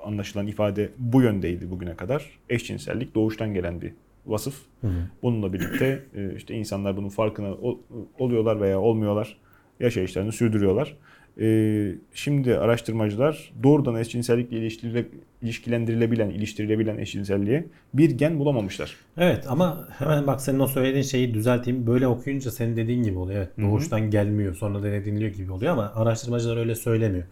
anlaşılan 0.02 0.46
ifade 0.46 0.90
bu 0.98 1.22
yöndeydi 1.22 1.70
bugüne 1.70 1.96
kadar. 1.96 2.38
Eşcinsellik 2.48 3.14
doğuştan 3.14 3.54
gelen 3.54 3.80
bir 3.80 3.92
vasıf. 4.26 4.62
Hı 4.80 4.86
hı. 4.86 4.92
Bununla 5.22 5.52
birlikte 5.52 6.04
e, 6.14 6.34
işte 6.36 6.54
insanlar 6.54 6.96
bunun 6.96 7.08
farkına 7.08 7.54
ol- 7.54 7.78
oluyorlar 8.18 8.60
veya 8.60 8.80
olmuyorlar. 8.80 9.36
Yaşayışlarını 9.80 10.32
sürdürüyorlar. 10.32 10.96
E, 11.40 11.94
Şimdi 12.14 12.58
araştırmacılar 12.58 13.52
doğrudan 13.62 13.96
eşcinsellikle 13.96 14.56
ilişkile- 14.56 15.06
ilişkilendirilebilen, 15.42 16.30
iliştirilebilen 16.30 16.98
eşcinselliğe 16.98 17.64
bir 17.94 18.10
gen 18.10 18.38
bulamamışlar. 18.38 18.96
Evet 19.18 19.44
ama 19.48 19.88
hemen 19.98 20.26
bak 20.26 20.40
senin 20.40 20.58
o 20.58 20.66
söylediğin 20.66 21.02
şeyi 21.02 21.34
düzelteyim. 21.34 21.86
Böyle 21.86 22.06
okuyunca 22.06 22.50
senin 22.50 22.76
dediğin 22.76 23.02
gibi 23.02 23.18
oluyor. 23.18 23.38
Evet 23.38 23.58
doğuştan 23.58 24.10
gelmiyor 24.10 24.54
sonra 24.54 24.82
denediniliyor 24.82 25.30
gibi 25.30 25.52
oluyor 25.52 25.72
ama 25.72 25.92
araştırmacılar 25.94 26.56
öyle 26.56 26.74
söylemiyor. 26.74 27.24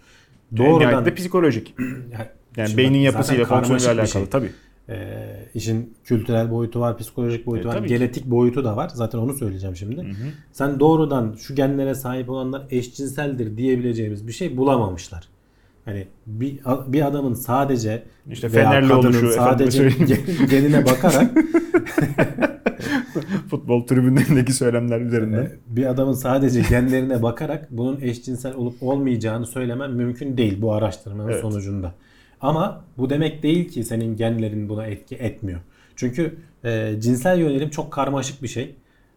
Doğrudan 0.57 0.81
Doğrudan 0.81 1.07
de 1.07 1.15
psikolojik. 1.15 1.75
Ya, 2.13 2.33
Yani 2.57 2.69
şimdi 2.69 2.83
beynin 2.83 2.99
yapısıyla, 2.99 3.45
fonksiyonuyla 3.45 3.89
alakalı 3.93 4.09
şey. 4.09 4.27
tabii. 4.27 4.51
Ee, 4.89 5.27
işin 5.55 5.95
kültürel 6.05 6.51
boyutu 6.51 6.81
var, 6.81 6.99
psikolojik 6.99 7.47
boyutu 7.47 7.69
E, 7.69 7.71
var, 7.71 7.77
tabii 7.79 7.89
ki. 7.89 7.95
genetik 7.99 8.25
boyutu 8.27 8.65
da 8.65 8.77
var. 8.77 8.91
Zaten 8.95 9.19
onu 9.19 9.35
söyleyeceğim 9.35 9.77
şimdi. 9.77 9.97
Hı 9.97 10.07
hı. 10.11 10.29
Sen 10.53 10.81
doğrudan 10.81 11.35
şu 11.39 11.55
genlere 11.55 11.95
sahip 11.95 12.31
olanlar 12.31 12.63
eşcinseldir 12.71 13.57
diyebileceğimiz 13.57 14.27
bir 14.27 14.33
şey 14.33 14.57
bulamamışlar. 14.57 15.29
Hani 15.85 16.07
bir, 16.27 16.59
bir 16.87 17.07
adamın 17.07 17.35
sadece 17.35 18.03
İşte 18.31 18.49
Fenerli 18.49 18.93
oluşu, 18.95 19.29
sadece 19.33 19.89
genine 20.51 20.87
bakarak 20.87 21.31
Futbol 23.51 23.87
tribünlerindeki 23.87 24.53
söylemler 24.53 25.01
üzerinden. 25.01 25.43
e, 25.43 25.51
bir 25.69 25.87
adamın 25.87 26.13
sadece 26.13 26.63
genlerine 26.71 27.23
bakarak 27.23 27.69
bunun 27.71 28.01
eşcinsel 28.01 28.55
olup 28.55 28.83
olmayacağını 28.83 29.47
söylemem 29.47 29.93
mümkün 29.93 30.37
değil 30.37 30.63
bu 30.63 30.73
araştırmanın 30.73 31.29
Evet. 31.31 31.41
sonucunda. 31.41 31.95
Ama 32.47 32.85
bu 32.99 33.11
demek 33.11 33.43
değil 33.43 33.69
ki 33.69 33.85
senin 33.85 34.17
genlerin 34.17 34.69
buna 34.69 34.87
etki 34.87 35.15
etmiyor. 35.15 35.61
Çünkü 35.97 36.39
e, 36.65 36.95
cinsel 37.01 37.39
yönelim 37.39 37.71
çok 37.71 37.93
karmaşık 37.93 38.43
bir 38.43 38.49
şey. 38.49 38.75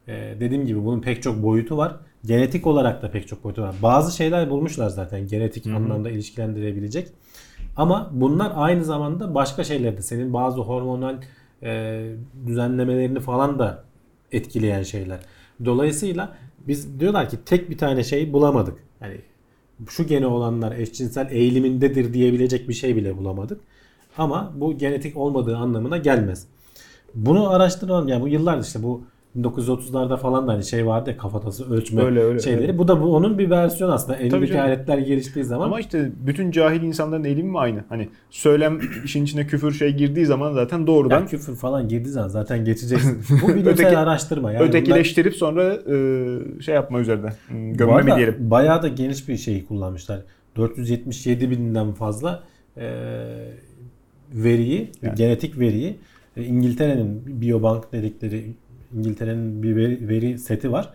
E, 0.08 0.14
dediğim 0.40 0.66
gibi 0.66 0.86
bunun 0.86 1.02
pek 1.02 1.24
çok 1.24 1.44
boyutu 1.44 1.78
var. 1.78 1.96
Genetik 2.26 2.68
olarak 2.68 3.02
da 3.02 3.12
pek 3.12 3.28
çok 3.28 3.44
boyutu 3.44 3.62
var. 3.62 3.76
Bazı 3.84 4.16
şeyler 4.16 4.50
bulmuşlar 4.50 4.90
zaten 4.90 5.28
genetik 5.28 5.68
anlamda 5.68 6.10
ilişkilendirebilecek. 6.10 7.08
Ama 7.76 8.10
bunlar 8.14 8.52
aynı 8.56 8.86
zamanda 8.86 9.36
başka 9.36 9.64
şeyler 9.64 9.98
de 9.98 10.02
senin 10.02 10.34
bazı 10.34 10.62
hormonal 10.62 11.16
e, 11.64 12.02
düzenlemelerini 12.48 13.20
falan 13.20 13.60
da 13.60 13.84
etkileyen 14.32 14.84
şeyler. 14.84 15.20
Dolayısıyla 15.66 16.38
biz 16.68 17.00
diyorlar 17.00 17.30
ki 17.30 17.38
tek 17.46 17.70
bir 17.70 17.78
tane 17.78 18.04
şey 18.04 18.34
bulamadık. 18.34 18.80
Yani 19.02 19.18
şu 19.88 20.08
gene 20.08 20.28
olanlar 20.28 20.72
eşcinsel 20.72 21.28
eğilimindedir 21.32 22.14
diyebilecek 22.14 22.70
bir 22.70 22.74
şey 22.74 22.96
bile 22.96 23.18
bulamadık. 23.18 23.62
Ama 24.18 24.54
bu 24.56 24.78
genetik 24.78 25.18
olmadığı 25.18 25.58
anlamına 25.58 25.98
gelmez. 25.98 26.48
Bunu 27.16 27.50
araştıran 27.50 28.08
yani 28.08 28.22
bu 28.22 28.28
yıllardır 28.28 28.66
işte 28.66 28.84
bu 28.84 29.04
1930'larda 29.38 30.18
falan 30.18 30.48
da 30.48 30.52
hani 30.54 30.64
şey 30.64 30.86
vardı 30.88 31.10
ya 31.10 31.18
kafatası 31.18 31.74
ölçme 31.74 32.02
Öyle, 32.04 32.20
öyle, 32.20 32.40
şeyleri. 32.40 32.66
evet. 32.66 32.78
Bu 32.78 32.88
da 32.88 33.02
bu, 33.02 33.16
onun 33.16 33.38
bir 33.38 33.50
versiyonu 33.50 33.94
aslında. 33.94 34.18
Elindeki 34.18 34.62
aletler 34.62 34.98
geliştiği 34.98 35.46
zaman. 35.46 35.66
Ama 35.66 35.80
işte 35.80 36.12
bütün 36.28 36.52
cahil 36.52 36.82
insanların 36.82 37.24
eğilimi 37.24 37.52
mi 37.52 37.60
aynı? 37.60 37.84
Hani 37.90 38.10
söylem 38.30 38.80
işin 39.06 39.24
içine 39.24 39.48
küfür 39.48 39.72
şey 39.72 39.94
girdiği 39.94 40.26
zaman 40.26 40.54
zaten 40.54 40.88
doğrudan 40.88 41.20
ya 41.20 41.26
küfür 41.26 41.56
falan 41.56 41.88
girdiği 41.88 42.10
zaman 42.10 42.28
zaten 42.28 42.66
geçeceksin. 42.66 43.18
Bu 43.44 43.48
bilimsel 43.48 43.72
Öteki- 43.74 43.98
araştırma. 43.98 44.52
Yani 44.52 44.60
bunlar- 44.60 44.70
ötekileştirip 44.70 45.36
sonra 45.36 45.74
e, 45.74 46.62
şey 46.62 46.76
yapma 46.76 47.00
üzerine. 47.00 47.30
hmm, 47.48 47.74
Gömme 47.74 48.02
mi 48.02 48.12
diyelim. 48.16 48.36
Bayağı 48.40 48.84
da 48.84 48.88
geniş 48.88 49.28
bir 49.28 49.38
şeyi 49.38 49.66
kullanmışlar. 49.66 50.20
477 50.56 51.50
binden 51.50 51.92
fazla 51.94 52.44
e, 52.78 52.92
veriyi, 54.34 54.92
Yani. 55.02 55.16
genetik 55.16 55.60
veriyi 55.60 55.98
e, 56.38 56.44
İngiltere'nin 56.44 57.42
biobank 57.42 57.94
dedikleri 57.94 58.46
İngiltere'nin 58.98 59.64
bir 59.64 59.76
veri, 59.76 60.10
veri 60.10 60.40
seti 60.40 60.72
var. 60.72 60.94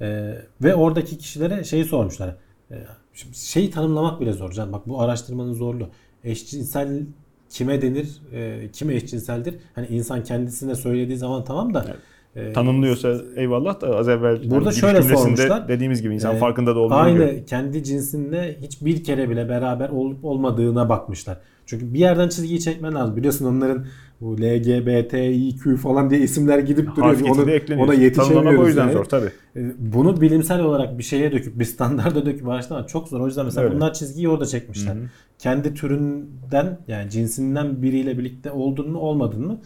E, 0.00 0.34
ve 0.62 0.74
oradaki 0.74 1.18
kişilere 1.18 1.64
şeyi 1.64 1.84
sormuşlar. 1.84 2.36
E, 2.70 2.74
şimdi 3.14 3.36
şeyi 3.36 3.70
tanımlamak 3.70 4.20
bile 4.20 4.32
zor. 4.32 4.52
Can. 4.52 4.72
Bak 4.72 4.88
bu 4.88 5.00
araştırmanın 5.00 5.52
zorluğu. 5.52 5.88
Eşcinsel 6.24 7.02
kime 7.50 7.82
denir? 7.82 8.08
E, 8.32 8.70
kim 8.72 8.90
eşcinseldir? 8.90 9.54
Hani 9.74 9.86
insan 9.86 10.24
kendisine 10.24 10.74
söylediği 10.74 11.18
zaman 11.18 11.44
tamam 11.44 11.74
da 11.74 11.96
e, 12.36 12.52
Tanımlıyorsa 12.52 13.16
eyvallah 13.36 13.80
da 13.80 13.96
az 13.96 14.08
evvel 14.08 14.50
Burada 14.50 14.66
hani 14.66 14.76
şöyle 14.76 15.02
sormuşlar. 15.02 15.68
Dediğimiz 15.68 16.02
gibi 16.02 16.14
insan 16.14 16.36
Ee, 16.36 16.38
farkında 16.38 16.74
da 16.74 16.78
olmuyor. 16.80 17.00
Aynı 17.04 17.44
kendi 17.44 17.84
cinsinle 17.84 18.56
hiçbir 18.62 19.04
kere 19.04 19.30
bile 19.30 19.48
beraber 19.48 19.88
olup 19.88 20.24
olmadığına 20.24 20.88
bakmışlar. 20.88 21.38
Çünkü 21.66 21.94
bir 21.94 21.98
yerden 21.98 22.28
çizgiyi 22.28 22.60
çekmen 22.60 22.94
lazım. 22.94 23.16
Biliyorsun 23.16 23.44
onların 23.44 23.86
bu 24.20 24.36
LGBTİQ 24.40 25.76
falan 25.76 26.10
diye 26.10 26.20
isimler 26.20 26.58
gidip 26.58 26.96
duruyor. 26.96 27.48
Ekleniyor. 27.48 27.86
ona 27.86 27.94
yetişemiyoruz. 27.94 28.60
O 28.60 28.66
yüzden 28.66 28.82
yani. 28.82 28.92
zor 28.92 29.04
tabii. 29.04 29.30
Ee, 29.56 29.72
Bunu 29.78 30.20
bilimsel 30.20 30.60
olarak 30.60 30.98
bir 30.98 31.02
şeye 31.02 31.32
döküp 31.32 31.58
bir 31.58 31.64
standarda 31.64 32.26
döküp 32.26 32.48
araştırmak 32.48 32.88
çok 32.88 33.08
zor. 33.08 33.20
O 33.20 33.26
yüzden 33.26 33.44
mesela 33.44 33.64
Öyle. 33.64 33.76
bunlar 33.76 33.92
çizgiyi 33.92 34.28
orada 34.28 34.46
çekmişler. 34.46 34.94
Hı 34.94 34.98
hı. 34.98 35.04
Kendi 35.38 35.74
türünden 35.74 36.78
yani 36.88 37.10
cinsinden 37.10 37.82
biriyle 37.82 38.18
birlikte 38.18 38.50
olduğunu 38.50 38.88
mu 38.88 38.98
olmadığını 38.98 39.46
mı 39.46 39.60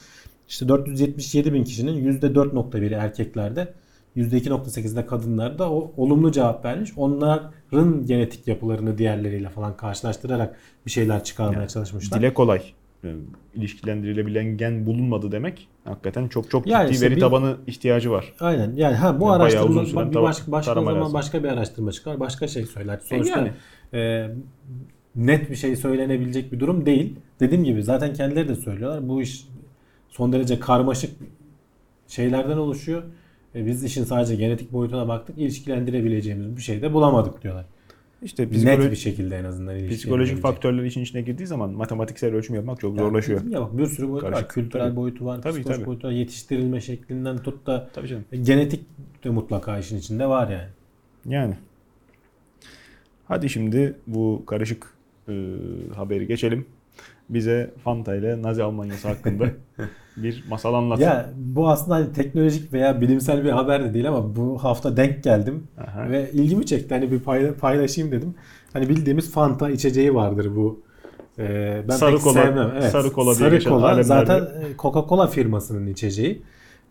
işte 0.49 0.69
477 0.69 1.53
bin 1.53 1.65
kişinin 1.65 2.21
%4.1'i 2.21 2.95
erkeklerde 2.95 3.75
%2.8'de 4.17 5.07
kadınlarda 5.07 5.73
o 5.73 5.93
olumlu 5.97 6.33
cevap 6.33 6.65
vermiş. 6.65 6.93
Onların 6.97 8.07
genetik 8.07 8.49
yapılarını 8.49 8.99
diğerleriyle 8.99 9.49
falan 9.49 9.77
karşılaştırarak 9.77 10.57
bir 10.87 10.91
şeyler 10.91 11.25
çıkarmaya 11.25 11.69
çalışmışlar. 11.69 12.21
Dile 12.21 12.35
kolay. 12.35 12.63
E, 13.05 13.15
ilişkilendirilebilen 13.55 14.57
gen 14.57 14.87
bulunmadı 14.87 15.33
demek 15.33 15.69
hakikaten 15.85 16.29
çok 16.29 16.51
çok 16.51 16.65
ciddi 16.65 16.73
Yani 16.73 16.91
işte 16.91 17.07
veri 17.07 17.17
bir- 17.17 17.21
tabanı 17.21 17.57
ihtiyacı 17.67 18.11
var. 18.11 18.33
Aynen. 18.41 18.73
Yani 18.77 18.95
ha 18.97 19.21
bu 19.21 19.25
Yani 19.25 19.33
araştırma 19.37 19.81
uzun 19.81 20.11
bir 20.11 20.15
başka, 20.23 20.53
başka 20.53 20.75
zaman 20.75 20.97
lazım. 21.01 21.15
başka 21.15 21.43
bir 21.45 21.49
araştırma 21.49 21.93
çıkar. 21.93 22.21
Başka 22.21 22.49
şey 22.49 22.65
söyler. 22.67 23.01
Sonuçta 23.05 23.39
yani. 23.39 23.53
e, 23.95 24.31
net 25.17 25.51
bir 25.51 25.57
şey 25.57 25.77
söylenebilecek 25.77 26.53
bir 26.53 26.61
durum 26.61 26.87
değil. 26.87 27.17
Dediğim 27.41 27.65
gibi 27.65 27.83
zaten 27.83 28.13
kendileri 28.15 28.49
de 28.49 28.55
söylüyorlar. 28.55 29.09
Bu 29.09 29.23
iş 29.23 29.47
son 30.09 30.33
derece 30.33 30.61
karmaşık 30.61 31.11
şeylerden 32.09 32.57
oluşuyor. 32.57 33.03
E, 33.55 33.67
biz 33.67 33.85
işin 33.85 34.05
sadece 34.05 34.35
genetik 34.37 34.73
boyutuna 34.73 35.09
baktık. 35.09 35.39
İlişkilendirebileceğimiz 35.39 36.57
bir 36.57 36.63
şey 36.63 36.83
de 36.83 36.93
bulamadık 36.93 37.43
diyorlar. 37.43 37.65
İşte 38.23 38.43
Net 38.51 38.91
bir 38.91 38.97
şekilde 38.97 39.37
en 39.37 39.45
azından 39.45 39.75
psikolojik 39.75 39.91
ilişkilendirebilecek. 39.91 40.43
faktörler 40.43 40.83
işin 40.85 41.03
içine 41.03 41.23
girdiği 41.23 41.47
zaman 41.47 41.71
matematiksel 41.71 42.35
ölçüm 42.35 42.55
yapmak 42.57 42.81
çok 42.81 42.97
zorlaşıyor. 42.97 43.45
Ya 43.45 43.61
bak 43.61 43.79
bir 43.79 43.87
sürü 43.87 44.09
boyutu 44.09 44.27
var. 44.27 44.33
Karışık. 44.33 44.51
Kültürel 44.51 44.85
Tabii. 44.87 44.97
boyutu 44.97 45.25
var, 45.25 45.43
Tabii, 45.43 45.53
psikolojik 45.53 45.77
tabii. 45.81 45.87
boyutu 45.87 46.07
var, 46.09 46.13
yetiştirilme 46.13 46.81
şeklinden 46.81 47.39
tut 47.39 47.67
da 47.67 47.89
Tabii 47.93 48.09
canım. 48.09 48.25
genetik 48.43 48.85
de 49.25 49.31
mutlaka 49.31 49.79
işin 49.79 49.97
içinde 49.99 50.27
var 50.27 50.49
yani. 50.51 50.69
Yani. 51.27 51.55
Hadi 53.29 53.49
şimdi 53.49 53.97
bu 54.07 54.43
karışık 54.47 54.87
e, 55.29 55.33
haberi 55.95 56.27
geçelim. 56.27 56.67
Bize 57.31 57.71
Fanta 57.85 58.17
ile 58.17 58.43
Nazi 58.43 58.63
Almanyası 58.63 59.09
hakkında 59.09 59.51
bir 60.23 60.45
masal 60.49 60.75
anlat. 60.75 61.01
Ya 61.01 61.31
bu 61.37 61.69
aslında 61.69 61.95
hani 61.97 62.13
teknolojik 62.13 62.73
veya 62.73 63.01
bilimsel 63.01 63.45
bir 63.45 63.51
haber 63.51 63.85
de 63.85 63.95
değil 63.95 64.09
ama 64.09 64.37
bu 64.37 64.65
hafta 64.65 64.97
denk 64.97 65.23
geldim 65.25 65.67
Aha. 65.87 66.11
ve 66.11 66.31
ilgimi 66.33 66.67
çekti. 66.67 66.95
Hani 66.95 67.11
bir 67.13 67.21
payla- 67.21 67.55
paylaşayım 67.55 68.13
dedim. 68.13 68.35
Hani 68.73 68.89
bildiğimiz 68.89 69.33
Fanta 69.33 69.71
içeceği 69.71 70.15
vardır 70.15 70.57
bu. 70.57 70.81
Ee, 71.39 71.83
ben 71.89 71.97
Sarı 71.97 72.15
pek 72.15 72.23
kola- 72.25 72.33
sevmem. 72.33 72.71
Evet. 72.81 72.91
sarı 72.91 73.13
kola 73.13 73.25
diye 73.39 73.51
sarı 73.51 73.65
kola 73.65 73.85
alemlerde. 73.87 74.03
zaten 74.05 74.39
e, 74.41 74.73
Coca-Cola 74.79 75.31
firmasının 75.31 75.87
içeceği. 75.87 76.43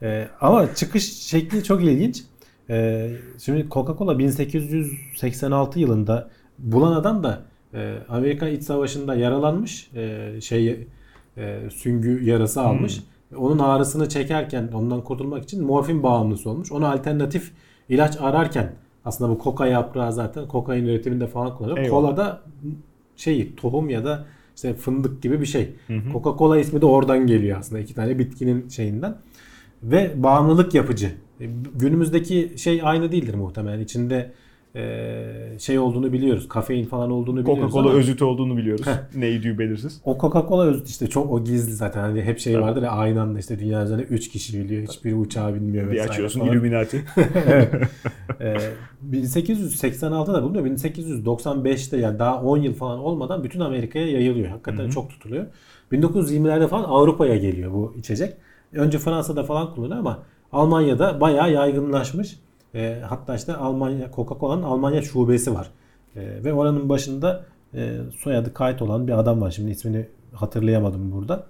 Ee, 0.01 0.27
ama 0.41 0.75
çıkış 0.75 1.13
şekli 1.13 1.63
çok 1.63 1.83
ilginç. 1.83 2.23
Ee, 2.69 3.09
şimdi 3.39 3.61
Coca-Cola 3.61 4.17
1886 4.19 5.79
yılında 5.79 6.29
bulan 6.59 6.91
adam 6.91 7.23
da 7.23 7.41
e, 7.73 7.95
Amerika 8.09 8.47
İç 8.47 8.63
Savaşı'nda 8.63 9.15
yaralanmış. 9.15 9.89
E, 9.95 10.31
şey 10.41 10.87
e, 11.37 11.59
süngü 11.71 12.23
yarası 12.25 12.61
almış. 12.61 12.99
Onun 13.37 13.59
ağrısını 13.59 14.09
çekerken 14.09 14.69
ondan 14.73 15.03
kurtulmak 15.03 15.43
için 15.43 15.63
morfin 15.63 16.03
bağımlısı 16.03 16.49
olmuş. 16.49 16.71
Ona 16.71 16.91
alternatif 16.91 17.51
ilaç 17.89 18.17
ararken 18.21 18.73
aslında 19.05 19.31
bu 19.31 19.37
koka 19.37 19.67
yaprağı 19.67 20.13
zaten 20.13 20.47
kokain 20.47 20.85
üretiminde 20.85 21.27
falan 21.27 21.57
kullanılıyor. 21.57 21.85
Eyvallah. 21.85 22.01
Kola 22.07 22.17
da 22.17 22.41
şey 23.15 23.55
tohum 23.55 23.89
ya 23.89 24.05
da 24.05 24.25
işte 24.55 24.73
fındık 24.73 25.21
gibi 25.21 25.41
bir 25.41 25.45
şey. 25.45 25.73
Coca-Cola 25.89 26.59
ismi 26.59 26.81
de 26.81 26.85
oradan 26.85 27.27
geliyor 27.27 27.59
aslında. 27.59 27.81
iki 27.81 27.93
tane 27.95 28.19
bitkinin 28.19 28.69
şeyinden. 28.69 29.17
Ve 29.83 30.23
bağımlılık 30.23 30.73
yapıcı. 30.73 31.11
E, 31.41 31.45
Günümüzdeki 31.75 32.53
şey 32.57 32.81
aynı 32.83 33.11
değildir 33.11 33.33
muhtemelen. 33.33 33.79
İçinde 33.79 34.31
şey 35.59 35.79
olduğunu 35.79 36.13
biliyoruz. 36.13 36.47
Kafein 36.47 36.85
falan 36.85 37.11
olduğunu 37.11 37.41
biliyoruz 37.41 37.73
Coca-Cola 37.73 37.79
ama 37.79 37.91
özütü 37.91 38.23
olduğunu 38.23 38.57
biliyoruz. 38.57 38.85
Neydi 39.15 39.59
belirsiz. 39.59 40.01
o 40.05 40.17
Coca-Cola 40.17 40.65
özütü 40.65 40.89
işte 40.89 41.07
çok 41.07 41.31
o 41.31 41.43
gizli 41.43 41.73
zaten. 41.73 42.01
Hani 42.01 42.21
hep 42.21 42.39
şey 42.39 42.61
vardır 42.61 42.81
ya 42.83 42.91
aynı 42.91 43.21
anda 43.21 43.39
işte 43.39 43.59
dünya 43.59 43.83
üzerinde 43.83 44.03
3 44.03 44.29
kişi 44.29 44.63
biliyor. 44.63 44.87
Hiçbiri 44.87 45.15
uçağı 45.15 45.55
bilmiyor 45.55 45.91
Bir 45.91 45.99
açıyorsun 45.99 46.39
falan. 46.39 46.53
Illuminati. 46.53 47.05
Evet. 47.47 47.73
Ee, 48.41 48.57
1886'da 49.11 50.43
bulunuyor. 50.43 50.65
1895'te 50.65 51.97
yani 51.97 52.19
daha 52.19 52.41
10 52.41 52.57
yıl 52.57 52.73
falan 52.73 52.99
olmadan 52.99 53.43
bütün 53.43 53.59
Amerika'ya 53.59 54.11
yayılıyor. 54.11 54.47
Hakikaten 54.47 54.89
çok 54.89 55.09
tutuluyor. 55.09 55.45
1920'lerde 55.91 56.67
falan 56.67 56.83
Avrupa'ya 56.83 57.35
geliyor 57.35 57.73
bu 57.73 57.93
içecek. 57.97 58.33
Önce 58.73 58.97
Fransa'da 58.99 59.43
falan 59.43 59.73
kullanılıyor 59.75 59.99
ama 59.99 60.19
Almanya'da 60.51 61.21
bayağı 61.21 61.51
yaygınlaşmış. 61.51 62.39
Ee, 62.75 63.01
hatta 63.07 63.35
işte 63.35 63.55
Almanya 63.55 64.11
Coca-Cola'nın 64.15 64.63
Almanya 64.63 65.01
şubesi 65.01 65.53
var. 65.53 65.71
Ee, 66.15 66.43
ve 66.43 66.53
oranın 66.53 66.89
başında 66.89 67.45
e, 67.73 67.97
soyadı 68.17 68.53
kayıt 68.53 68.81
olan 68.81 69.07
bir 69.07 69.19
adam 69.19 69.41
var. 69.41 69.51
Şimdi 69.51 69.71
ismini 69.71 70.07
hatırlayamadım 70.33 71.11
burada. 71.11 71.45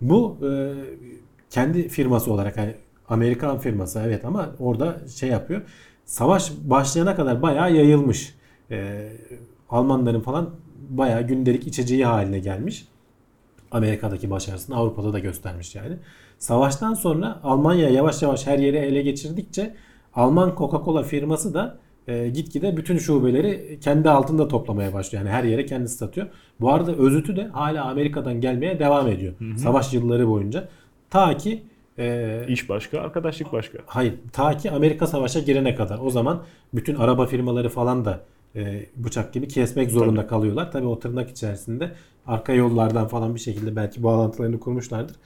Bu 0.00 0.36
e, 0.42 0.72
kendi 1.50 1.88
firması 1.88 2.32
olarak 2.32 2.56
yani 2.56 2.74
Amerikan 3.08 3.58
firması 3.58 4.00
evet 4.06 4.24
ama 4.24 4.50
orada 4.58 4.96
şey 5.08 5.28
yapıyor. 5.28 5.62
Savaş 6.04 6.52
başlayana 6.64 7.16
kadar 7.16 7.42
bayağı 7.42 7.74
yayılmış. 7.74 8.34
E, 8.70 9.08
Almanların 9.70 10.20
falan 10.20 10.50
bayağı 10.88 11.22
gündelik 11.22 11.66
içeceği 11.66 12.06
haline 12.06 12.38
gelmiş. 12.38 12.88
Amerika'daki 13.70 14.30
başarısını 14.30 14.76
Avrupa'da 14.76 15.12
da 15.12 15.18
göstermiş 15.18 15.74
yani. 15.74 15.96
Savaştan 16.38 16.94
sonra 16.94 17.40
Almanya 17.42 17.88
yavaş 17.88 18.22
yavaş 18.22 18.46
her 18.46 18.58
yeri 18.58 18.76
ele 18.76 19.02
geçirdikçe 19.02 19.74
Alman 20.14 20.50
Coca-Cola 20.50 21.04
firması 21.04 21.54
da 21.54 21.78
e, 22.08 22.28
gitgide 22.28 22.76
bütün 22.76 22.98
şubeleri 22.98 23.78
kendi 23.80 24.10
altında 24.10 24.48
toplamaya 24.48 24.92
başlıyor. 24.92 25.24
Yani 25.24 25.34
her 25.34 25.44
yere 25.44 25.66
kendisi 25.66 25.96
satıyor. 25.96 26.26
Bu 26.60 26.72
arada 26.72 26.92
özütü 26.92 27.36
de 27.36 27.46
hala 27.46 27.84
Amerika'dan 27.84 28.40
gelmeye 28.40 28.78
devam 28.78 29.08
ediyor. 29.08 29.34
Savaş 29.56 29.94
yılları 29.94 30.28
boyunca. 30.28 30.68
Ta 31.10 31.36
ki 31.36 31.62
e, 31.98 32.44
İş 32.48 32.68
başka, 32.68 33.00
arkadaşlık 33.00 33.52
başka. 33.52 33.78
Hayır. 33.86 34.14
Ta 34.32 34.56
ki 34.56 34.70
Amerika 34.70 35.06
savaşa 35.06 35.40
girene 35.40 35.74
kadar. 35.74 35.98
O 35.98 36.10
zaman 36.10 36.42
bütün 36.74 36.94
araba 36.94 37.26
firmaları 37.26 37.68
falan 37.68 38.04
da 38.04 38.20
e, 38.56 38.86
bıçak 38.96 39.32
gibi 39.32 39.48
kesmek 39.48 39.90
zorunda 39.90 40.26
kalıyorlar. 40.26 40.72
Tabii 40.72 40.86
o 40.86 40.98
tırnak 40.98 41.30
içerisinde 41.30 41.92
arka 42.26 42.52
yollardan 42.52 43.08
falan 43.08 43.34
bir 43.34 43.40
şekilde 43.40 43.76
belki 43.76 44.02
bağlantılarını 44.02 44.60
kurmuşlardır. 44.60 45.16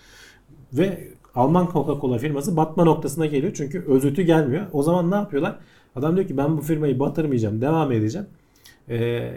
Ve 0.72 1.08
Alman 1.38 1.66
Coca-Cola 1.66 2.18
firması 2.18 2.56
batma 2.56 2.84
noktasına 2.84 3.26
geliyor. 3.26 3.52
Çünkü 3.56 3.84
özütü 3.88 4.22
gelmiyor. 4.22 4.66
O 4.72 4.82
zaman 4.82 5.10
ne 5.10 5.14
yapıyorlar? 5.14 5.58
Adam 5.96 6.16
diyor 6.16 6.28
ki 6.28 6.36
ben 6.36 6.56
bu 6.56 6.60
firmayı 6.62 7.00
batırmayacağım. 7.00 7.60
Devam 7.60 7.92
edeceğim. 7.92 8.26
Ee, 8.88 9.30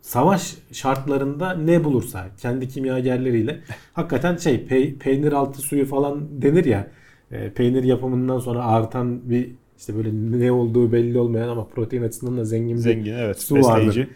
savaş 0.00 0.54
şartlarında 0.72 1.52
ne 1.52 1.84
bulursa 1.84 2.26
kendi 2.38 2.68
kimyagerleriyle 2.68 3.60
hakikaten 3.92 4.36
şey 4.36 4.54
pe- 4.54 4.98
peynir 4.98 5.32
altı 5.32 5.62
suyu 5.62 5.86
falan 5.86 6.42
denir 6.42 6.64
ya 6.64 6.86
e, 7.30 7.50
peynir 7.52 7.84
yapımından 7.84 8.38
sonra 8.38 8.64
artan 8.64 9.30
bir 9.30 9.50
işte 9.78 9.96
böyle 9.96 10.08
ne 10.12 10.52
olduğu 10.52 10.92
belli 10.92 11.18
olmayan 11.18 11.48
ama 11.48 11.64
protein 11.68 12.02
açısından 12.02 12.36
da 12.38 12.44
zengin 12.44 12.76
bir 12.76 12.80
Zengin 12.82 13.14
evet. 13.14 13.40
Su 13.40 13.54
vardır. 13.54 14.08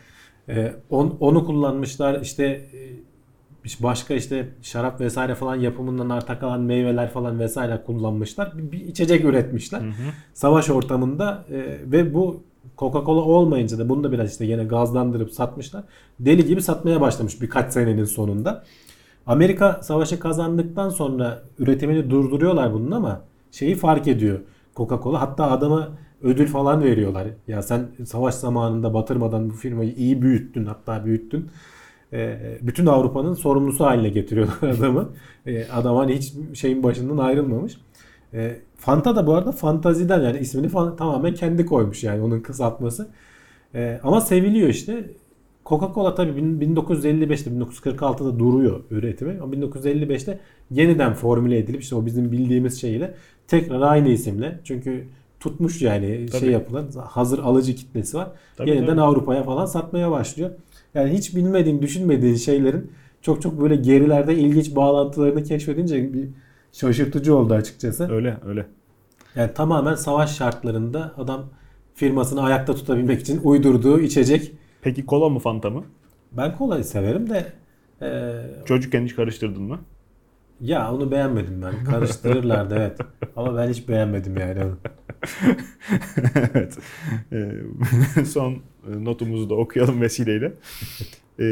e, 0.49 0.73
on- 0.91 1.17
onu 1.21 1.47
kullanmışlar 1.47 2.21
işte 2.21 2.45
e, 2.45 2.81
işte 2.89 3.12
başka 3.83 4.15
işte 4.15 4.49
şarap 4.63 5.01
vesaire 5.01 5.35
falan 5.35 5.57
yapımından 5.57 6.09
arta 6.09 6.39
kalan 6.39 6.61
meyveler 6.61 7.11
falan 7.11 7.39
vesaire 7.39 7.83
kullanmışlar. 7.87 8.59
Bir, 8.59 8.73
bir 8.73 8.81
içecek 8.87 9.25
üretmişler. 9.25 9.83
Savaş 10.35 10.71
ortamında 10.71 11.45
e, 11.51 11.79
ve 11.93 12.15
bu 12.15 12.43
Coca-Cola 12.79 13.21
olmayınca 13.21 13.79
da 13.79 13.89
bunu 13.89 14.05
da 14.05 14.13
biraz 14.13 14.33
işte 14.33 14.45
yine 14.45 14.65
gazlandırıp 14.65 15.31
satmışlar. 15.31 15.85
Deli 16.21 16.47
gibi 16.47 16.63
satmaya 16.63 17.01
başlamış 17.01 17.43
birkaç 17.43 17.73
senenin 17.73 18.05
sonunda. 18.05 18.65
Amerika 19.27 19.81
savaşı 19.83 20.19
kazandıktan 20.19 20.89
sonra 20.89 21.43
üretimini 21.59 22.11
durduruyorlar 22.11 22.75
bunun 22.75 22.91
ama 22.91 23.21
şeyi 23.51 23.75
fark 23.75 24.09
ediyor 24.09 24.41
Coca-Cola. 24.77 25.19
Hatta 25.19 25.51
adama 25.51 25.89
ödül 26.23 26.47
falan 26.47 26.83
veriyorlar. 26.83 27.29
Ya 27.49 27.63
sen 27.63 27.89
savaş 28.05 28.35
zamanında 28.35 28.95
batırmadan 28.95 29.51
bu 29.51 29.55
firmayı 29.55 29.95
iyi 29.95 30.23
büyüttün 30.23 30.67
hatta 30.67 31.05
büyüttün. 31.05 31.49
Ee, 32.13 32.39
bütün 32.63 32.87
Avrupa'nın 32.87 33.35
sorumlusu 33.35 33.85
haline 33.85 34.09
getiriyorlar 34.09 34.69
adamı. 34.79 35.09
Ee, 35.47 35.65
adam 35.73 35.97
hani 35.97 36.15
hiç 36.17 36.33
şeyin 36.55 36.83
başından 36.83 37.19
ayrılmamış. 37.19 37.77
Ee, 38.35 38.57
Fanta 38.77 39.17
da 39.17 39.27
bu 39.27 39.35
arada 39.35 39.53
fantaziden 39.53 40.21
yani 40.23 40.39
ismini 40.39 40.69
falan 40.69 40.97
tamamen 40.97 41.35
kendi 41.35 41.67
koymuş 41.67 42.05
yani 42.05 42.23
onun 42.23 42.41
kısaltması. 42.41 43.09
Ama 44.03 44.21
seviliyor 44.21 44.69
işte. 44.69 45.05
Coca-Cola 45.67 46.15
tabii 46.15 46.37
bin- 46.37 46.61
1955'te 46.61 47.51
1946'da 47.51 48.39
duruyor 48.39 48.81
üretimi. 48.91 49.39
Ama 49.43 49.53
1955'te 49.53 50.39
yeniden 50.71 51.15
formüle 51.15 51.59
edilip 51.59 51.83
işte 51.83 51.95
o 51.97 52.07
bizim 52.07 52.33
bildiğimiz 52.33 52.81
şeyle 52.81 53.15
tekrar 53.49 53.81
aynı 53.81 54.09
isimle. 54.09 54.61
Çünkü 54.65 55.05
tutmuş 55.41 55.83
yani 55.83 56.27
Tabii. 56.33 56.41
şey 56.41 56.51
yapılan 56.51 56.87
hazır 57.07 57.39
alıcı 57.39 57.75
kitlesi 57.75 58.17
var. 58.17 58.29
Tabii, 58.57 58.71
yeniden 58.71 58.87
tabii. 58.87 59.01
Avrupa'ya 59.01 59.43
falan 59.43 59.67
satmaya 59.67 60.11
başlıyor. 60.11 60.51
Yani 60.95 61.13
hiç 61.13 61.37
bilmediğin, 61.37 61.83
düşünmediğin 61.83 62.37
şeylerin 62.37 62.93
çok 63.23 63.43
çok 63.43 63.61
böyle 63.61 63.77
gerilerde 63.77 64.35
ilginç 64.37 64.77
bağlantılarını 64.77 65.45
keşfedince 65.45 66.13
bir 66.15 66.29
şaşırtıcı 66.73 67.37
oldu 67.37 67.55
açıkçası. 67.55 68.13
Öyle 68.13 68.37
öyle. 68.47 68.67
Yani 69.35 69.55
tamamen 69.55 69.95
savaş 69.95 70.37
şartlarında 70.37 71.13
adam 71.17 71.45
firmasını 71.95 72.43
ayakta 72.43 72.75
tutabilmek 72.75 73.21
için 73.21 73.41
uydurduğu 73.45 74.01
içecek. 74.01 74.53
Peki 74.83 75.07
kola 75.07 75.29
mı 75.29 75.39
Fanta 75.39 75.71
mı? 75.71 75.85
Ben 76.33 76.57
kolayı 76.57 76.85
severim 76.85 77.31
de 77.31 77.53
e, 78.03 78.41
Çocukken 78.65 79.05
hiç 79.05 79.17
karıştırdın 79.17 79.63
mı? 79.63 79.79
ya 80.61 80.95
onu 80.95 81.11
beğenmedim 81.11 81.63
ben. 81.63 81.85
Karıştırırlardı 81.85 82.75
evet. 82.79 82.99
Ama 83.37 83.57
ben 83.57 83.69
hiç 83.69 83.89
beğenmedim 83.89 84.37
yani 84.37 84.65
onu. 84.65 84.77
evet. 86.55 86.79
Ee, 87.33 88.25
son 88.25 88.57
notumuzu 88.89 89.51
da 89.51 89.55
okuyalım 89.55 90.01
vesileyle. 90.01 90.53
e, 91.41 91.47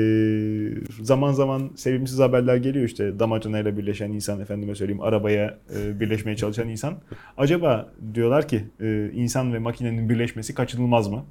zaman 1.02 1.32
zaman 1.32 1.70
sevimsiz 1.76 2.18
haberler 2.18 2.56
geliyor 2.56 2.84
işte 2.84 3.18
damacanayla 3.18 3.76
birleşen 3.76 4.12
insan 4.12 4.40
efendime 4.40 4.74
söyleyeyim 4.74 5.02
arabaya 5.02 5.58
e, 5.76 6.00
birleşmeye 6.00 6.36
çalışan 6.36 6.68
insan. 6.68 6.94
Acaba 7.36 7.92
diyorlar 8.14 8.48
ki 8.48 8.64
e, 8.80 9.10
insan 9.14 9.54
ve 9.54 9.58
makinenin 9.58 10.08
birleşmesi 10.08 10.54
kaçınılmaz 10.54 11.08
mı? 11.08 11.24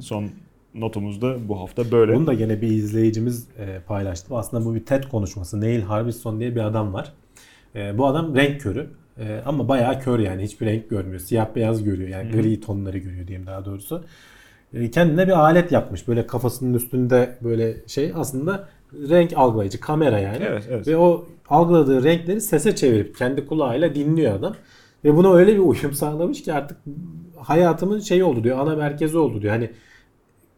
Son 0.00 0.30
notumuzda 0.74 1.48
bu 1.48 1.60
hafta 1.60 1.90
böyle. 1.90 2.14
Bunu 2.14 2.26
da 2.26 2.34
gene 2.34 2.62
bir 2.62 2.68
izleyicimiz 2.68 3.48
e, 3.58 3.80
paylaştı. 3.86 4.36
Aslında 4.36 4.64
bu 4.64 4.74
bir 4.74 4.84
TED 4.84 5.04
konuşması. 5.04 5.60
Neil 5.60 5.82
Harbisson 5.82 6.40
diye 6.40 6.54
bir 6.54 6.60
adam 6.60 6.92
var. 6.92 7.12
E, 7.74 7.98
bu 7.98 8.06
adam 8.06 8.36
renk 8.36 8.60
körü. 8.60 8.86
E, 9.18 9.42
ama 9.46 9.68
bayağı 9.68 10.00
kör 10.00 10.18
yani. 10.18 10.42
Hiçbir 10.42 10.66
renk 10.66 10.90
görmüyor. 10.90 11.20
Siyah 11.20 11.54
beyaz 11.54 11.84
görüyor. 11.84 12.08
Yani 12.08 12.30
gri 12.30 12.60
tonları 12.60 12.98
görüyor 12.98 13.26
diyeyim 13.26 13.46
daha 13.46 13.64
doğrusu. 13.64 14.04
E, 14.76 14.90
kendine 14.90 15.26
bir 15.26 15.32
alet 15.32 15.72
yapmış. 15.72 16.08
Böyle 16.08 16.26
kafasının 16.26 16.74
üstünde 16.74 17.38
böyle 17.44 17.76
şey 17.86 18.12
aslında 18.14 18.68
renk 19.08 19.32
algılayıcı 19.36 19.80
kamera 19.80 20.18
yani. 20.18 20.38
Evet, 20.40 20.64
evet. 20.70 20.88
Ve 20.88 20.96
o 20.96 21.26
algıladığı 21.48 22.04
renkleri 22.04 22.40
sese 22.40 22.76
çevirip 22.76 23.16
kendi 23.16 23.46
kulağıyla 23.46 23.94
dinliyor 23.94 24.34
adam. 24.34 24.54
Ve 25.04 25.16
buna 25.16 25.34
öyle 25.34 25.54
bir 25.54 25.58
uyum 25.58 25.92
sağlamış 25.92 26.42
ki 26.42 26.52
artık 26.52 26.78
hayatımın 27.36 28.00
şeyi 28.00 28.24
oldu 28.24 28.44
diyor. 28.44 28.58
Ana 28.58 28.76
merkezi 28.76 29.18
oldu 29.18 29.42
diyor. 29.42 29.52
Hani 29.52 29.70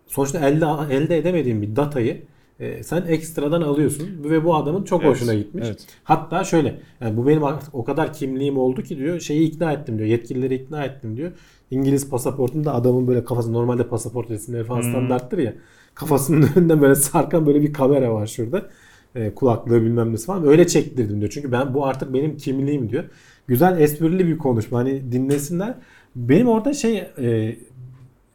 sonuçta 0.06 0.48
elde 0.48 0.94
elde 0.94 1.18
edemediğin 1.18 1.62
bir 1.62 1.76
datayı 1.76 2.22
e, 2.60 2.82
sen 2.82 3.02
ekstradan 3.08 3.62
alıyorsun 3.62 4.08
ve 4.24 4.44
bu 4.44 4.56
adamın 4.56 4.84
çok 4.84 5.02
Evet, 5.02 5.12
hoşuna 5.12 5.34
gitmiş. 5.34 5.66
evet. 5.66 5.86
Hatta 6.04 6.44
şöyle 6.44 6.80
yani 7.00 7.16
bu 7.16 7.26
benim 7.26 7.44
artık 7.44 7.74
o 7.74 7.84
kadar 7.84 8.12
kimliğim 8.12 8.58
oldu 8.58 8.82
ki 8.82 8.98
diyor 8.98 9.20
şeyi 9.20 9.48
ikna 9.48 9.72
ettim 9.72 9.98
diyor. 9.98 10.08
Yetkilileri 10.08 10.54
ikna 10.54 10.84
ettim 10.84 11.16
diyor. 11.16 11.32
İngiliz 11.70 12.10
pasaportunda 12.10 12.74
adamın 12.74 13.06
böyle 13.08 13.24
kafası 13.24 13.52
normalde 13.52 13.88
pasaport 13.88 14.30
resimleri 14.30 14.64
falan 14.64 14.82
Hmm. 14.82 14.90
standarttır 14.90 15.38
ya. 15.38 15.54
Kafasının 15.94 16.48
önünde 16.56 16.80
böyle 16.80 16.94
sarkan 16.94 17.46
böyle 17.46 17.62
bir 17.62 17.72
kamera 17.72 18.14
var 18.14 18.26
şurada. 18.26 18.68
E, 19.14 19.34
kulaklığı 19.34 19.82
bilmem 19.82 20.12
nesi 20.12 20.26
falan. 20.26 20.46
Öyle 20.46 20.66
çektirdim 20.66 21.20
diyor. 21.20 21.30
Çünkü 21.34 21.52
ben 21.52 21.74
bu 21.74 21.86
artık 21.86 22.14
benim 22.14 22.36
kimliğim 22.36 22.90
diyor. 22.90 23.04
Güzel 23.46 23.80
esprili 23.80 24.26
bir 24.26 24.38
konuşma. 24.38 24.78
Hani 24.78 25.12
dinlesinler. 25.12 25.74
Benim 26.16 26.48
orada 26.48 26.72
şey 26.74 26.98
e, 27.18 27.56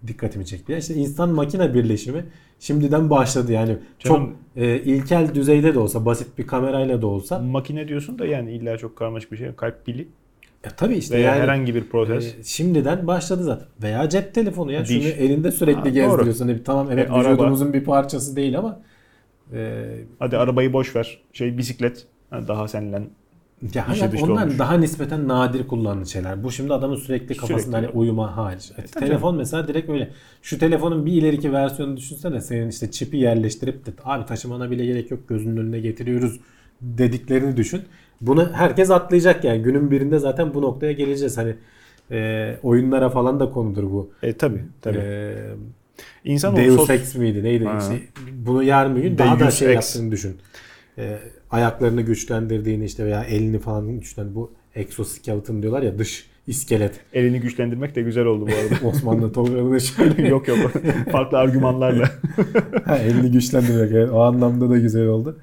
dikkatimi 0.07 0.45
çekti. 0.45 0.71
Ya 0.71 0.77
işte 0.77 0.93
insan 0.93 1.29
makine 1.29 1.73
birleşimi 1.73 2.25
şimdiden 2.59 3.09
başladı 3.09 3.51
yani. 3.51 3.77
Canım- 3.99 4.17
Çok 4.25 4.29
e, 4.63 4.79
ilkel 4.79 5.35
düzeyde 5.35 5.73
de 5.73 5.79
olsa, 5.79 6.05
basit 6.05 6.37
bir 6.37 6.47
kamerayla 6.47 7.01
da 7.01 7.07
olsa. 7.07 7.39
Makine 7.39 7.87
diyorsun 7.87 8.19
da 8.19 8.25
yani 8.25 8.51
illa 8.51 8.77
çok 8.77 8.95
karmaşık 8.95 9.31
bir 9.31 9.37
şey. 9.37 9.55
Kalp 9.55 9.85
pili 9.85 10.07
E, 10.63 10.69
tabii 10.77 10.95
işte 10.95 11.15
veya 11.15 11.29
yani 11.35 11.41
herhangi 11.43 11.75
bir 11.75 11.83
protez. 11.89 12.25
e, 12.25 12.43
şimdiden 12.43 13.07
başladı 13.07 13.43
zaten. 13.43 13.67
Veya 13.83 14.09
cep 14.09 14.33
telefonu 14.33 14.71
ya. 14.71 14.85
Diş. 14.85 14.89
Şunu 14.89 15.07
elinde 15.07 15.51
sürekli 15.51 15.77
Ha, 15.79 15.85
doğru. 15.85 15.93
gezdiriyorsun. 15.93 16.47
Hani 16.47 16.63
tamam 16.63 16.87
evet 16.91 17.09
E, 17.09 17.11
araba. 17.11 17.29
vücudumuzun 17.31 17.73
bir 17.73 17.83
parçası 17.83 18.35
değil 18.35 18.57
ama 18.59 18.79
e, 19.53 19.83
Hadi 20.19 20.37
arabayı 20.37 20.73
boş 20.73 20.95
ver. 20.95 21.17
Şey 21.33 21.57
bisiklet. 21.57 22.05
Ha, 22.29 22.47
daha 22.47 22.67
seninle 22.67 23.01
ya 23.75 23.85
dışta 23.91 24.09
onlar 24.25 24.43
olmuş. 24.45 24.59
daha 24.59 24.77
nispeten 24.77 25.27
nadir 25.27 25.67
kullanılan 25.67 26.03
şeyler. 26.03 26.43
Bu 26.43 26.51
şimdi 26.51 26.73
adamın 26.73 26.95
sürekli 26.95 27.37
kafasında 27.37 27.77
Sürekli. 27.77 27.87
hani 27.93 27.99
uyuma 27.99 28.37
hariç. 28.37 28.71
E, 28.71 28.75
tabii 28.85 29.05
telefon 29.05 29.35
mesela 29.37 29.67
direkt 29.67 29.89
öyle. 29.89 30.09
Şu 30.41 30.59
telefonun 30.59 31.05
bir 31.05 31.11
ileriki 31.13 31.53
versiyonu 31.53 31.97
düşünsene 31.97 32.41
senin 32.41 32.69
işte 32.69 32.91
çipi 32.91 33.17
yerleştirip 33.17 33.85
de 33.85 33.91
abi 34.03 34.25
taşımana 34.25 34.71
bile 34.71 34.85
gerek 34.85 35.11
yok 35.11 35.27
gözünün 35.29 35.57
önüne 35.57 35.79
getiriyoruz 35.79 36.39
dediklerini 36.81 37.57
düşün. 37.57 37.81
Bunu 38.27 38.49
herkes 38.53 38.91
atlayacak 38.91 39.43
yani. 39.43 39.61
Günün 39.61 39.91
birinde 39.91 40.19
zaten 40.19 40.53
bu 40.53 40.61
noktaya 40.61 40.91
geleceğiz. 40.91 41.37
Hani 41.37 41.55
e, 42.11 42.55
oyunlara 42.63 43.09
falan 43.09 43.39
da 43.39 43.49
konudur 43.49 43.83
bu. 43.83 44.11
E 44.23 44.33
tabi 44.33 44.63
tabi. 44.81 44.97
E, 44.97 45.33
İnsan 46.25 46.55
Deus 46.57 46.75
sos- 46.89 46.93
Ex 46.93 47.15
miydi 47.15 47.43
neydi? 47.43 47.65
Ha. 47.65 47.77
İşte 47.81 47.99
bunu 48.45 48.63
yarın 48.63 48.95
bir 48.95 49.01
gün 49.01 49.17
daha 49.17 49.39
da 49.39 49.51
şey 49.51 49.67
Ex. 49.67 49.75
yaptığını 49.75 50.11
düşün. 50.11 50.37
Ee, 50.97 51.17
ayaklarını 51.51 52.01
güçlendirdiğini 52.01 52.85
işte 52.85 53.05
veya 53.05 53.23
elini 53.23 53.59
falan 53.59 53.99
güçlendir. 53.99 54.35
Bu 54.35 54.51
exoskeleton 54.75 55.61
diyorlar 55.61 55.81
ya 55.81 55.99
dış 55.99 56.29
iskelet. 56.47 56.99
elini 57.13 57.39
güçlendirmek 57.39 57.95
de 57.95 58.01
güzel 58.01 58.25
oldu 58.25 58.47
bu 58.47 58.51
arada. 58.55 58.87
Osmanlı 58.87 59.31
toprağında 59.31 59.79
şöyle 59.79 60.27
yok 60.27 60.47
yok. 60.47 60.57
Farklı 61.11 61.37
argümanlarla. 61.37 62.09
Ha, 62.85 62.97
elini 62.97 63.31
güçlendirmek 63.31 63.91
evet, 63.91 64.09
o 64.11 64.21
anlamda 64.21 64.69
da 64.69 64.77
güzel 64.77 65.07
oldu. 65.07 65.39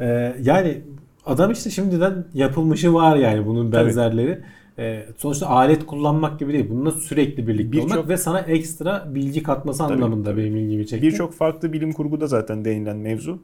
Ee, 0.00 0.36
yani 0.42 0.80
adam 1.26 1.50
işte 1.52 1.70
şimdiden 1.70 2.24
yapılmışı 2.34 2.94
var 2.94 3.16
yani 3.16 3.46
bunun 3.46 3.70
Tabii. 3.70 3.86
benzerleri. 3.86 4.38
Ee, 4.78 5.06
sonuçta 5.16 5.46
alet 5.46 5.86
kullanmak 5.86 6.38
gibi 6.38 6.52
değil. 6.52 6.66
Bununla 6.70 6.90
sürekli 6.90 7.46
birlikte 7.48 7.72
Birçok- 7.72 7.90
olmak 7.92 8.08
ve 8.08 8.16
sana 8.16 8.40
ekstra 8.40 9.08
bilgi 9.14 9.42
katması 9.42 9.78
Tabii, 9.78 9.92
anlamında 9.92 10.30
tabii. 10.30 10.40
benim 10.40 10.56
ilgimi 10.56 10.86
çekti. 10.86 11.06
Birçok 11.06 11.34
farklı 11.34 11.72
bilim 11.72 11.92
kurguda 11.92 12.26
zaten 12.26 12.64
değinilen 12.64 12.96
mevzu. 12.96 13.42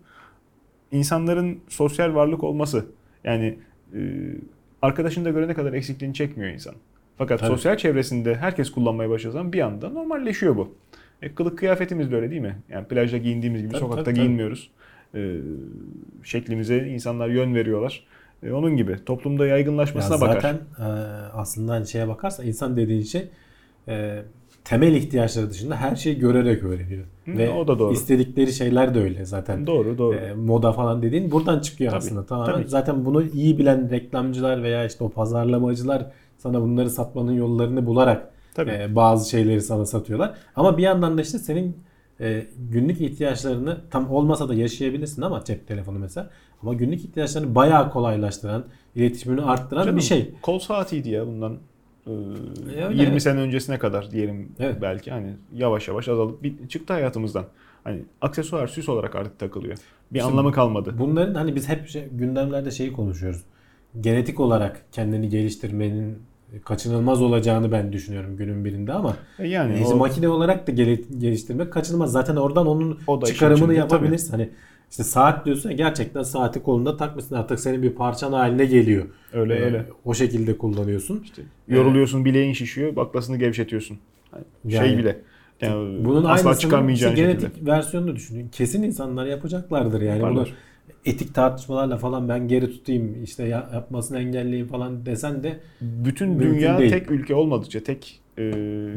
İnsanların 0.92 1.58
sosyal 1.68 2.14
varlık 2.14 2.44
olması. 2.44 2.86
Yani 3.24 3.58
e, 3.94 3.98
arkadaşını 4.82 5.24
da 5.24 5.30
görene 5.30 5.54
kadar 5.54 5.72
eksikliğini 5.72 6.14
çekmiyor 6.14 6.50
insan. 6.52 6.74
Fakat 7.18 7.40
Tabii. 7.40 7.50
sosyal 7.50 7.76
çevresinde 7.76 8.34
herkes 8.34 8.70
kullanmaya 8.70 9.10
başladığı 9.10 9.32
zaman 9.32 9.52
bir 9.52 9.60
anda 9.60 9.88
normalleşiyor 9.88 10.56
bu. 10.56 10.74
E, 11.22 11.34
kılık 11.34 11.58
kıyafetimiz 11.58 12.10
de 12.12 12.16
öyle 12.16 12.30
değil 12.30 12.42
mi? 12.42 12.56
Yani 12.70 12.86
plajda 12.86 13.16
giyindiğimiz 13.16 13.60
gibi 13.62 13.70
Tabii, 13.72 13.80
sokakta 13.80 14.04
tabii, 14.04 14.14
tabii. 14.14 14.24
giyinmiyoruz. 14.26 14.70
E, 14.78 14.81
şeklimize 16.22 16.78
insanlar 16.88 17.28
yön 17.28 17.54
veriyorlar. 17.54 18.04
E, 18.42 18.52
onun 18.52 18.76
gibi 18.76 18.96
toplumda 19.06 19.46
yaygınlaşmasına 19.46 20.14
Ya 20.14 20.20
bakar. 20.20 20.34
zaten 20.34 20.54
e, 20.54 20.82
aslında 21.34 21.72
hani 21.72 21.86
şeye 21.86 22.08
bakarsa 22.08 22.44
insan 22.44 22.76
dediğin 22.76 23.02
şey 23.02 23.28
e, 23.88 24.22
temel 24.64 24.94
ihtiyaçları 24.94 25.50
dışında 25.50 25.76
her 25.76 25.96
şeyi 25.96 26.18
görerek 26.18 26.62
öğreniyor. 26.64 27.04
Hı, 27.24 27.38
Ve 27.38 27.50
o 27.50 27.68
da 27.68 27.78
doğru. 27.78 27.92
istedikleri 27.92 28.52
şeyler 28.52 28.94
de 28.94 29.00
öyle 29.00 29.24
zaten. 29.24 29.66
Doğru 29.66 29.98
doğru. 29.98 30.16
E, 30.16 30.34
moda 30.34 30.72
falan 30.72 31.02
dediğin 31.02 31.30
buradan 31.30 31.60
çıkıyor 31.60 31.90
Tabii, 31.90 31.98
aslında 31.98 32.26
tamamen. 32.26 32.54
tabii. 32.54 32.68
Zaten 32.68 33.04
bunu 33.04 33.22
iyi 33.22 33.58
bilen 33.58 33.90
reklamcılar 33.90 34.62
veya 34.62 34.84
işte 34.86 35.04
o 35.04 35.08
pazarlamacılar 35.08 36.06
sana 36.38 36.60
bunları 36.60 36.90
satmanın 36.90 37.32
yollarını 37.32 37.86
bularak 37.86 38.30
Tabii. 38.54 38.70
e, 38.70 38.96
bazı 38.96 39.30
şeyleri 39.30 39.60
sana 39.60 39.86
satıyorlar. 39.86 40.34
Ama 40.56 40.78
bir 40.78 40.82
yandan 40.82 41.18
da 41.18 41.22
işte 41.22 41.38
senin 41.38 41.76
e, 42.20 42.46
günlük 42.70 43.00
ihtiyaçlarını 43.00 43.80
tam 43.90 44.10
olmasa 44.10 44.48
da 44.48 44.54
yaşayabilirsin 44.54 45.22
ama 45.22 45.44
cep 45.44 45.68
telefonu 45.68 45.98
mesela. 45.98 46.30
Ama 46.62 46.74
günlük 46.74 47.00
ihtiyaçlarını 47.00 47.54
bayağı 47.54 47.90
kolaylaştıran, 47.90 48.64
iletişimini 48.94 49.42
arttıran 49.42 49.84
Canım, 49.84 49.96
bir 49.96 50.02
şey. 50.02 50.34
Kol 50.42 50.58
saatiydi 50.58 51.10
ya 51.10 51.26
bundan 51.26 51.58
e, 52.06 52.10
öyle, 52.10 52.80
20 52.80 53.10
evet. 53.10 53.22
sene 53.22 53.40
öncesine 53.40 53.78
kadar 53.78 54.10
diyelim 54.10 54.52
Evet. 54.58 54.76
belki 54.82 55.10
hani 55.10 55.32
yavaş 55.54 55.88
yavaş 55.88 56.08
azalıp 56.08 56.42
bir, 56.42 56.68
çıktı 56.68 56.92
hayatımızdan. 56.92 57.44
Hani 57.84 58.04
aksesuar 58.20 58.66
süs 58.66 58.88
olarak 58.88 59.14
artık 59.14 59.38
takılıyor. 59.38 59.76
Bir 60.12 60.18
Şimdi 60.18 60.32
anlamı 60.32 60.52
kalmadı. 60.52 60.94
Bunların 60.98 61.34
hani 61.34 61.54
biz 61.54 61.68
hep 61.68 61.88
şey, 61.88 62.08
gündemlerde 62.08 62.70
şeyi 62.70 62.92
konuşuyoruz. 62.92 63.42
Genetik 64.00 64.40
olarak 64.40 64.84
kendini 64.92 65.28
geliştirmenin 65.28 66.18
kaçınılmaz 66.64 67.22
olacağını 67.22 67.72
ben 67.72 67.92
düşünüyorum 67.92 68.36
günün 68.36 68.64
birinde 68.64 68.92
ama 68.92 69.16
E 69.38 69.48
yani 69.48 69.80
işte 69.82 69.94
o- 69.94 69.96
makine 69.96 70.28
olarak 70.28 70.66
da 70.66 70.70
geliştirmek 71.18 71.72
kaçınılmaz. 71.72 72.12
Zaten 72.12 72.36
oradan 72.36 72.66
onun 72.66 72.98
O 73.06 73.24
çıkarımını 73.24 73.74
yapabilirsin. 73.74 74.30
Hani 74.30 74.48
işte 74.90 75.04
saat 75.04 75.46
diyorsun 75.46 75.76
gerçekten 75.76 76.22
saati 76.22 76.62
kolunda 76.62 76.96
takmışsın 76.96 77.34
artık 77.34 77.60
senin 77.60 77.82
bir 77.82 77.90
parçan 77.90 78.32
haline 78.32 78.64
geliyor. 78.64 79.04
öyle 79.32 79.54
Ee, 79.54 79.62
öyle. 79.64 79.86
O 80.04 80.14
şekilde 80.14 80.58
kullanıyorsun. 80.58 81.20
İşte 81.24 81.42
yoruluyorsun, 81.68 82.24
bileğin 82.24 82.52
şişiyor, 82.52 82.96
baklasını 82.96 83.36
gevşetiyorsun. 83.36 83.98
Hani 84.30 84.44
Yani- 84.64 84.88
şey 84.88 84.98
bile. 84.98 85.20
Yani 85.60 86.04
Bunun 86.04 86.24
asla 86.24 86.54
çıkarmayacağın 86.58 87.14
genetik 87.14 87.48
şekilde. 87.54 87.70
versiyonunu 87.70 88.16
düşünün. 88.16 88.48
Kesin 88.48 88.82
insanlar 88.82 89.26
yapacaklardır 89.26 90.00
yani. 90.00 90.20
Bunu 90.20 90.28
Yaparlar. 90.28 90.52
Etik 91.06 91.34
tartışmalarla 91.34 91.96
falan 91.96 92.28
ben 92.28 92.48
geri 92.48 92.70
tutayım 92.70 93.22
işte 93.24 93.42
ya- 93.44 93.70
yapmasını 93.74 94.18
engelleyeyim 94.18 94.66
falan 94.68 95.06
desen 95.06 95.42
de 95.42 95.60
Bütün 95.80 96.40
dünya 96.40 96.78
değil. 96.78 96.90
tek 96.90 97.10
ülke 97.10 97.34
olmadıkça, 97.34 97.80
tek 97.82 98.20
e, 98.38 98.42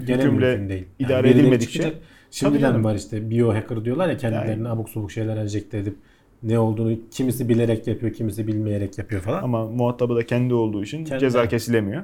hükümle 0.08 0.70
değil. 0.70 0.86
idare 0.99 1.24
birileri 1.24 1.47
edilmedikçe- 1.47 1.60
çıkacak. 1.72 1.95
Şimdiden 2.32 2.84
var 2.84 2.95
işte 2.95 3.30
biohacker 3.30 3.86
diyorlar 3.86 4.10
ya 4.10 4.18
kendilerine 4.18 4.70
abuk 4.70 4.89
subuk 4.89 5.12
şeyler 5.12 5.38
enjekte 5.38 5.78
edip 5.78 5.95
ne 6.43 6.60
olduğunu 6.60 6.97
kimisi 7.12 7.49
bilerek 7.49 7.88
yapıyor, 7.88 8.14
kimisi 8.14 8.47
bilmeyerek 8.47 8.97
yapıyor 8.97 9.22
falan. 9.22 9.43
ama 9.43 9.66
muhatabı 9.68 10.16
da 10.16 10.26
kendi 10.26 10.53
olduğu 10.53 10.84
için 10.84 11.06
Kendi. 11.06 11.20
ceza 11.20 11.47
kesilemiyor. 11.47 12.03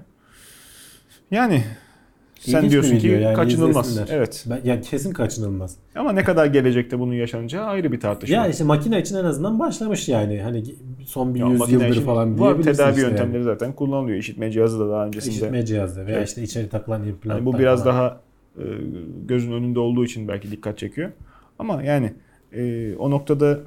Yani 1.32 1.64
sen 2.42 2.58
İlginç 2.58 2.72
diyorsun 2.72 2.98
ki 2.98 3.08
yani, 3.08 3.36
kaçınılmaz. 3.36 3.92
izlesinler. 3.92 4.18
Evet. 4.18 4.46
Ben, 4.50 4.60
ya 4.64 4.82
kesin 4.82 5.14
kaçınılmaz. 5.14 5.76
Ama 5.96 6.12
ne 6.12 6.24
kadar 6.24 6.46
gelecekte 6.46 7.00
bunun 7.00 7.14
yaşanacağı 7.14 7.66
ayrı 7.66 7.92
bir 7.92 8.00
tartışma. 8.00 8.36
Ya 8.36 8.48
işte 8.48 8.64
makine 8.64 9.02
için 9.02 9.16
en 9.16 9.26
azından 9.26 9.60
başlamış 9.60 10.10
yani. 10.10 10.42
Hani 10.42 10.64
son 11.06 11.36
bir 11.36 11.40
Ya 11.40 11.48
yüz 11.48 11.72
yıldır 11.72 12.02
falan 12.02 12.40
var 12.40 12.62
tedavi 12.62 12.90
işte 12.92 13.02
yöntemleri 13.02 13.36
yani. 13.36 13.44
zaten 13.44 13.74
kullanılıyor. 13.74 14.18
İşitme 14.18 14.52
cihazı 14.52 14.80
da 14.80 14.90
daha 14.90 15.06
öncesinde. 15.06 15.36
İşitme 15.36 15.66
cihazı 15.66 16.06
veya 16.06 16.18
Evet. 16.18 16.28
işte 16.28 16.44
içeri 16.44 16.70
takılan 16.70 17.08
implant. 17.08 17.38
Yani 17.38 17.46
bu 17.46 17.60
biraz 17.60 17.86
daha 17.86 18.20
e, 18.58 18.64
gözün 19.28 19.52
önünde 19.52 19.80
olduğu 19.80 20.06
için 20.06 20.28
belki 20.28 20.52
dikkat 20.52 20.78
çekiyor. 20.78 21.12
Ama 21.60 21.84
yani 21.84 22.14
e, 22.54 22.94
o 22.96 23.12
noktada 23.12 23.60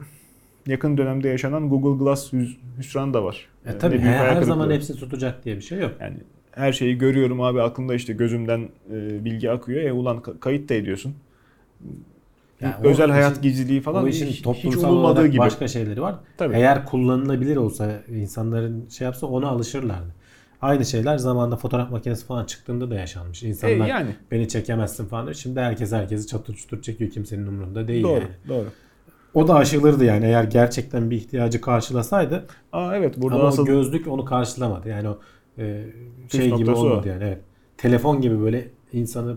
yakın 0.66 0.96
dönemde 0.96 1.28
yaşanan 1.28 1.68
Google 1.68 2.04
Glass 2.04 2.32
hüs- 2.32 2.56
hüsranı 2.78 3.14
da 3.14 3.24
var. 3.24 3.48
E 3.66 3.78
tabii 3.78 4.02
büyük 4.02 4.14
her, 4.14 4.42
zaman 4.42 4.70
hepsi 4.70 4.96
tutacak 4.96 5.44
diye 5.44 5.56
bir 5.56 5.62
şey 5.62 5.78
yok. 5.78 5.92
Yani 6.00 6.16
her 6.54 6.72
şeyi 6.72 6.98
görüyorum 6.98 7.40
abi 7.40 7.62
aklımda 7.62 7.94
işte 7.94 8.12
gözümden 8.12 8.68
e, 8.90 9.24
bilgi 9.24 9.50
akıyor. 9.50 9.82
E 9.82 9.92
ulan 9.92 10.16
ka- 10.16 10.38
kayıt 10.38 10.68
da 10.68 10.74
ediyorsun. 10.74 11.14
Yani 12.60 12.74
özel 12.84 13.10
hayat 13.10 13.32
işin- 13.32 13.42
gizliliği 13.42 13.80
falan 13.80 14.04
o 14.04 14.08
hiç, 14.08 14.14
işin 14.14 14.26
hiç 14.26 14.42
toplumsal 14.42 14.88
umulmadığı 14.90 15.12
olarak 15.18 15.32
gibi. 15.32 15.38
başka 15.38 15.68
şeyleri 15.68 16.02
var. 16.02 16.14
Tabii. 16.36 16.54
Eğer 16.54 16.86
kullanılabilir 16.86 17.56
olsa 17.56 17.92
insanların 18.08 18.88
şey 18.88 19.04
yapsa 19.04 19.26
ona 19.26 19.48
alışırlardı. 19.48 20.14
Aynı 20.62 20.84
şeyler 20.84 21.18
zamanında 21.18 21.56
fotoğraf 21.56 21.90
makinesi 21.90 22.26
falan 22.26 22.44
çıktığında 22.44 22.90
da 22.90 22.94
yaşanmış. 22.94 23.42
İnsanlar 23.42 23.86
E, 23.86 23.88
yani. 23.88 24.10
beni 24.30 24.48
çekemezsin 24.48 25.06
falan 25.06 25.26
diyor. 25.26 25.34
Şimdi 25.34 25.60
herkes 25.60 25.92
herkesi 25.92 26.26
çatır 26.26 26.54
çutur 26.54 26.82
çekiyor 26.82 27.10
kimsenin 27.10 27.46
umurunda 27.46 27.88
değil 27.88 28.02
Doğru, 28.04 28.12
yani. 28.14 28.28
doğru. 28.48 28.66
O 29.34 29.48
da 29.48 29.54
aşılırdı 29.54 30.04
yani 30.04 30.24
eğer 30.24 30.44
gerçekten 30.44 31.10
bir 31.10 31.16
ihtiyacı 31.16 31.60
karşılasaydı. 31.60 32.46
Aa 32.72 32.96
evet 32.96 33.14
burada 33.16 33.36
Ama 33.36 33.48
asıl 33.48 33.66
gözlük 33.66 34.08
onu 34.08 34.24
karşılamadı. 34.24 34.88
Yani 34.88 35.08
o 35.08 35.18
e, 35.58 35.82
şey 36.32 36.44
gibi 36.44 36.52
noktası 36.52 36.80
o. 36.80 36.90
olmadı 36.90 37.08
yani. 37.08 37.24
Evet. 37.24 37.38
Telefon 37.76 38.20
gibi 38.20 38.40
böyle 38.40 38.68
insanı 38.92 39.36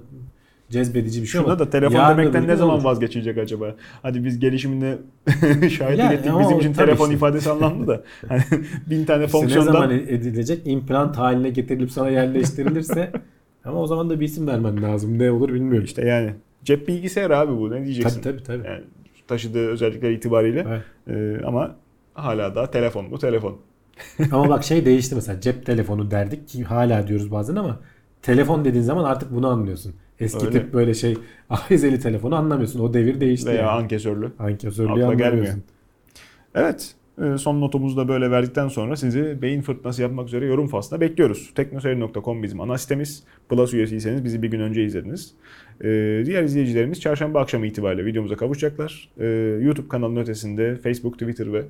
cezbedici 0.69 1.21
bir 1.21 1.27
şey 1.27 1.41
Şuna 1.41 1.51
ama 1.51 1.59
da 1.59 1.69
telefon 1.69 1.95
yarın 1.95 2.17
demekten 2.17 2.47
ne 2.47 2.55
zaman 2.55 2.75
olur. 2.75 2.83
vazgeçilecek 2.83 3.37
acaba? 3.37 3.75
Hadi 4.01 4.25
biz 4.25 4.39
gelişimine 4.39 4.97
şahitlik 5.69 5.99
Yani 5.99 6.13
ettik. 6.13 6.31
Bizim 6.39 6.59
için 6.59 6.73
telefon 6.73 7.05
işte. 7.05 7.15
ifadesi 7.15 7.51
anlamlı 7.51 7.87
da. 7.87 8.03
Hani 8.27 8.41
bin 8.89 9.05
tane 9.05 9.25
İşte 9.25 9.37
ne 9.37 9.41
fonksiyondan 9.41 9.71
zaman 9.73 9.91
edilecek? 9.91 10.61
İmplant 10.65 11.17
haline 11.17 11.49
getirilip 11.49 11.91
sana 11.91 12.09
yerleştirilirse 12.09 13.11
ama 13.65 13.81
o 13.81 13.87
zaman 13.87 14.09
da 14.09 14.19
bir 14.19 14.25
isim 14.25 14.47
vermen 14.47 14.83
lazım. 14.83 15.19
Ne 15.19 15.31
olur 15.31 15.53
bilmiyorum. 15.53 15.85
işte 15.85 16.07
yani 16.07 16.33
cep 16.63 16.87
bilgisayarı 16.87 17.37
abi 17.37 17.51
bu 17.57 17.71
ne 17.71 17.85
diyeceksin? 17.85 18.21
tabii 18.21 18.37
tabii 18.37 18.43
tabii. 18.43 18.67
Yani 18.67 18.83
taşıdığı 19.27 19.67
özellikler 19.67 20.11
itibariyle. 20.11 20.65
Evet. 20.69 20.81
Ee, 21.07 21.45
ama 21.45 21.75
hala 22.13 22.55
daha 22.55 22.71
telefon 22.71 23.11
bu 23.11 23.19
telefon. 23.19 23.57
Ama 24.31 24.49
bak 24.49 24.63
şey 24.63 24.85
değişti 24.85 25.15
mesela 25.15 25.41
cep 25.41 25.65
telefonu 25.65 26.11
derdik 26.11 26.47
ki 26.47 26.63
hala 26.63 27.07
diyoruz 27.07 27.31
bazen 27.31 27.55
ama 27.55 27.79
telefon 28.21 28.65
dediğin 28.65 28.83
zaman 28.83 29.03
artık 29.03 29.31
bunu 29.35 29.47
anlıyorsun. 29.47 29.95
Eski 30.19 30.45
Öyle. 30.45 30.59
tip 30.59 30.73
böyle 30.73 30.93
şey 30.93 31.17
ahizeli 31.49 31.99
telefonu 31.99 32.35
anlamıyorsun. 32.35 32.79
O 32.79 32.93
devir 32.93 33.19
değişti. 33.19 33.49
Veya 33.49 33.57
yani. 33.57 33.69
ankesörlü. 33.69 34.31
Ankesörlüğü 34.39 34.91
Akla 34.91 35.03
anlamıyorsun. 35.05 35.35
gelmiyor. 35.37 35.55
Evet. 36.55 36.95
e, 37.21 37.37
Son 37.37 37.61
notumuzu 37.61 37.97
da 37.97 38.07
böyle 38.07 38.31
verdikten 38.31 38.67
sonra 38.67 38.95
sizi 38.95 39.41
beyin 39.41 39.61
fırtınası 39.61 40.01
yapmak 40.01 40.27
üzere 40.27 40.45
yorum 40.45 40.67
faslına 40.67 41.01
bekliyoruz. 41.01 41.51
Teknoseyir.com 41.55 42.43
bizim 42.43 42.61
ana 42.61 42.77
sitemiz. 42.77 43.23
Plus 43.49 43.73
üyesiyseniz 43.73 44.23
bizi 44.23 44.41
bir 44.43 44.47
gün 44.51 44.59
önce 44.59 44.83
izlediniz. 44.83 45.33
Ee, 45.81 46.23
diğer 46.25 46.43
izleyicilerimiz 46.43 47.01
çarşamba 47.01 47.41
akşamı 47.41 47.67
itibariyle 47.67 48.05
videomuza 48.05 48.35
kavuşacaklar. 48.35 49.09
Ee, 49.19 49.25
YouTube 49.61 49.87
kanalının 49.87 50.19
ötesinde 50.19 50.75
Facebook, 50.75 51.13
Twitter 51.19 51.53
ve 51.53 51.65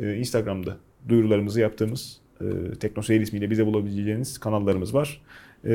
e, 0.00 0.16
Instagram'da 0.16 0.76
duyurularımızı 1.08 1.60
yaptığımız 1.60 2.20
e, 2.40 2.74
Teknoseyir 2.80 3.20
ismiyle 3.20 3.50
bize 3.50 3.66
bulabileceğiniz 3.66 4.38
kanallarımız 4.38 4.94
var. 4.94 5.20
Ee, 5.64 5.70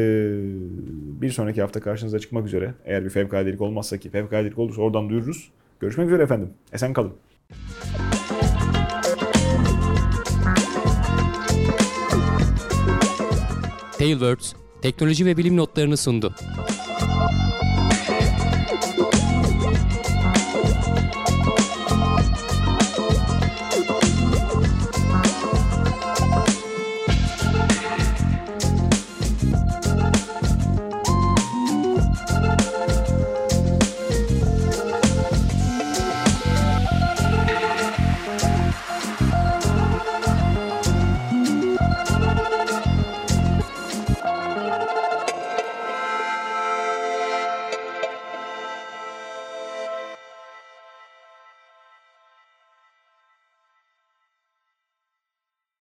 bir 1.22 1.32
sonraki 1.32 1.62
hafta 1.62 1.82
karşınıza 1.82 2.20
çıkmak 2.20 2.48
üzere. 2.48 2.74
Eğer 2.86 3.06
bir 3.06 3.10
fevkaladelik 3.10 3.62
olmazsa 3.62 3.98
ki 3.98 4.10
fevkaladelik 4.10 4.60
olursa 4.60 4.82
oradan 4.82 5.10
duyururuz. 5.10 5.52
Görüşmek 5.80 6.08
üzere 6.08 6.24
efendim. 6.24 6.50
Esen 6.74 6.94
kalın. 6.94 7.14
Tailwords 13.98 14.54
teknoloji 14.82 15.26
ve 15.26 15.38
bilim 15.38 15.58
notlarını 15.58 15.98
sundu. 15.98 16.36